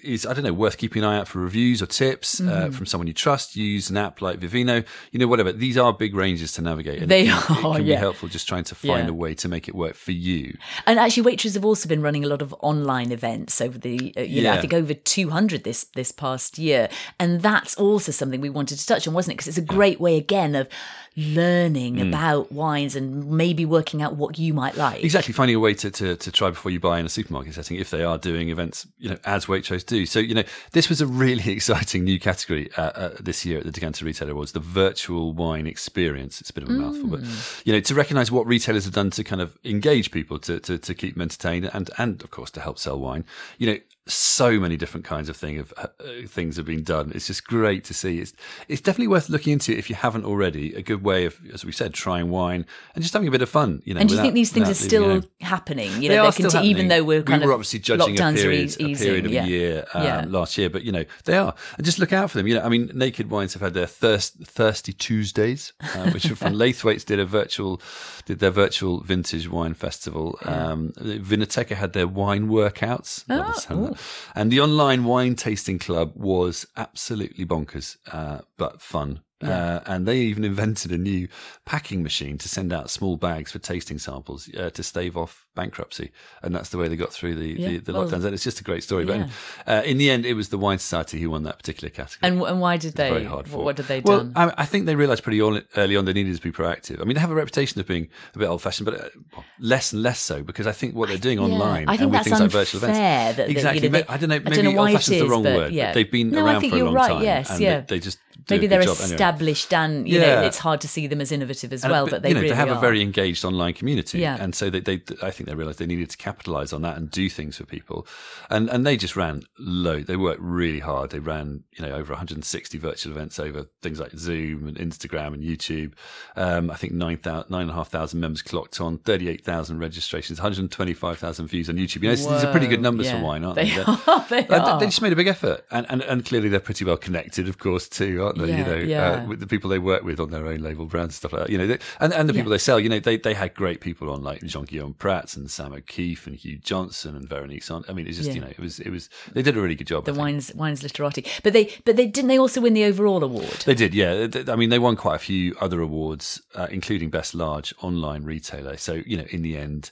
is, 0.03 0.25
I 0.25 0.33
don't 0.33 0.43
know, 0.43 0.51
worth 0.51 0.77
keeping 0.77 1.01
an 1.03 1.09
eye 1.09 1.17
out 1.17 1.27
for 1.29 1.39
reviews 1.39 1.81
or 1.81 1.85
tips 1.85 2.41
Mm-hmm. 2.41 2.49
uh, 2.49 2.71
from 2.75 2.85
someone 2.85 3.07
you 3.07 3.13
trust. 3.13 3.55
Use 3.55 3.89
an 3.89 3.95
app 3.97 4.21
like 4.21 4.39
Vivino, 4.41 4.85
you 5.11 5.19
know, 5.19 5.27
whatever. 5.27 5.53
These 5.53 5.77
are 5.77 5.93
big 5.93 6.13
ranges 6.13 6.51
to 6.53 6.61
navigate. 6.61 7.01
And 7.01 7.09
They 7.09 7.27
it 7.27 7.31
can, 7.47 7.65
are, 7.65 7.71
it 7.75 7.77
can 7.77 7.85
yeah. 7.85 7.95
be 7.95 7.99
helpful 7.99 8.27
just 8.27 8.47
trying 8.47 8.65
to 8.65 8.75
find 8.75 9.05
Yeah. 9.07 9.11
a 9.11 9.13
way 9.13 9.33
to 9.35 9.47
make 9.47 9.69
it 9.69 9.75
work 9.75 9.95
for 9.95 10.11
you. 10.11 10.57
And 10.85 10.99
actually, 10.99 11.23
Waitrose 11.23 11.53
have 11.53 11.63
also 11.63 11.87
been 11.87 12.01
running 12.01 12.25
a 12.25 12.27
lot 12.27 12.41
of 12.41 12.53
online 12.59 13.11
events 13.13 13.61
over 13.61 13.77
the, 13.77 14.13
uh, 14.17 14.21
you 14.21 14.43
know, 14.43 14.51
I 14.51 14.59
think 14.59 14.73
over 14.73 14.93
200 14.93 15.63
this 15.63 15.85
this 15.95 16.11
past 16.11 16.57
year, 16.57 16.89
and 17.19 17.41
that's 17.41 17.73
also 17.75 18.11
something 18.11 18.41
we 18.41 18.49
wanted 18.49 18.79
to 18.79 18.85
touch 18.85 19.07
on, 19.07 19.13
wasn't 19.13 19.33
it? 19.33 19.37
Because 19.37 19.47
it's 19.47 19.57
a 19.57 19.61
great 19.61 20.01
way 20.01 20.17
again 20.17 20.55
of 20.55 20.67
learning 21.15 21.95
Mm. 21.95 22.09
about 22.09 22.51
wines 22.51 22.95
and 22.95 23.27
maybe 23.31 23.65
working 23.65 24.01
out 24.03 24.15
what 24.15 24.37
you 24.37 24.53
might 24.53 24.75
like. 24.77 25.03
Exactly, 25.03 25.33
finding 25.33 25.55
a 25.55 25.59
way 25.59 25.73
to, 25.73 25.89
to, 25.89 26.15
to 26.15 26.31
try 26.31 26.49
before 26.49 26.69
you 26.71 26.79
buy 26.79 26.99
in 26.99 27.05
a 27.05 27.09
supermarket 27.09 27.55
setting 27.55 27.77
if 27.77 27.89
they 27.89 28.03
are 28.03 28.17
doing 28.19 28.51
events, 28.57 28.87
you 28.97 29.09
know, 29.09 29.17
as 29.23 29.45
Waitrose 29.45 29.85
do. 29.85 30.05
So, 30.05 30.19
you 30.19 30.33
know, 30.33 30.43
this 30.71 30.89
was 30.89 31.01
a 31.01 31.07
really 31.07 31.51
exciting 31.51 32.03
new 32.03 32.19
category 32.19 32.69
uh, 32.77 32.81
uh, 32.81 33.15
this 33.19 33.45
year 33.45 33.59
at 33.59 33.65
the 33.65 33.71
Decanter 33.71 34.05
Retailer 34.05 34.31
Awards, 34.31 34.51
the 34.51 34.59
virtual 34.59 35.33
wine 35.33 35.67
experience. 35.67 36.41
It's 36.41 36.49
a 36.49 36.53
bit 36.53 36.63
of 36.63 36.69
a 36.69 36.73
mouthful, 36.73 37.09
but, 37.09 37.21
you 37.65 37.73
know, 37.73 37.79
to 37.79 37.95
recognise 37.95 38.31
what 38.31 38.47
retailers 38.47 38.85
have 38.85 38.93
done 38.93 39.09
to 39.11 39.23
kind 39.23 39.41
of 39.41 39.57
engage 39.63 40.11
people, 40.11 40.39
to, 40.39 40.59
to, 40.61 40.77
to 40.77 40.93
keep 40.93 41.13
them 41.13 41.21
entertained 41.21 41.69
and, 41.73 41.89
and, 41.97 42.23
of 42.23 42.31
course, 42.31 42.51
to 42.51 42.61
help 42.61 42.79
sell 42.79 42.99
wine. 42.99 43.25
You 43.57 43.73
know, 43.73 43.79
so 44.07 44.59
many 44.59 44.77
different 44.77 45.05
kinds 45.05 45.29
of 45.29 45.35
thing 45.37 45.59
of 45.59 45.73
uh, 45.77 45.87
things 46.27 46.57
have 46.57 46.65
been 46.65 46.83
done. 46.83 47.11
It's 47.13 47.27
just 47.27 47.45
great 47.45 47.83
to 47.85 47.93
see. 47.93 48.19
It's 48.19 48.33
it's 48.67 48.81
definitely 48.81 49.07
worth 49.07 49.29
looking 49.29 49.53
into 49.53 49.77
if 49.77 49.89
you 49.89 49.95
haven't 49.95 50.25
already. 50.25 50.73
A 50.75 50.81
good 50.81 51.03
way 51.03 51.25
of, 51.25 51.37
as 51.53 51.65
we 51.65 51.71
said, 51.71 51.93
trying 51.93 52.29
wine 52.29 52.65
and 52.95 53.01
just 53.03 53.13
having 53.13 53.27
a 53.27 53.31
bit 53.31 53.41
of 53.41 53.49
fun. 53.49 53.81
You 53.85 53.93
know, 53.93 53.99
And 54.01 54.09
do 54.09 54.15
you 54.15 54.21
think 54.21 54.33
these 54.33 54.51
things 54.51 54.67
are 54.67 54.71
without 54.71 55.01
leaving 55.01 55.21
still 55.21 55.29
happening? 55.47 55.91
You 56.01 56.09
They 56.09 56.15
know, 56.15 56.25
are 56.25 56.31
still 56.31 56.51
conti- 56.51 56.67
even 56.67 56.87
though 56.87 57.03
we're 57.03 57.23
kind 57.23 57.41
we 57.41 57.47
were 57.47 57.53
of 57.53 57.57
obviously 57.59 57.79
judging 57.79 58.19
a 58.19 58.33
period, 58.33 58.65
eas- 58.65 58.77
a 58.79 58.95
period 59.05 59.25
of 59.25 59.31
yeah. 59.31 59.43
a 59.43 59.47
year 59.47 59.85
um, 59.93 60.03
Yeah. 60.03 60.25
last 60.27 60.57
year, 60.57 60.69
but 60.69 60.83
you 60.83 60.91
know 60.91 61.05
they 61.25 61.37
are, 61.37 61.53
and 61.77 61.85
just 61.85 61.99
look 61.99 62.13
out 62.13 62.31
for 62.31 62.37
them. 62.37 62.47
You 62.47 62.55
know, 62.55 62.61
I 62.63 62.69
mean, 62.69 62.91
Naked 62.93 63.29
Wines 63.29 63.53
have 63.53 63.61
had 63.61 63.73
their 63.73 63.87
thirst, 63.87 64.37
thirsty 64.45 64.93
Tuesdays, 64.93 65.73
uh, 65.81 66.11
which 66.11 66.29
were 66.29 66.35
fun. 66.35 66.53
Laithwaites 66.63 67.05
did 67.05 67.19
a 67.19 67.25
virtual, 67.25 67.81
did 68.25 68.39
their 68.39 68.51
virtual 68.51 69.01
vintage 69.01 69.49
wine 69.49 69.73
festival. 69.73 70.37
Um, 70.43 70.91
Vinoteca 70.97 71.75
had 71.75 71.93
their 71.93 72.07
wine 72.07 72.47
workouts, 72.47 73.27
Love 73.29 73.96
and 74.35 74.51
the 74.51 74.59
online 74.59 75.03
wine 75.03 75.35
tasting 75.35 75.79
club 75.79 76.11
was 76.15 76.65
absolutely 76.75 77.45
bonkers, 77.45 77.97
uh, 78.11 78.39
but 78.57 78.81
fun. 78.81 79.21
Uh, 79.39 79.81
and 79.85 80.07
they 80.07 80.17
even 80.17 80.43
invented 80.43 80.91
a 80.91 80.97
new 80.97 81.27
packing 81.63 82.01
machine 82.01 82.39
to 82.39 82.49
send 82.49 82.73
out 82.73 82.89
small 82.89 83.17
bags 83.17 83.51
for 83.51 83.59
tasting 83.59 83.99
samples 83.99 84.49
uh, 84.57 84.71
to 84.71 84.81
stave 84.81 85.15
off 85.15 85.45
bankruptcy, 85.55 86.11
and 86.41 86.55
that's 86.55 86.69
the 86.69 86.77
way 86.77 86.87
they 86.87 86.95
got 86.95 87.13
through 87.13 87.35
the, 87.35 87.53
the, 87.53 87.61
Yeah, 87.73 87.79
the 87.83 87.93
well, 87.93 88.07
lockdowns. 88.07 88.25
And 88.25 88.33
it's 88.33 88.43
just 88.43 88.59
a 88.59 88.63
great 88.63 88.81
story. 88.83 89.05
yeah. 89.05 89.27
But 89.65 89.71
uh, 89.71 89.83
in 89.83 89.99
the 89.99 90.09
end, 90.09 90.25
it 90.25 90.33
was 90.33 90.49
the 90.49 90.57
Wine 90.57 90.79
Society 90.79 91.19
who 91.21 91.29
won 91.29 91.43
that 91.43 91.57
particular 91.59 91.91
category. 91.91 92.31
And, 92.31 92.41
and 92.41 92.59
why 92.59 92.77
did 92.77 92.93
they? 92.95 93.09
very 93.11 93.25
hard 93.25 93.45
what, 93.45 93.51
fought. 93.51 93.63
what 93.65 93.75
did 93.75 93.85
they 93.87 93.99
well, 93.99 94.23
done? 94.23 94.33
I, 94.35 94.53
I 94.63 94.65
think 94.65 94.87
they 94.87 94.95
realised 94.95 95.21
pretty 95.23 95.39
early 95.39 95.95
on 95.95 96.05
they 96.05 96.13
needed 96.13 96.35
to 96.35 96.41
be 96.41 96.51
proactive. 96.51 96.99
I 96.99 97.03
mean, 97.03 97.13
they 97.13 97.21
have 97.21 97.29
a 97.31 97.35
reputation 97.35 97.79
of 97.79 97.85
being 97.85 98.07
a 98.33 98.39
bit 98.39 98.47
old 98.47 98.63
fashioned, 98.63 98.85
but 98.89 98.99
uh, 98.99 99.09
well, 99.33 99.45
less 99.59 99.93
and 99.93 100.01
less 100.01 100.19
so 100.19 100.41
because 100.41 100.65
I 100.65 100.71
think 100.71 100.95
what 100.95 101.09
they're 101.09 101.17
doing 101.19 101.37
Yeah, 101.37 101.43
online 101.45 101.87
I 101.89 101.91
think 101.97 102.01
and 102.03 102.11
with 102.11 102.23
things 102.23 102.39
like 102.39 102.49
virtual 102.49 102.79
events, 102.83 102.97
that- 102.97 103.37
that, 103.37 103.49
you 103.49 103.55
exactly. 103.55 103.87
know, 103.89 103.99
they- 103.99 104.07
I 104.07 104.17
don't 104.17 104.29
know. 104.29 104.39
Maybe 104.39 104.55
don't 104.55 104.65
know 104.65 104.71
why 104.71 104.89
old 104.89 104.97
fashioned 104.97 105.17
is 105.17 105.21
the 105.21 105.29
wrong 105.29 105.43
but 105.43 105.55
word. 105.55 105.73
yeah. 105.73 105.89
But 105.89 105.93
they've 105.93 106.11
been 106.11 106.31
No, 106.31 106.39
I 106.45 106.53
around 106.53 106.61
think 106.61 106.71
for 106.71 106.75
a 106.75 106.79
you're 106.79 106.85
long 106.87 106.95
right, 106.95 107.07
time. 107.09 107.21
yes, 107.23 107.51
and 107.51 107.59
yeah. 107.61 107.79
they, 107.81 107.95
they 107.95 107.99
just 107.99 108.17
do 108.17 108.23
Maybe 108.55 108.67
they're 108.67 108.81
job 108.83 108.97
anyway. 108.99 109.13
established 109.13 109.73
and 109.73 110.07
you 110.07 110.19
Yeah. 110.19 110.35
know 110.35 110.41
it's 110.41 110.57
hard 110.57 110.81
to 110.81 110.87
see 110.87 111.07
them 111.07 111.21
as 111.21 111.31
innovative 111.31 111.73
as 111.73 111.83
And, 111.83 111.91
well, 111.91 112.07
but 112.07 112.21
they 112.21 112.29
you 112.29 112.35
know, 112.35 112.41
really 112.41 112.51
they 112.51 112.55
have 112.55 112.69
are. 112.69 112.77
a 112.77 112.79
very 112.79 113.01
engaged 113.01 113.43
online 113.45 113.73
community, 113.73 114.19
Yeah. 114.19 114.37
and 114.39 114.53
so 114.55 114.69
they, 114.69 114.79
they, 114.79 115.01
I 115.21 115.31
think 115.31 115.47
they 115.49 115.55
realised 115.55 115.79
they 115.79 115.85
needed 115.85 116.09
to 116.11 116.17
capitalise 116.17 116.71
on 116.73 116.81
that 116.83 116.97
and 116.97 117.09
do 117.11 117.29
things 117.29 117.57
for 117.57 117.65
people, 117.65 118.07
and 118.49 118.69
and 118.69 118.85
they 118.85 118.97
just 118.97 119.15
ran 119.15 119.43
low. 119.59 119.99
They 120.01 120.15
worked 120.15 120.41
really 120.41 120.79
hard. 120.79 121.09
They 121.11 121.19
ran 121.19 121.63
you 121.77 121.85
know 121.85 121.93
over 121.93 122.13
160 122.13 122.77
virtual 122.77 123.11
events 123.11 123.39
over 123.39 123.67
things 123.81 123.99
like 123.99 124.11
Zoom 124.17 124.67
and 124.67 124.77
Instagram 124.77 125.33
and 125.33 125.43
YouTube. 125.43 125.93
Um, 126.35 126.69
I 126.71 126.75
think 126.75 126.93
nine 126.93 127.17
thousand 127.17 127.49
nine 127.49 127.61
and 127.63 127.71
a 127.71 127.73
half 127.73 127.89
thousand 127.89 128.19
members 128.19 128.41
clocked 128.41 128.79
on, 128.81 128.97
38,000 128.99 129.79
registrations, 129.79 130.39
125,000 130.39 131.47
views 131.47 131.69
on 131.69 131.75
YouTube. 131.77 132.03
You 132.03 132.09
know, 132.09 132.15
these 132.15 132.25
are 132.43 132.51
pretty 132.51 132.67
good 132.67 132.81
numbers 132.81 133.07
yeah. 133.07 133.17
for 133.19 133.25
wine, 133.25 133.43
aren't 133.43 133.55
They 133.55 133.69
they? 133.69 133.81
are, 133.87 134.25
they 134.29 134.47
are. 134.47 134.79
They 134.79 134.85
just 134.85 135.01
made 135.01 135.13
a 135.13 135.15
big 135.15 135.27
effort, 135.27 135.65
and, 135.71 135.85
and 135.89 136.01
and 136.03 136.25
clearly 136.25 136.49
they're 136.49 136.59
pretty 136.59 136.85
well 136.85 136.97
connected, 136.97 137.47
of 137.49 137.57
course, 137.57 137.87
too, 137.89 138.23
aren't 138.23 138.36
they? 138.37 138.49
Yeah, 138.49 138.57
you 138.57 138.63
know, 138.65 138.75
yeah. 138.77 139.11
uh, 139.11 139.25
with 139.27 139.39
the 139.39 139.47
people 139.47 139.69
they 139.69 139.79
work 139.79 140.03
with 140.03 140.19
on 140.19 140.31
their 140.31 140.45
own 140.47 140.59
label 140.59 140.85
brands, 140.85 141.15
stuff 141.15 141.33
like 141.33 141.43
that. 141.43 141.49
You 141.49 141.57
know, 141.57 141.67
they, 141.67 141.79
and 141.99 142.13
and 142.13 142.27
the 142.29 142.33
people 142.33 142.51
Yeah. 142.51 142.55
they 142.55 142.59
sell. 142.59 142.79
You 142.79 142.89
know, 142.89 142.99
they 142.99 143.17
they 143.17 143.33
had 143.33 143.53
great 143.53 143.81
people 143.81 144.09
on 144.09 144.23
like 144.23 144.41
Jean 144.43 144.65
Guillaume 144.65 144.93
Prats 144.93 145.35
and 145.35 145.49
Sam 145.49 145.73
O'Keefe 145.73 146.27
and 146.27 146.35
Hugh 146.35 146.57
Johnson 146.57 147.15
and 147.15 147.27
Veronique. 147.27 147.63
Son. 147.63 147.83
I 147.89 147.93
mean, 147.93 148.07
it's 148.07 148.17
just 148.17 148.33
you 148.33 148.41
know, 148.41 148.47
it 148.47 148.59
was 148.59 148.79
it 148.79 148.89
was 148.89 149.09
they 149.33 149.41
did 149.41 149.57
a 149.57 149.61
really 149.61 149.75
good 149.75 149.87
job. 149.87 150.05
the 150.05 150.13
wines 150.13 150.53
wines 150.55 150.83
literati. 150.83 151.25
But 151.43 151.53
they 151.53 151.73
but 151.85 151.95
they 151.95 152.07
didn't 152.07 152.27
they 152.27 152.39
also 152.39 152.61
win 152.61 152.73
the 152.73 152.83
overall 152.85 153.23
award? 153.23 153.63
They 153.65 153.75
did, 153.75 153.93
yeah. 153.93 154.27
I 154.47 154.55
mean, 154.55 154.69
they 154.69 154.79
won 154.79 154.95
quite 154.95 155.15
a 155.15 155.19
few 155.19 155.55
other 155.59 155.81
awards, 155.81 156.41
uh, 156.55 156.67
including 156.69 157.09
Best 157.09 157.33
Large 157.35 157.73
Online 157.81 158.23
Retailer. 158.23 158.77
So, 158.77 159.01
you 159.05 159.17
know, 159.17 159.25
in 159.29 159.41
the 159.41 159.57
end, 159.57 159.91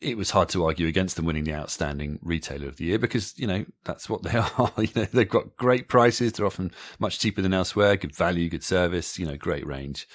it 0.00 0.16
was 0.16 0.30
hard 0.30 0.48
to 0.50 0.64
argue 0.64 0.86
against 0.86 1.16
them 1.16 1.24
winning 1.24 1.44
the 1.44 1.54
Outstanding 1.54 2.18
Retailer 2.22 2.68
of 2.68 2.76
the 2.76 2.84
Year 2.84 2.98
because, 2.98 3.38
you 3.38 3.46
know, 3.46 3.64
that's 3.84 4.08
what 4.10 4.22
they 4.22 4.36
are. 4.58 4.72
you 4.78 4.88
know, 4.94 5.04
they've 5.06 5.28
got 5.28 5.56
great 5.56 5.88
prices. 5.88 6.32
They're 6.32 6.46
often 6.46 6.70
much 6.98 7.18
cheaper 7.18 7.40
than 7.40 7.54
elsewhere. 7.54 7.96
Good 7.96 8.14
value, 8.14 8.48
good 8.50 8.62
service, 8.64 9.18
you 9.18 9.26
know, 9.26 9.36
great 9.36 9.66
range. 9.66 10.06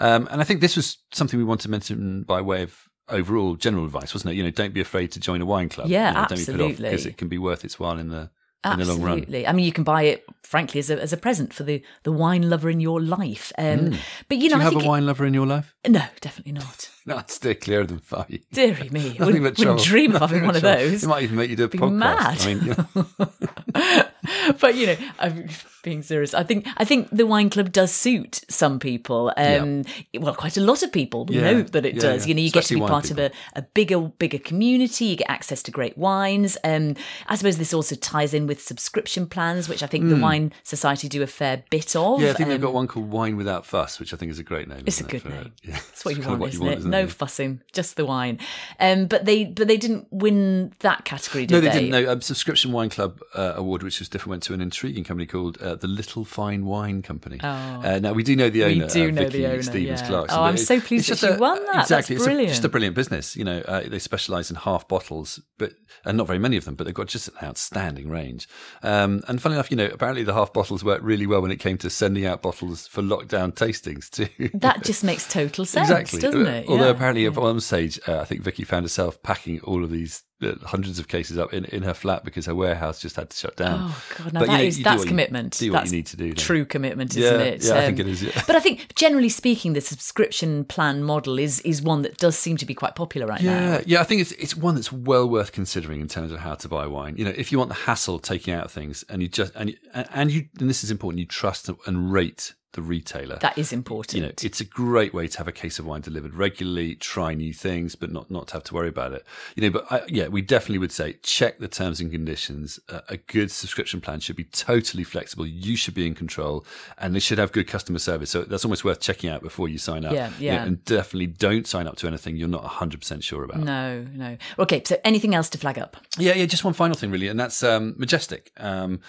Um, 0.00 0.28
and 0.30 0.40
I 0.40 0.44
think 0.44 0.60
this 0.60 0.76
was 0.76 0.98
something 1.12 1.38
we 1.38 1.44
want 1.44 1.60
to 1.62 1.70
mention 1.70 2.22
by 2.24 2.40
way 2.40 2.62
of 2.62 2.88
overall 3.08 3.54
general 3.54 3.84
advice, 3.84 4.12
wasn't 4.12 4.32
it? 4.32 4.36
You 4.36 4.42
know, 4.44 4.50
don't 4.50 4.74
be 4.74 4.80
afraid 4.80 5.12
to 5.12 5.20
join 5.20 5.40
a 5.40 5.46
wine 5.46 5.68
club. 5.68 5.88
Yeah, 5.88 6.08
you 6.08 6.14
know, 6.14 6.26
Don't 6.28 6.38
be 6.38 6.44
put 6.44 6.54
off 6.54 6.60
absolutely. 6.70 6.90
because 6.90 7.06
it 7.06 7.16
can 7.16 7.28
be 7.28 7.38
worth 7.38 7.64
its 7.64 7.78
while 7.78 7.98
in 7.98 8.08
the, 8.08 8.30
in 8.64 8.78
the 8.78 8.84
long 8.86 9.00
run. 9.02 9.18
Absolutely. 9.18 9.46
I 9.46 9.52
mean, 9.52 9.64
you 9.64 9.72
can 9.72 9.84
buy 9.84 10.02
it, 10.02 10.24
frankly, 10.42 10.80
as 10.80 10.90
a, 10.90 11.00
as 11.00 11.12
a 11.12 11.16
present 11.16 11.52
for 11.54 11.62
the, 11.62 11.82
the 12.02 12.12
wine 12.12 12.48
lover 12.50 12.68
in 12.68 12.80
your 12.80 13.00
life. 13.00 13.52
Um, 13.58 13.94
But, 14.28 14.38
you 14.38 14.48
know. 14.48 14.56
Do 14.56 14.62
you 14.62 14.68
I 14.68 14.72
have 14.72 14.76
a 14.76 14.78
it- 14.80 14.86
wine 14.86 15.06
lover 15.06 15.24
in 15.26 15.34
your 15.34 15.46
life? 15.46 15.74
no, 15.86 16.02
definitely 16.20 16.52
not. 16.52 16.90
No, 17.08 17.22
steer 17.26 17.54
clear 17.54 17.80
of 17.80 17.88
them, 17.88 18.00
Fabi. 18.00 18.42
Deary 18.52 18.90
me. 18.90 19.16
Wouldn't, 19.18 19.42
wouldn't 19.58 19.80
dream 19.82 20.14
of 20.14 20.20
Nothing 20.20 20.40
having 20.40 20.46
one 20.46 20.56
of 20.56 20.60
those. 20.60 21.04
It 21.04 21.06
might 21.06 21.22
even 21.22 21.36
make 21.36 21.48
you 21.48 21.56
do 21.56 21.64
a 21.64 21.68
Be 21.68 21.78
podcast. 21.78 21.96
mad. 21.96 22.38
I 22.42 22.46
mean, 22.54 22.64
you 22.66 22.74
know, 22.76 24.04
but 24.60 24.74
you 24.74 24.86
know, 24.86 24.96
I'm 25.18 25.48
being 25.82 26.02
serious. 26.02 26.34
I 26.34 26.42
think 26.42 26.66
I 26.76 26.84
think 26.84 27.08
the 27.10 27.26
wine 27.26 27.50
club 27.50 27.72
does 27.72 27.92
suit 27.92 28.40
some 28.48 28.78
people. 28.78 29.32
Um, 29.36 29.84
Well, 30.18 30.34
quite 30.34 30.56
a 30.56 30.60
lot 30.60 30.82
of 30.82 30.92
people. 30.92 31.24
We 31.24 31.36
Yeah, 31.36 31.52
know 31.52 31.62
that 31.62 31.86
it 31.86 31.94
yeah, 31.94 32.00
does. 32.00 32.26
You 32.26 32.34
know, 32.34 32.40
you 32.40 32.50
get 32.50 32.64
to 32.64 32.74
be 32.74 32.80
part 32.80 33.10
of 33.10 33.18
a, 33.18 33.30
a 33.54 33.62
bigger 33.62 34.00
bigger 34.00 34.38
community. 34.38 35.06
You 35.06 35.16
get 35.16 35.30
access 35.30 35.62
to 35.64 35.70
great 35.70 35.96
wines. 35.96 36.58
Um, 36.64 36.96
I 37.28 37.36
suppose 37.36 37.58
this 37.58 37.72
also 37.72 37.94
ties 37.94 38.34
in 38.34 38.46
with 38.46 38.60
subscription 38.60 39.26
plans, 39.26 39.68
which 39.68 39.82
I 39.82 39.86
think 39.86 40.08
the 40.08 40.16
Wine 40.16 40.52
Society 40.64 41.08
do 41.08 41.22
a 41.22 41.26
fair 41.26 41.62
bit 41.70 41.94
of. 41.96 42.18
Hmm. 42.18 42.24
yeah, 42.24 42.30
I 42.30 42.32
think 42.34 42.48
they've 42.48 42.56
Um, 42.56 42.62
got 42.62 42.74
one 42.74 42.86
called 42.88 43.10
Wine 43.10 43.36
Without 43.36 43.64
Fuss, 43.64 44.00
which 44.00 44.12
I 44.12 44.16
think 44.16 44.30
is 44.32 44.38
a 44.38 44.42
great 44.42 44.68
name. 44.68 44.82
It's 44.86 45.00
a 45.00 45.04
isn't 45.04 45.08
it, 45.08 45.10
good 45.12 45.22
for- 45.22 45.28
name. 45.30 45.52
Yeah, 45.62 45.72
That's 45.74 46.04
what 46.04 46.16
you 46.16 46.22
kind 46.22 46.34
of 46.34 46.40
want, 46.40 46.54
isn't 46.54 46.66
it? 46.66 46.78
isn't 46.78 46.90
no 46.90 47.06
fussing, 47.06 47.62
just 47.72 47.96
the 47.96 48.04
wine. 48.04 48.38
Um, 48.80 49.06
but 49.06 49.24
they 49.24 49.44
but 49.44 49.68
they 49.68 49.76
didn't 49.76 50.06
win 50.10 50.72
that 50.80 51.04
category, 51.04 51.46
did 51.46 51.54
No, 51.54 51.60
they, 51.60 51.70
didn't. 51.70 51.90
No, 51.90 52.12
um, 52.12 52.20
Subscription 52.20 52.72
Wine 52.72 52.90
Club 52.90 53.20
uh, 53.34 53.52
award, 53.56 53.82
which 53.82 54.00
was 54.00 54.08
different, 54.18 54.30
went 54.30 54.42
to 54.44 54.54
an 54.54 54.60
intriguing 54.60 55.04
company 55.04 55.26
called 55.26 55.58
uh, 55.62 55.76
the 55.76 55.86
Little 55.86 56.24
Fine 56.24 56.64
Wine 56.64 57.02
Company. 57.02 57.38
Oh. 57.42 57.46
Uh, 57.48 57.98
now 58.02 58.12
we 58.12 58.22
do 58.22 58.36
know 58.36 58.50
the 58.50 58.64
owner, 58.64 58.86
We 58.86 58.90
do 58.92 59.08
uh, 59.08 59.10
know 59.10 59.22
Vicky 59.24 59.38
the 59.38 59.46
owner, 59.46 59.62
Stevens 59.62 60.00
yeah. 60.00 60.06
Clarkson. 60.06 60.38
Oh, 60.38 60.42
I'm 60.42 60.56
so 60.56 60.80
pleased 60.80 61.08
that 61.10 61.18
she 61.18 61.26
a- 61.26 61.38
won 61.38 61.56
that. 61.66 61.72
That's 61.72 61.90
Exactly, 61.90 62.16
it's 62.16 62.24
a- 62.24 62.28
brilliant. 62.28 62.48
just 62.50 62.64
a 62.64 62.68
brilliant 62.68 62.96
business. 62.96 63.36
You 63.36 63.44
know, 63.44 63.58
uh, 63.60 63.88
they 63.88 63.98
specialise 63.98 64.50
in 64.50 64.56
half 64.56 64.86
bottles, 64.88 65.40
but 65.58 65.72
and 66.04 66.16
not 66.18 66.26
very 66.26 66.38
many 66.38 66.56
of 66.56 66.64
them, 66.64 66.74
but 66.74 66.84
they've 66.84 66.94
got 66.94 67.06
just 67.08 67.28
an 67.28 67.34
outstanding 67.42 68.08
range. 68.10 68.48
Um, 68.82 69.22
and 69.28 69.40
funny 69.40 69.54
enough, 69.54 69.70
you 69.70 69.76
know, 69.76 69.86
apparently 69.92 70.24
the 70.24 70.34
half 70.34 70.52
bottles 70.52 70.84
worked 70.84 71.02
really 71.04 71.26
well 71.26 71.40
when 71.42 71.50
it 71.50 71.56
came 71.60 71.78
to 71.78 71.90
sending 71.90 72.26
out 72.26 72.42
bottles 72.42 72.86
for 72.86 73.02
lockdown 73.02 73.52
tastings 73.54 74.10
too. 74.10 74.28
That 74.58 74.82
just 74.84 75.04
makes 75.04 75.26
total 75.32 75.64
sense, 75.64 75.88
exactly. 75.90 76.20
doesn't 76.20 76.46
it? 76.46 76.68
Although 76.68 76.84
Yeah. 76.86 76.90
apparently 76.90 77.26
at 77.26 77.36
one 77.36 77.60
stage, 77.60 78.00
uh, 78.08 78.18
I 78.18 78.24
think 78.24 78.42
Vicky 78.42 78.64
found 78.64 78.84
herself 78.84 79.22
packing 79.22 79.60
all 79.60 79.84
of 79.84 79.90
these 79.90 80.22
hundreds 80.64 80.98
of 80.98 81.08
cases 81.08 81.36
up 81.38 81.52
in, 81.52 81.64
in 81.66 81.82
her 81.82 81.94
flat 81.94 82.24
because 82.24 82.46
her 82.46 82.54
warehouse 82.54 83.00
just 83.00 83.16
had 83.16 83.28
to 83.30 83.36
shut 83.36 83.56
down. 83.56 83.90
Oh 83.90 84.04
god, 84.18 84.32
now 84.32 84.40
But, 84.40 84.46
that 84.48 84.58
know, 84.58 84.64
is 84.64 84.82
that's 84.82 85.02
you- 85.02 85.08
commitment. 85.08 85.58
do 85.58 85.72
what 85.72 85.78
that's 85.80 85.90
you 85.90 85.98
need 85.98 86.06
to 86.06 86.16
do, 86.16 86.26
don't? 86.28 86.38
True 86.38 86.64
commitment, 86.64 87.16
isn't 87.16 87.40
it? 87.40 87.64
Um, 87.64 87.76
yeah, 87.76 87.82
I 87.82 87.86
think 87.86 87.98
it 87.98 88.06
is, 88.06 88.22
yeah. 88.22 88.42
But 88.46 88.56
I 88.56 88.60
think 88.60 88.94
generally 88.94 89.28
speaking, 89.28 89.72
the 89.72 89.80
subscription 89.80 90.64
plan 90.64 91.02
model 91.02 91.38
is 91.38 91.60
is 91.60 91.82
one 91.82 92.02
that 92.02 92.18
does 92.18 92.38
seem 92.38 92.56
to 92.58 92.66
be 92.66 92.74
quite 92.74 92.94
popular 92.94 93.26
right 93.26 93.42
now. 93.42 93.52
Yeah, 93.52 93.82
yeah, 93.86 94.00
I 94.00 94.04
think 94.04 94.20
it's 94.20 94.32
it's 94.32 94.56
one 94.56 94.74
that's 94.76 94.92
well 94.92 95.28
worth 95.28 95.52
considering 95.52 96.00
in 96.00 96.08
terms 96.08 96.30
of 96.32 96.38
how 96.40 96.54
to 96.54 96.68
buy 96.68 96.86
wine. 96.86 97.16
You 97.16 97.24
know, 97.24 97.34
if 97.36 97.50
you 97.50 97.58
want 97.58 97.68
the 97.70 97.74
hassle 97.74 98.14
of 98.16 98.22
taking 98.22 98.54
out 98.54 98.70
things, 98.70 99.04
and 99.08 99.20
you 99.22 99.28
just 99.28 99.52
and 99.56 99.70
you, 99.70 99.76
and 99.92 100.30
you 100.30 100.46
and 100.60 100.70
this 100.70 100.84
is 100.84 100.90
important, 100.90 101.18
you 101.20 101.26
trust 101.26 101.68
and 101.86 102.12
rate 102.12 102.54
the 102.72 102.82
retailer. 102.82 103.38
That 103.38 103.56
is 103.56 103.72
important. 103.72 104.14
you 104.20 104.26
know, 104.26 104.32
it's 104.42 104.60
a 104.60 104.64
great 104.64 105.14
way 105.14 105.26
to 105.26 105.38
have 105.38 105.48
a 105.48 105.52
case 105.52 105.78
of 105.78 105.86
wine 105.86 106.02
delivered 106.02 106.34
regularly, 106.34 106.94
try 106.94 107.32
new 107.34 107.52
things, 107.54 107.94
but 107.94 108.12
not 108.12 108.30
not 108.30 108.48
to 108.48 108.54
have 108.54 108.64
to 108.64 108.74
worry 108.74 108.88
about 108.90 109.12
it. 109.12 109.24
You 109.56 109.62
know, 109.62 109.70
but 109.70 109.90
I, 109.90 110.02
yeah, 110.08 110.28
we 110.28 110.42
definitely 110.42 110.78
would 110.78 110.92
say 110.92 111.14
check 111.22 111.58
the 111.58 111.68
terms 111.68 112.00
and 112.00 112.10
conditions. 112.10 112.78
Uh, 112.88 113.00
a 113.08 113.16
good 113.16 113.50
subscription 113.50 114.00
plan 114.02 114.20
should 114.20 114.36
be 114.36 114.44
totally 114.44 115.02
flexible. 115.04 115.46
You 115.46 115.76
should 115.76 115.94
be 115.94 116.06
in 116.06 116.14
control, 116.14 116.66
and 116.98 117.14
they 117.14 117.20
should 117.20 117.38
have 117.38 117.52
good 117.52 117.66
customer 117.68 117.98
service. 117.98 118.30
So 118.30 118.42
that's 118.42 118.64
almost 118.66 118.84
worth 118.84 119.00
checking 119.00 119.30
out 119.30 119.40
before 119.42 119.68
you 119.68 119.78
sign 119.78 120.04
up. 120.04 120.12
Yeah, 120.12 120.30
You 120.38 120.48
know, 120.50 120.54
yeah. 120.56 120.64
and 120.64 120.84
definitely 120.84 121.28
don't 121.28 121.66
sign 121.66 121.86
up 121.86 121.96
to 121.96 122.06
anything 122.06 122.36
you're 122.36 122.48
not 122.48 122.62
100 122.64 123.00
percent 123.00 123.24
sure 123.24 123.44
about. 123.44 123.60
no, 123.60 124.02
no. 124.12 124.36
Okay, 124.58 124.82
so 124.84 124.98
anything 125.04 125.34
else 125.34 125.48
to 125.50 125.58
flag 125.58 125.78
up? 125.78 125.96
Yeah, 126.18 126.34
yeah. 126.34 126.44
Just 126.44 126.64
one 126.64 126.74
final 126.74 126.96
thing, 126.96 127.10
really, 127.10 127.28
and 127.28 127.40
that's 127.40 127.62
um, 127.62 127.94
Majestic. 127.96 128.52
Um, 128.58 129.00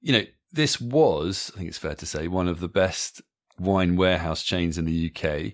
you 0.00 0.12
know, 0.12 0.24
this 0.56 0.80
was, 0.80 1.52
I 1.54 1.58
think 1.58 1.68
it's 1.68 1.78
fair 1.78 1.94
to 1.94 2.06
say, 2.06 2.26
one 2.26 2.48
of 2.48 2.60
the 2.60 2.68
best 2.68 3.22
wine 3.58 3.94
warehouse 3.96 4.42
chains 4.42 4.76
in 4.76 4.84
the 4.84 5.12
UK, 5.14 5.52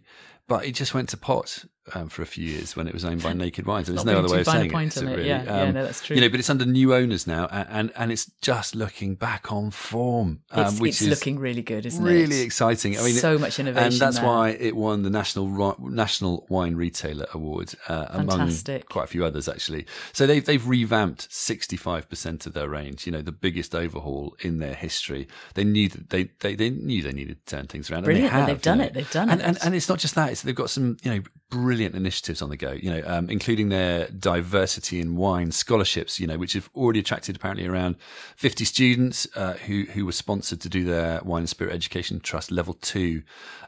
but 0.49 0.65
it 0.65 0.75
just 0.75 0.95
went 0.95 1.11
to 1.11 1.17
pot 1.17 1.65
um, 1.95 2.09
for 2.09 2.23
a 2.23 2.27
few 2.27 2.45
years 2.45 2.77
when 2.77 2.87
it 2.87 2.95
was 2.95 3.05
owned 3.05 3.23
by 3.23 3.33
Naked 3.45 3.67
Wines. 3.67 3.89
There's 3.89 4.05
no 4.05 4.19
other 4.19 4.33
way 4.33 4.41
of 4.41 4.47
saying 4.47 4.73
it. 4.73 4.97
it 4.97 5.03
really? 5.05 5.27
Yeah, 5.29 5.43
yeah, 5.45 5.71
no, 5.71 5.85
that's 5.85 6.05
true. 6.05 6.17
You 6.17 6.23
know, 6.23 6.29
but 6.29 6.39
it's 6.41 6.51
under 6.51 6.65
new 6.65 6.95
owners 6.95 7.27
now, 7.27 7.47
a- 7.47 7.67
and 7.71 7.93
and 7.97 8.13
it's 8.13 8.31
just 8.41 8.75
looking 8.75 9.15
back 9.15 9.51
on 9.53 9.71
form, 9.71 10.43
um, 10.51 10.67
It's, 10.67 10.81
which 10.81 10.89
it's 10.91 11.03
is 11.03 11.09
looking 11.09 11.39
really 11.39 11.63
good, 11.63 11.87
isn't 11.87 12.03
really 12.03 12.23
it? 12.23 12.29
Really 12.29 12.41
exciting. 12.43 12.99
I 12.99 13.03
mean, 13.03 13.15
so 13.15 13.35
it- 13.35 13.41
much 13.41 13.59
innovation, 13.59 13.85
and 13.93 14.01
that's 14.01 14.17
there. 14.19 14.27
why 14.27 14.51
it 14.51 14.77
won 14.77 15.03
the 15.03 15.11
national 15.11 15.77
national 15.81 16.47
wine 16.49 16.75
retailer 16.77 17.27
award 17.35 17.75
uh, 17.89 18.07
among 18.11 18.53
quite 18.89 19.05
a 19.05 19.09
few 19.09 19.25
others 19.25 19.49
actually. 19.49 19.87
So 20.13 20.27
they've 20.27 20.45
they've 20.45 20.67
revamped 20.67 21.33
sixty 21.33 21.77
five 21.77 22.09
percent 22.09 22.47
of 22.47 22.53
their 22.53 22.69
range. 22.69 23.07
You 23.07 23.13
know, 23.13 23.23
the 23.23 23.33
biggest 23.33 23.75
overhaul 23.75 24.37
in 24.41 24.59
their 24.59 24.75
history. 24.75 25.27
They 25.55 25.65
knew 25.65 25.89
that 25.89 26.11
they 26.11 26.31
they, 26.41 26.55
they 26.55 26.71
knew 26.71 27.03
they 27.03 27.13
needed 27.13 27.45
to 27.47 27.57
turn 27.57 27.67
things 27.67 27.91
around. 27.91 28.05
Brilliant 28.05 28.33
and 28.33 28.43
they 28.43 28.47
they've 28.47 28.57
have, 28.57 28.63
done 28.63 28.79
you 28.79 28.83
know. 28.85 28.89
it. 28.89 28.95
They've 28.95 29.11
done 29.11 29.31
and, 29.31 29.41
it. 29.41 29.45
And 29.47 29.59
and 29.65 29.75
it's 29.75 29.89
not 29.89 29.99
just 29.99 30.15
that. 30.15 30.31
It's 30.31 30.43
they've 30.43 30.55
got 30.55 30.71
some 30.71 30.97
you 31.03 31.11
know 31.15 31.23
brilliant 31.53 31.95
initiatives 31.95 32.41
on 32.43 32.49
the 32.51 32.57
go. 32.57 32.73
You 32.73 32.91
know, 32.91 33.03
um, 33.07 33.29
including 33.31 33.69
their 33.69 34.09
diversity 34.09 35.01
in 35.01 35.17
wine 35.17 35.53
scholarships. 35.53 36.19
You 36.19 36.27
know, 36.27 36.39
which 36.39 36.55
have 36.55 36.71
already 36.75 37.01
attracted 37.01 37.37
apparently 37.37 37.67
around 37.67 37.97
fifty 38.37 38.65
students 38.65 39.27
uh, 39.37 39.55
who 39.67 39.85
who 39.93 40.07
were 40.07 40.13
sponsored 40.13 40.61
to 40.63 40.69
do 40.69 40.85
their 40.85 41.21
wine 41.23 41.41
and 41.43 41.49
spirit 41.49 41.75
education 41.75 42.21
trust 42.21 42.51
level 42.51 42.75
two 42.75 43.23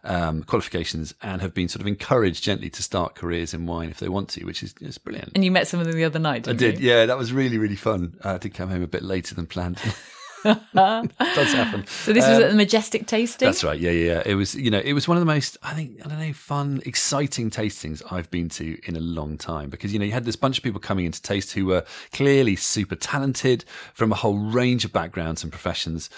um, 0.04 0.42
qualifications 0.42 1.14
and 1.22 1.40
have 1.42 1.54
been 1.54 1.68
sort 1.68 1.80
of 1.82 1.86
encouraged 1.86 2.42
gently 2.42 2.70
to 2.70 2.82
start 2.82 3.14
careers 3.14 3.52
in 3.54 3.66
wine 3.66 3.90
if 3.90 3.98
they 4.00 4.08
want 4.08 4.28
to, 4.30 4.44
which 4.44 4.62
is 4.62 4.74
is 4.80 4.98
brilliant. 4.98 5.32
And 5.34 5.44
you 5.44 5.50
met 5.50 5.68
some 5.68 5.80
of 5.80 5.86
them 5.86 5.94
the 5.96 6.04
other 6.04 6.18
night. 6.18 6.48
I 6.48 6.52
did, 6.54 6.80
You? 6.80 6.90
yeah. 6.90 7.06
That 7.06 7.18
was 7.18 7.32
really, 7.32 7.58
really 7.58 7.76
fun. 7.76 8.16
Uh, 8.24 8.34
I 8.34 8.38
did 8.38 8.54
come 8.54 8.70
home 8.70 8.82
a 8.82 8.86
bit 8.86 9.02
later 9.02 9.34
than 9.34 9.46
planned. 9.46 9.78
does 10.44 11.52
happen. 11.52 11.84
So 12.04 12.12
this 12.12 12.26
was 12.26 12.38
Um, 12.38 12.42
at 12.44 12.50
the 12.50 12.56
Majestic 12.56 13.06
tasting. 13.06 13.46
That's 13.46 13.64
right. 13.64 13.78
Yeah, 13.78 13.90
yeah, 13.90 14.14
yeah. 14.16 14.22
It 14.26 14.34
was, 14.34 14.54
you 14.54 14.70
know, 14.70 14.78
it 14.78 14.92
was 14.92 15.08
one 15.08 15.16
of 15.16 15.20
the 15.22 15.26
most, 15.32 15.56
I 15.62 15.72
think, 15.74 16.04
I 16.04 16.08
don't 16.08 16.18
know, 16.18 16.32
fun, 16.32 16.82
exciting 16.84 17.50
tastings 17.50 18.02
I've 18.10 18.30
been 18.30 18.48
to 18.50 18.78
in 18.86 18.96
a 18.96 19.00
long 19.00 19.38
time 19.38 19.70
because, 19.70 19.92
you 19.92 19.98
know, 19.98 20.04
you 20.04 20.12
had 20.12 20.24
this 20.24 20.36
bunch 20.36 20.58
of 20.58 20.64
people 20.64 20.80
coming 20.80 21.06
in 21.06 21.12
to 21.12 21.22
taste 21.22 21.52
who 21.52 21.66
were 21.66 21.84
clearly 22.12 22.56
super 22.56 22.96
talented 22.96 23.64
from 23.94 24.12
a 24.12 24.16
whole 24.16 24.36
range 24.38 24.84
of 24.84 24.92
backgrounds 24.92 25.42
and 25.42 25.50
professions. 25.52 26.10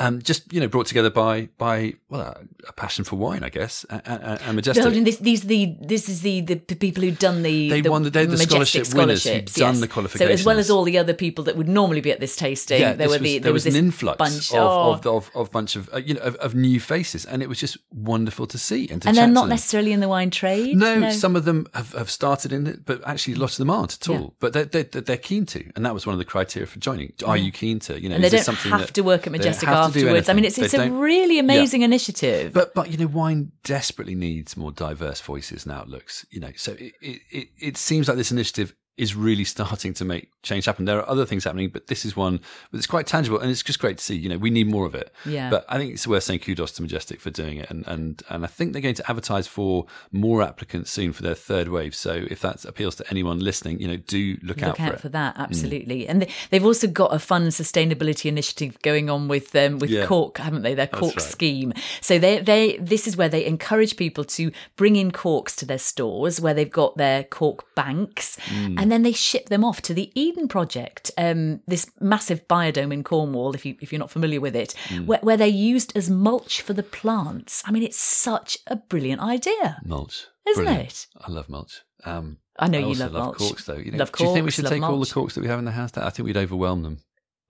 Um, 0.00 0.22
just, 0.22 0.50
you 0.50 0.60
know, 0.60 0.66
brought 0.66 0.86
together 0.86 1.10
by, 1.10 1.50
by, 1.58 1.92
well, 2.08 2.34
a, 2.66 2.72
passion 2.72 3.04
for 3.04 3.16
wine, 3.16 3.44
I 3.44 3.50
guess, 3.50 3.84
and, 3.90 4.02
and, 4.06 4.56
majestic. 4.56 4.82
Building 4.82 5.04
this, 5.04 5.18
these 5.18 5.42
the 5.42 5.76
this 5.78 6.08
is 6.08 6.22
the 6.22 6.40
the 6.40 6.56
people 6.56 7.02
who've 7.02 7.18
done 7.18 7.42
the 7.42 7.68
They 7.68 7.82
the 7.82 7.90
won 7.90 8.04
the- 8.04 8.10
they're 8.10 8.24
the 8.24 8.38
scholarship 8.38 8.94
winners 8.94 9.24
who'd 9.24 9.50
scholarships, 9.50 9.54
done 9.54 9.74
yes. 9.74 10.08
the 10.10 10.18
So 10.18 10.26
as 10.26 10.44
well 10.46 10.58
as 10.58 10.70
all 10.70 10.84
the 10.84 10.96
other 10.96 11.12
people 11.12 11.44
that 11.44 11.56
would 11.58 11.68
normally 11.68 12.00
be 12.00 12.10
at 12.10 12.18
this 12.18 12.34
tasting, 12.34 12.80
Yeah, 12.80 12.94
there 12.94 13.10
were 13.10 13.18
the 13.18 13.34
was- 13.34 13.42
there 13.42 13.52
was 13.52 13.66
an 13.66 13.72
this 13.72 13.78
influx 13.78 14.16
bunch, 14.16 14.52
of, 14.52 14.56
oh. 14.56 14.92
of, 14.94 15.06
of, 15.06 15.30
of 15.34 15.50
bunch 15.50 15.76
of 15.76 15.92
uh, 15.92 15.98
you 15.98 16.14
know 16.14 16.22
of, 16.22 16.34
of 16.36 16.54
new 16.54 16.80
faces, 16.80 17.26
and 17.26 17.42
it 17.42 17.48
was 17.50 17.60
just 17.60 17.76
wonderful 17.92 18.46
to 18.46 18.56
see 18.56 18.88
and 18.88 19.02
to 19.02 19.08
and 19.08 19.16
they're 19.18 19.26
not 19.26 19.48
necessarily 19.48 19.92
in 19.92 20.00
the 20.00 20.08
wine 20.08 20.30
trade. 20.30 20.78
No, 20.78 21.10
some 21.10 21.36
of 21.36 21.44
them 21.44 21.66
have, 21.74 21.92
have 21.92 22.10
started 22.10 22.52
in 22.52 22.66
it, 22.66 22.86
but 22.86 23.06
actually 23.06 23.34
lots 23.34 23.54
of 23.54 23.58
them 23.58 23.70
aren't 23.70 23.94
at 24.00 24.08
all. 24.08 24.20
Yeah. 24.20 24.26
But 24.40 24.52
they're, 24.54 24.64
they're, 24.64 25.02
they're 25.02 25.16
keen 25.18 25.44
to, 25.46 25.70
and 25.76 25.84
that 25.84 25.92
was 25.92 26.06
one 26.06 26.14
of 26.14 26.18
the 26.18 26.24
criteria 26.24 26.66
for 26.66 26.78
joining. 26.78 27.12
Are 27.26 27.36
you 27.36 27.52
keen 27.52 27.80
to? 27.80 28.00
You 28.00 28.08
know, 28.08 28.14
and 28.14 28.24
they 28.24 28.30
don't 28.30 28.46
have 28.46 28.80
that- 28.80 28.94
to 28.94 29.02
work 29.02 29.26
at 29.26 29.32
Majestic 29.32 29.68
do 29.68 29.89
afterwards. 29.96 30.28
I 30.28 30.32
mean, 30.32 30.44
it's 30.44 30.58
it's 30.58 30.72
They 30.72 30.88
a 30.88 30.90
really 30.90 31.38
amazing 31.38 31.82
initiative. 31.82 32.52
But 32.52 32.74
but 32.74 32.90
you 32.90 32.98
know, 32.98 33.06
wine 33.06 33.52
desperately 33.64 34.14
needs 34.14 34.56
more 34.56 34.72
diverse 34.72 35.20
voices 35.20 35.64
and 35.64 35.74
outlooks. 35.74 36.26
You 36.30 36.40
know, 36.40 36.52
so 36.56 36.72
it, 36.78 36.94
it, 37.00 37.48
it 37.58 37.76
seems 37.76 38.08
like 38.08 38.16
this 38.16 38.32
initiative 38.32 38.74
is 38.96 39.16
really 39.16 39.44
starting 39.56 39.94
to 39.94 40.04
make 40.04 40.30
change 40.42 40.64
happen. 40.64 40.84
There 40.84 40.98
are 40.98 41.08
other 41.08 41.26
things 41.26 41.44
happening, 41.44 41.68
but 41.70 41.86
this 41.88 42.04
is 42.04 42.16
one 42.16 42.40
that's 42.72 42.86
quite 42.86 43.06
tangible, 43.06 43.38
and 43.38 43.50
it's 43.50 43.62
just 43.62 43.78
great 43.78 43.98
to 43.98 44.04
see. 44.04 44.16
You 44.16 44.28
know, 44.28 44.38
we 44.38 44.50
need 44.50 44.66
more 44.68 44.86
of 44.86 44.94
it. 44.94 45.12
Yeah. 45.26 45.50
But 45.50 45.64
I 45.68 45.76
think 45.78 45.92
it's 45.92 46.06
worth 46.06 46.22
saying 46.24 46.40
kudos 46.40 46.72
to 46.72 46.82
Majestic 46.82 47.20
for 47.20 47.30
doing 47.30 47.58
it, 47.58 47.70
and 47.70 47.86
and 47.86 48.22
and 48.28 48.44
I 48.44 48.46
think 48.48 48.72
they're 48.72 48.82
going 48.82 48.94
to 48.96 49.10
advertise 49.10 49.46
for 49.46 49.86
more 50.12 50.42
applicants 50.42 50.90
soon 50.90 51.12
for 51.12 51.22
their 51.22 51.34
third 51.34 51.68
wave. 51.68 51.94
So 51.94 52.24
if 52.30 52.40
that 52.40 52.64
appeals 52.64 52.96
to 52.96 53.04
anyone 53.10 53.38
listening, 53.40 53.80
you 53.80 53.88
know, 53.88 53.96
do 53.96 54.38
look, 54.42 54.62
out 54.62 54.68
Look 54.68 54.76
for 54.78 54.82
out 54.82 54.94
it. 54.94 55.00
for 55.00 55.08
that, 55.10 55.36
absolutely. 55.38 56.08
And 56.08 56.22
they, 56.22 56.28
they've 56.50 56.64
also 56.64 56.86
got 56.86 57.14
a 57.14 57.18
fun 57.18 57.48
sustainability 57.48 58.26
initiative 58.26 58.78
going 58.82 59.10
on 59.10 59.28
with 59.28 59.54
um, 59.56 59.78
with 59.78 59.90
Yeah. 59.90 60.06
Cork, 60.06 60.38
haven't 60.38 60.62
they? 60.62 60.74
Their 60.74 60.86
Cork 60.86 61.16
right. 61.16 61.22
scheme. 61.22 61.72
So 62.00 62.18
they 62.18 62.40
they 62.40 62.76
this 62.78 63.06
is 63.06 63.16
where 63.16 63.28
they 63.28 63.44
encourage 63.44 63.96
people 63.96 64.24
to 64.24 64.50
bring 64.76 64.96
in 64.96 65.10
corks 65.10 65.54
to 65.56 65.66
their 65.66 65.78
stores 65.78 66.40
where 66.40 66.54
they've 66.54 66.70
got 66.70 66.96
their 66.96 67.24
cork 67.24 67.64
banks, 67.74 68.38
Mm. 68.50 68.80
and 68.80 68.90
then 68.92 69.02
they 69.02 69.12
ship 69.12 69.48
them 69.48 69.64
off 69.64 69.80
to 69.82 69.94
the 69.94 70.10
Eden 70.30 70.48
Project, 70.48 71.10
um, 71.18 71.60
this 71.66 71.90
massive 72.00 72.46
biodome 72.48 72.92
in 72.92 73.02
Cornwall. 73.04 73.54
If 73.54 73.64
you 73.66 73.76
if 73.80 73.92
you're 73.92 73.98
not 73.98 74.10
familiar 74.10 74.40
with 74.40 74.54
it, 74.56 74.74
Mm. 74.88 75.06
where, 75.06 75.18
where 75.22 75.36
they're 75.36 75.46
used 75.46 75.96
as 75.96 76.08
mulch 76.10 76.60
for 76.62 76.72
the 76.72 76.82
plants. 76.82 77.62
I 77.66 77.70
mean, 77.72 77.82
it's 77.82 77.98
such 77.98 78.58
a 78.66 78.76
brilliant 78.76 79.20
idea. 79.20 79.78
mulch, 79.84 80.26
Isn't 80.48 80.64
Brilliant. 80.64 80.88
it? 80.88 81.06
I 81.20 81.30
love 81.30 81.48
mulch. 81.48 81.82
Um, 82.04 82.38
I 82.58 82.68
know 82.68 82.78
I 82.78 82.80
you 82.82 82.86
also 82.88 83.04
love 83.04 83.12
love 83.12 83.24
mulch. 83.24 83.38
corks, 83.38 83.64
though. 83.66 83.74
You 83.76 83.90
know, 83.92 83.98
Love 83.98 84.12
do 84.12 84.24
you 84.24 84.32
think 84.32 84.44
we 84.44 84.50
should 84.50 84.66
take 84.66 84.82
all 84.82 85.00
the 85.00 85.06
corks 85.12 85.34
that 85.34 85.40
we 85.42 85.48
have 85.48 85.58
in 85.58 85.64
the 85.64 85.70
house? 85.72 85.96
I 85.96 86.10
think 86.10 86.26
we'd 86.26 86.36
overwhelm 86.36 86.82
them. 86.82 86.98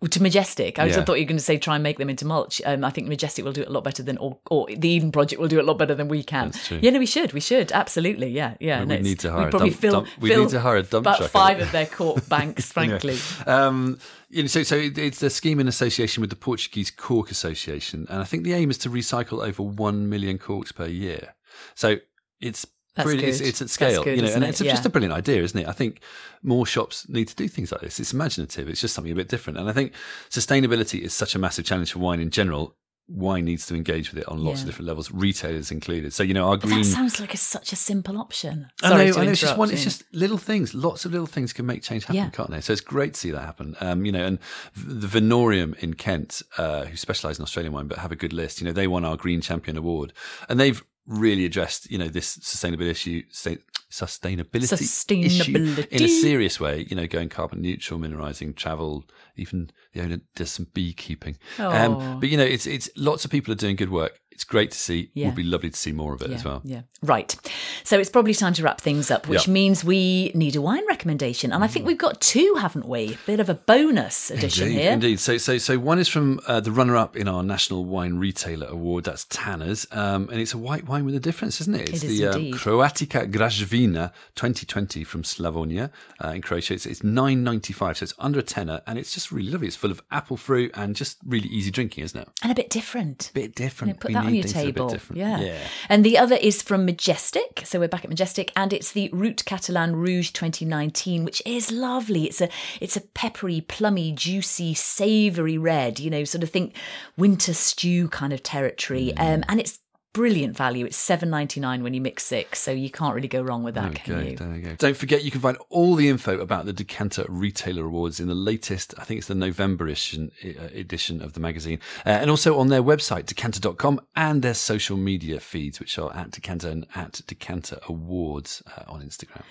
To 0.09 0.23
Majestic. 0.23 0.79
I 0.79 0.87
Yeah. 0.87 1.05
thought 1.05 1.15
you 1.19 1.25
were 1.25 1.29
going 1.29 1.37
to 1.37 1.43
say 1.45 1.59
try 1.59 1.75
and 1.75 1.83
make 1.83 1.99
them 1.99 2.09
into 2.09 2.25
mulch. 2.27 2.63
Um, 2.65 2.85
I 2.85 2.91
think 2.91 3.07
Majestic 3.09 3.45
will 3.45 3.53
do 3.53 3.61
it 3.61 3.69
a 3.69 3.71
lot 3.71 3.85
better 3.85 4.03
than, 4.03 4.17
or, 4.17 4.39
or 4.51 4.67
the 4.75 4.89
Eden 4.89 5.13
Project 5.13 5.39
will 5.41 5.49
do 5.49 5.59
it 5.59 5.63
a 5.63 5.67
lot 5.67 5.77
better 5.79 5.95
than 5.95 6.09
we 6.09 6.23
can. 6.23 6.53
Yeah, 6.81 6.91
no, 6.91 6.99
we 6.99 7.05
should. 7.07 7.33
We 7.35 7.41
should 7.41 7.71
absolutely. 7.73 8.29
Yeah, 8.31 8.55
yeah. 8.61 8.81
We- 8.81 8.87
no, 8.87 8.97
we 8.97 9.03
need 9.03 9.19
to 9.21 9.31
hire 9.31 9.49
a 9.49 9.51
probably 9.51 9.71
dump- 9.71 9.81
fill, 9.81 9.93
dump- 9.93 10.09
we 10.19 10.31
fill 10.31 10.43
need 10.45 10.51
to 10.51 10.61
hire 10.61 10.77
a 10.79 10.83
dump 10.83 11.05
about 11.05 11.19
truck, 11.19 11.31
five 11.31 11.61
of 11.61 11.71
their 11.73 11.87
cork 11.87 12.27
banks. 12.31 12.73
Frankly, 12.73 13.19
Um, 13.47 13.99
you 14.31 14.43
know, 14.43 14.47
so 14.47 14.63
so 14.63 14.77
it's 14.77 15.23
a 15.23 15.29
scheme 15.31 15.61
in 15.61 15.69
association 15.69 16.21
with 16.23 16.31
the 16.31 16.37
Portuguese 16.37 16.91
Cork 16.91 17.31
Association, 17.31 18.07
and 18.09 18.21
I 18.21 18.25
think 18.25 18.45
the 18.45 18.53
aim 18.55 18.71
is 18.71 18.79
to 18.79 18.89
recycle 18.91 19.47
over 19.47 19.63
one 19.63 20.09
million 20.09 20.39
corks 20.39 20.73
per 20.73 20.87
year. 20.87 21.35
So 21.75 21.97
it's 22.41 22.67
really 22.99 23.25
it's, 23.25 23.41
it's 23.41 23.63
at 23.63 23.71
scale, 23.71 24.03
good, 24.05 24.17
you 24.17 24.23
know, 24.23 24.33
and 24.33 24.45
it? 24.45 24.49
it's 24.49 24.59
just 24.61 24.85
a 24.87 24.91
brilliant 24.91 25.15
idea, 25.15 25.43
isn't 25.43 25.59
it? 25.61 25.69
I 25.69 25.73
think 25.73 26.01
more 26.43 26.67
shops 26.67 27.09
need 27.09 27.29
to 27.29 27.35
do 27.37 27.49
things 27.49 27.71
like 27.73 27.81
this. 27.81 28.01
It's 28.01 28.13
imaginative. 28.13 28.69
It's 28.69 28.81
just 28.81 28.95
something 28.95 29.13
a 29.13 29.17
bit 29.17 29.29
different, 29.29 29.59
and 29.59 29.69
I 29.69 29.73
think 29.73 29.93
sustainability 30.31 31.01
is 31.01 31.13
such 31.15 31.35
a 31.35 31.39
massive 31.39 31.65
challenge 31.65 31.93
for 31.93 31.99
wine 32.01 32.21
in 32.21 32.31
general. 32.31 32.77
Wine 33.13 33.45
needs 33.45 33.67
to 33.67 33.75
engage 33.75 34.13
with 34.13 34.23
it 34.23 34.29
on 34.29 34.39
lots 34.39 34.59
Yeah. 34.59 34.63
of 34.63 34.67
different 34.67 34.87
levels, 34.87 35.11
retailers 35.11 35.73
included. 35.73 36.13
So 36.13 36.23
you 36.23 36.33
know, 36.33 36.49
our 36.49 36.57
But 36.57 36.69
green 36.69 36.79
that 36.83 36.85
sounds 36.85 37.19
like 37.19 37.35
a, 37.35 37.37
such 37.37 37.73
a 37.73 37.77
simple 37.77 38.17
option. 38.19 38.69
I 38.85 38.89
Sorry 38.89 39.07
know, 39.07 39.13
to 39.15 39.19
I 39.19 39.25
know. 39.25 39.31
It's 39.33 39.41
just 39.41 39.57
one. 39.59 39.71
It's 39.73 39.83
just 39.83 40.05
little 40.13 40.39
things. 40.39 40.75
Lots 40.75 41.05
of 41.05 41.11
little 41.11 41.27
things 41.27 41.53
can 41.53 41.67
make 41.67 41.83
change 41.83 42.05
happen, 42.05 42.15
Yeah. 42.15 42.31
can't 42.31 42.51
they? 42.53 42.61
So 42.61 42.73
it's 42.73 42.81
great 42.81 43.15
to 43.15 43.21
see 43.21 43.33
that 43.33 43.41
happen. 43.41 43.75
Um, 43.81 44.05
you 44.05 44.13
know, 44.13 44.25
and 44.25 44.39
the 44.77 45.09
Vinorium 45.09 45.77
in 45.83 45.95
Kent, 45.95 46.43
uh, 46.57 46.85
who 46.85 46.97
specialise 46.97 47.37
in 47.37 47.43
Australian 47.43 47.73
wine 47.73 47.89
but 47.89 47.99
have 47.99 48.13
a 48.13 48.17
good 48.17 48.33
list. 48.33 48.61
You 48.61 48.67
know, 48.69 48.73
they 48.73 48.87
won 48.87 49.05
our 49.05 49.17
Green 49.17 49.41
Champion 49.41 49.77
Award, 49.77 50.13
and 50.49 50.61
they've 50.61 50.81
really 51.07 51.45
addressed 51.45 51.91
you 51.91 51.99
know 51.99 52.09
this 52.09 52.37
sustainability 52.39 52.91
issue. 52.91 53.23
Sta- 53.31 53.57
sustainability, 53.91 54.73
issue 54.73 55.53
Sustainability. 55.53 55.89
in 55.89 56.03
a 56.05 56.09
serious 56.09 56.61
way. 56.61 56.87
You 56.89 56.97
know, 56.97 57.07
going 57.07 57.29
carbon 57.29 57.61
neutral, 57.61 57.99
mineralising 57.99 58.55
travel. 58.55 59.05
Even 59.37 59.71
the 59.93 60.03
owner 60.03 60.21
does 60.37 60.53
some 60.53 60.69
beekeeping. 60.73 61.37
Oh. 61.59 61.71
Um, 61.71 62.21
but 62.21 62.29
you 62.29 62.37
know, 62.37 62.45
it's 62.45 62.67
it's 62.67 62.89
lots 62.97 63.25
of 63.25 63.31
people 63.31 63.53
are 63.53 63.57
doing 63.57 63.77
good 63.77 63.91
work. 63.91 64.21
It's 64.41 64.45
great 64.47 64.71
to 64.71 64.79
see. 64.79 65.11
Yeah. 65.13 65.27
Would 65.27 65.35
be 65.35 65.43
lovely 65.43 65.69
to 65.69 65.77
see 65.77 65.93
more 65.93 66.15
of 66.15 66.23
it 66.23 66.31
yeah, 66.31 66.37
as 66.37 66.45
well. 66.47 66.63
Yeah, 66.65 66.81
right. 67.03 67.37
So 67.85 67.99
it's 67.99 68.09
probably 68.09 68.33
time 68.33 68.55
to 68.55 68.63
wrap 68.63 68.81
things 68.81 69.11
up, 69.11 69.29
which 69.29 69.47
Yeah. 69.47 69.53
means 69.53 69.85
we 69.85 70.33
need 70.35 70.57
a 70.57 70.63
wine 70.63 70.87
recommendation, 70.89 71.53
and 71.53 71.63
I 71.63 71.67
think 71.67 71.85
we've 71.85 71.99
got 71.99 72.23
two, 72.23 72.55
haven't 72.59 72.89
we? 72.89 73.19
Bit 73.27 73.39
of 73.41 73.51
a 73.51 73.55
bonus 73.55 74.31
edition 74.31 74.69
Indeed, 74.69 74.81
here. 74.81 74.93
indeed. 74.93 75.21
So, 75.21 75.37
so, 75.37 75.59
so 75.59 75.79
one 75.79 75.99
is 75.99 76.09
from 76.09 76.41
uh, 76.47 76.61
the 76.61 76.73
runner-up 76.73 77.17
in 77.17 77.29
our 77.29 77.43
National 77.43 77.85
Wine 77.85 78.15
Retailer 78.15 78.67
Award. 78.69 79.05
That's 79.05 79.27
Tanner's, 79.29 79.87
um, 79.93 80.31
and 80.31 80.41
it's 80.41 80.55
a 80.55 80.59
white 80.59 80.87
wine 80.89 81.05
with 81.05 81.15
a 81.15 81.21
difference, 81.21 81.61
isn't 81.61 81.75
it? 81.75 81.91
It's 81.91 82.03
It 82.03 82.11
is 82.13 82.19
the 82.21 82.27
um. 82.29 82.43
Croatica 82.53 83.31
Graševina 83.31 84.13
2020 84.37 85.05
from 85.05 85.23
Slavonia 85.23 85.91
uh, 86.25 86.29
in 86.29 86.41
Croatia. 86.41 86.73
It's, 86.75 86.87
it's 86.87 87.05
nine 87.05 87.45
ninety 87.45 87.75
five, 87.75 87.99
so 87.99 88.05
it's 88.05 88.15
under 88.19 88.39
a 88.39 88.43
tenner, 88.43 88.81
and 88.87 88.99
it's 88.99 89.13
just 89.13 89.31
really 89.31 89.51
lovely. 89.51 89.67
It's 89.67 89.77
full 89.77 89.91
of 89.91 90.03
apple 90.11 90.39
fruit 90.39 90.71
and 90.75 90.97
just 90.97 91.19
really 91.27 91.49
easy 91.49 91.71
drinking, 91.71 92.05
isn't 92.05 92.19
it? 92.21 92.29
and 92.43 92.51
a 92.51 92.55
bit 92.55 92.71
different. 92.71 93.29
A 93.31 93.33
Bit 93.35 93.55
different. 93.55 93.95
Yeah, 93.97 94.01
put 94.01 94.09
We 94.09 94.15
that 94.15 94.25
your 94.35 94.43
things 94.43 94.55
that 94.55 94.59
are 94.59 94.69
a 94.69 94.73
bit 94.73 95.01
table. 95.01 95.17
Yeah. 95.17 95.41
yeah. 95.41 95.59
And 95.89 96.05
the 96.05 96.19
other 96.19 96.37
is 96.37 96.63
from 96.63 96.85
Majestic. 96.85 97.63
So 97.65 97.81
we're 97.81 97.89
back 97.89 98.05
at 98.05 98.11
Majestic 98.11 98.53
and 98.57 98.73
it's 98.73 98.93
the 98.93 99.11
Root 99.13 99.45
Catalan 99.45 99.97
Rouge 99.97 100.31
2019, 100.31 101.25
which 101.25 101.43
is 101.45 101.71
lovely. 101.71 102.25
It's 102.25 102.41
a 102.41 102.49
it's 102.81 102.97
a 102.97 103.01
peppery, 103.01 103.61
plummy, 103.61 104.13
juicy, 104.13 104.75
savoury 104.75 105.59
red, 105.59 106.01
you 106.01 106.11
know, 106.11 106.25
sort 106.25 106.43
of 106.43 106.51
think 106.51 106.75
winter 107.17 107.55
stew 107.55 108.09
kind 108.09 108.33
of 108.33 108.43
territory. 108.43 109.13
Mm. 109.17 109.35
Um, 109.35 109.45
and 109.49 109.61
it's 109.61 109.79
brilliant 110.13 110.57
value. 110.57 110.87
It's 110.87 110.97
seven 110.97 111.31
ninety 111.31 111.61
nine 111.61 111.83
when 111.83 111.95
you 111.95 112.01
mix 112.01 112.25
six, 112.25 112.59
so 112.59 112.71
you 112.71 112.91
can't 112.91 113.15
really 113.15 113.29
go 113.29 113.43
wrong 113.43 113.63
with 113.63 113.75
that, 113.75 113.95
can 113.95 114.15
Okay, 114.17 114.31
you? 114.33 114.37
there 114.37 114.55
you 114.55 114.63
go. 114.63 114.75
Don't 114.77 114.97
forget, 114.97 115.23
you 115.25 115.31
can 115.31 115.41
find 115.41 115.57
all 115.69 115.95
the 115.95 116.09
info 116.09 116.39
about 116.41 116.67
the 116.67 116.73
Decanter 116.73 117.25
Retailer 117.29 117.85
Awards 117.87 118.21
in 118.21 118.29
the 118.29 118.35
latest, 118.35 118.95
I 118.99 119.05
think 119.05 119.19
it's 119.19 119.29
the 119.29 119.35
November 119.35 119.87
edition, 119.87 120.33
uh, 120.45 120.65
edition 120.75 121.23
of 121.23 121.35
the 121.35 121.41
magazine, 121.41 121.79
uh, 122.05 122.11
and 122.11 122.31
also 122.31 122.59
on 122.59 122.69
their 122.69 122.83
website, 122.83 123.27
decanter.com, 123.27 124.01
and 124.17 124.43
their 124.43 124.55
social 124.55 124.97
media 124.97 125.41
feeds, 125.41 125.79
which 125.81 125.99
are 125.99 126.15
at 126.17 126.31
Decanter 126.33 126.69
and 126.69 126.87
at 126.95 127.21
Decanter 127.27 127.79
Awards 127.89 128.63
uh, 128.77 128.83
on 128.91 129.03
Instagram. 129.03 129.43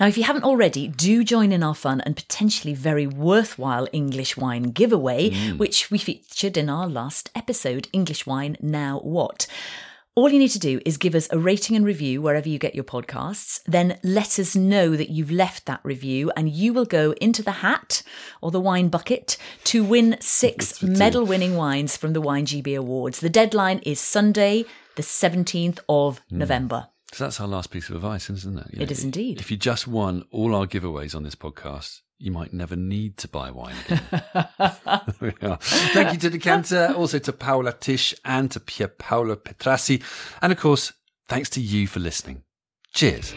Now, 0.00 0.06
if 0.06 0.16
you 0.18 0.24
haven't 0.24 0.44
already, 0.44 0.88
do 0.88 1.22
join 1.24 1.52
in 1.52 1.62
our 1.62 1.74
fun 1.74 2.00
and 2.00 2.16
potentially 2.16 2.74
very 2.74 3.06
worthwhile 3.06 3.86
English 3.92 4.36
wine 4.36 4.64
giveaway, 4.70 5.30
which 5.56 5.90
we 5.90 5.98
featured 5.98 6.56
in 6.56 6.68
our 6.68 6.88
last 6.88 7.30
episode 7.34 7.88
English 7.92 8.26
Wine 8.26 8.56
Now 8.60 8.98
What? 9.00 9.46
All 10.18 10.28
you 10.28 10.40
need 10.40 10.48
to 10.48 10.58
do 10.58 10.80
is 10.84 10.96
give 10.96 11.14
us 11.14 11.28
a 11.30 11.38
rating 11.38 11.76
and 11.76 11.84
review 11.84 12.20
wherever 12.20 12.48
you 12.48 12.58
get 12.58 12.74
your 12.74 12.82
podcasts. 12.82 13.60
Then 13.66 14.00
let 14.02 14.40
us 14.40 14.56
know 14.56 14.96
that 14.96 15.10
you've 15.10 15.30
left 15.30 15.66
that 15.66 15.78
review, 15.84 16.32
and 16.36 16.50
you 16.50 16.72
will 16.72 16.86
go 16.86 17.12
into 17.20 17.40
the 17.40 17.52
hat 17.52 18.02
or 18.42 18.50
the 18.50 18.58
wine 18.58 18.88
bucket 18.88 19.36
to 19.66 19.84
win 19.84 20.16
six 20.18 20.82
medal 20.82 21.24
winning 21.24 21.54
wines 21.54 21.96
from 21.96 22.14
the 22.14 22.20
Wine 22.20 22.46
GB 22.46 22.76
Awards. 22.76 23.20
The 23.20 23.30
deadline 23.30 23.78
is 23.84 24.00
Sunday, 24.00 24.64
the 24.96 25.02
17th 25.02 25.78
of 25.88 26.20
hmm. 26.28 26.38
November. 26.38 26.88
So 27.12 27.22
that's 27.22 27.40
our 27.40 27.46
last 27.46 27.70
piece 27.70 27.88
of 27.88 27.94
advice, 27.94 28.28
isn't 28.28 28.58
it? 28.58 28.66
You 28.72 28.82
It 28.82 28.90
is 28.90 29.04
indeed. 29.04 29.38
If 29.38 29.52
you 29.52 29.56
just 29.56 29.86
won 29.86 30.24
all 30.32 30.52
our 30.52 30.66
giveaways 30.66 31.14
on 31.14 31.22
this 31.22 31.36
podcast, 31.36 32.00
you 32.18 32.30
might 32.32 32.52
never 32.52 32.76
need 32.76 33.16
to 33.18 33.28
buy 33.28 33.50
wine 33.50 33.74
again. 33.86 34.00
There 34.10 35.14
we 35.20 35.48
are. 35.48 35.58
Thank 35.60 36.12
you 36.12 36.18
to 36.20 36.30
Decanter, 36.30 36.92
also 36.96 37.18
to 37.18 37.32
Paola 37.32 37.72
Tisch 37.72 38.14
and 38.24 38.50
to 38.50 38.60
Pier 38.60 38.88
Paolo 38.88 39.36
Petrassi. 39.36 40.02
And 40.42 40.52
of 40.52 40.58
course, 40.58 40.92
thanks 41.28 41.48
to 41.50 41.60
you 41.60 41.86
for 41.86 42.00
listening. 42.00 42.42
Cheers. 42.92 43.34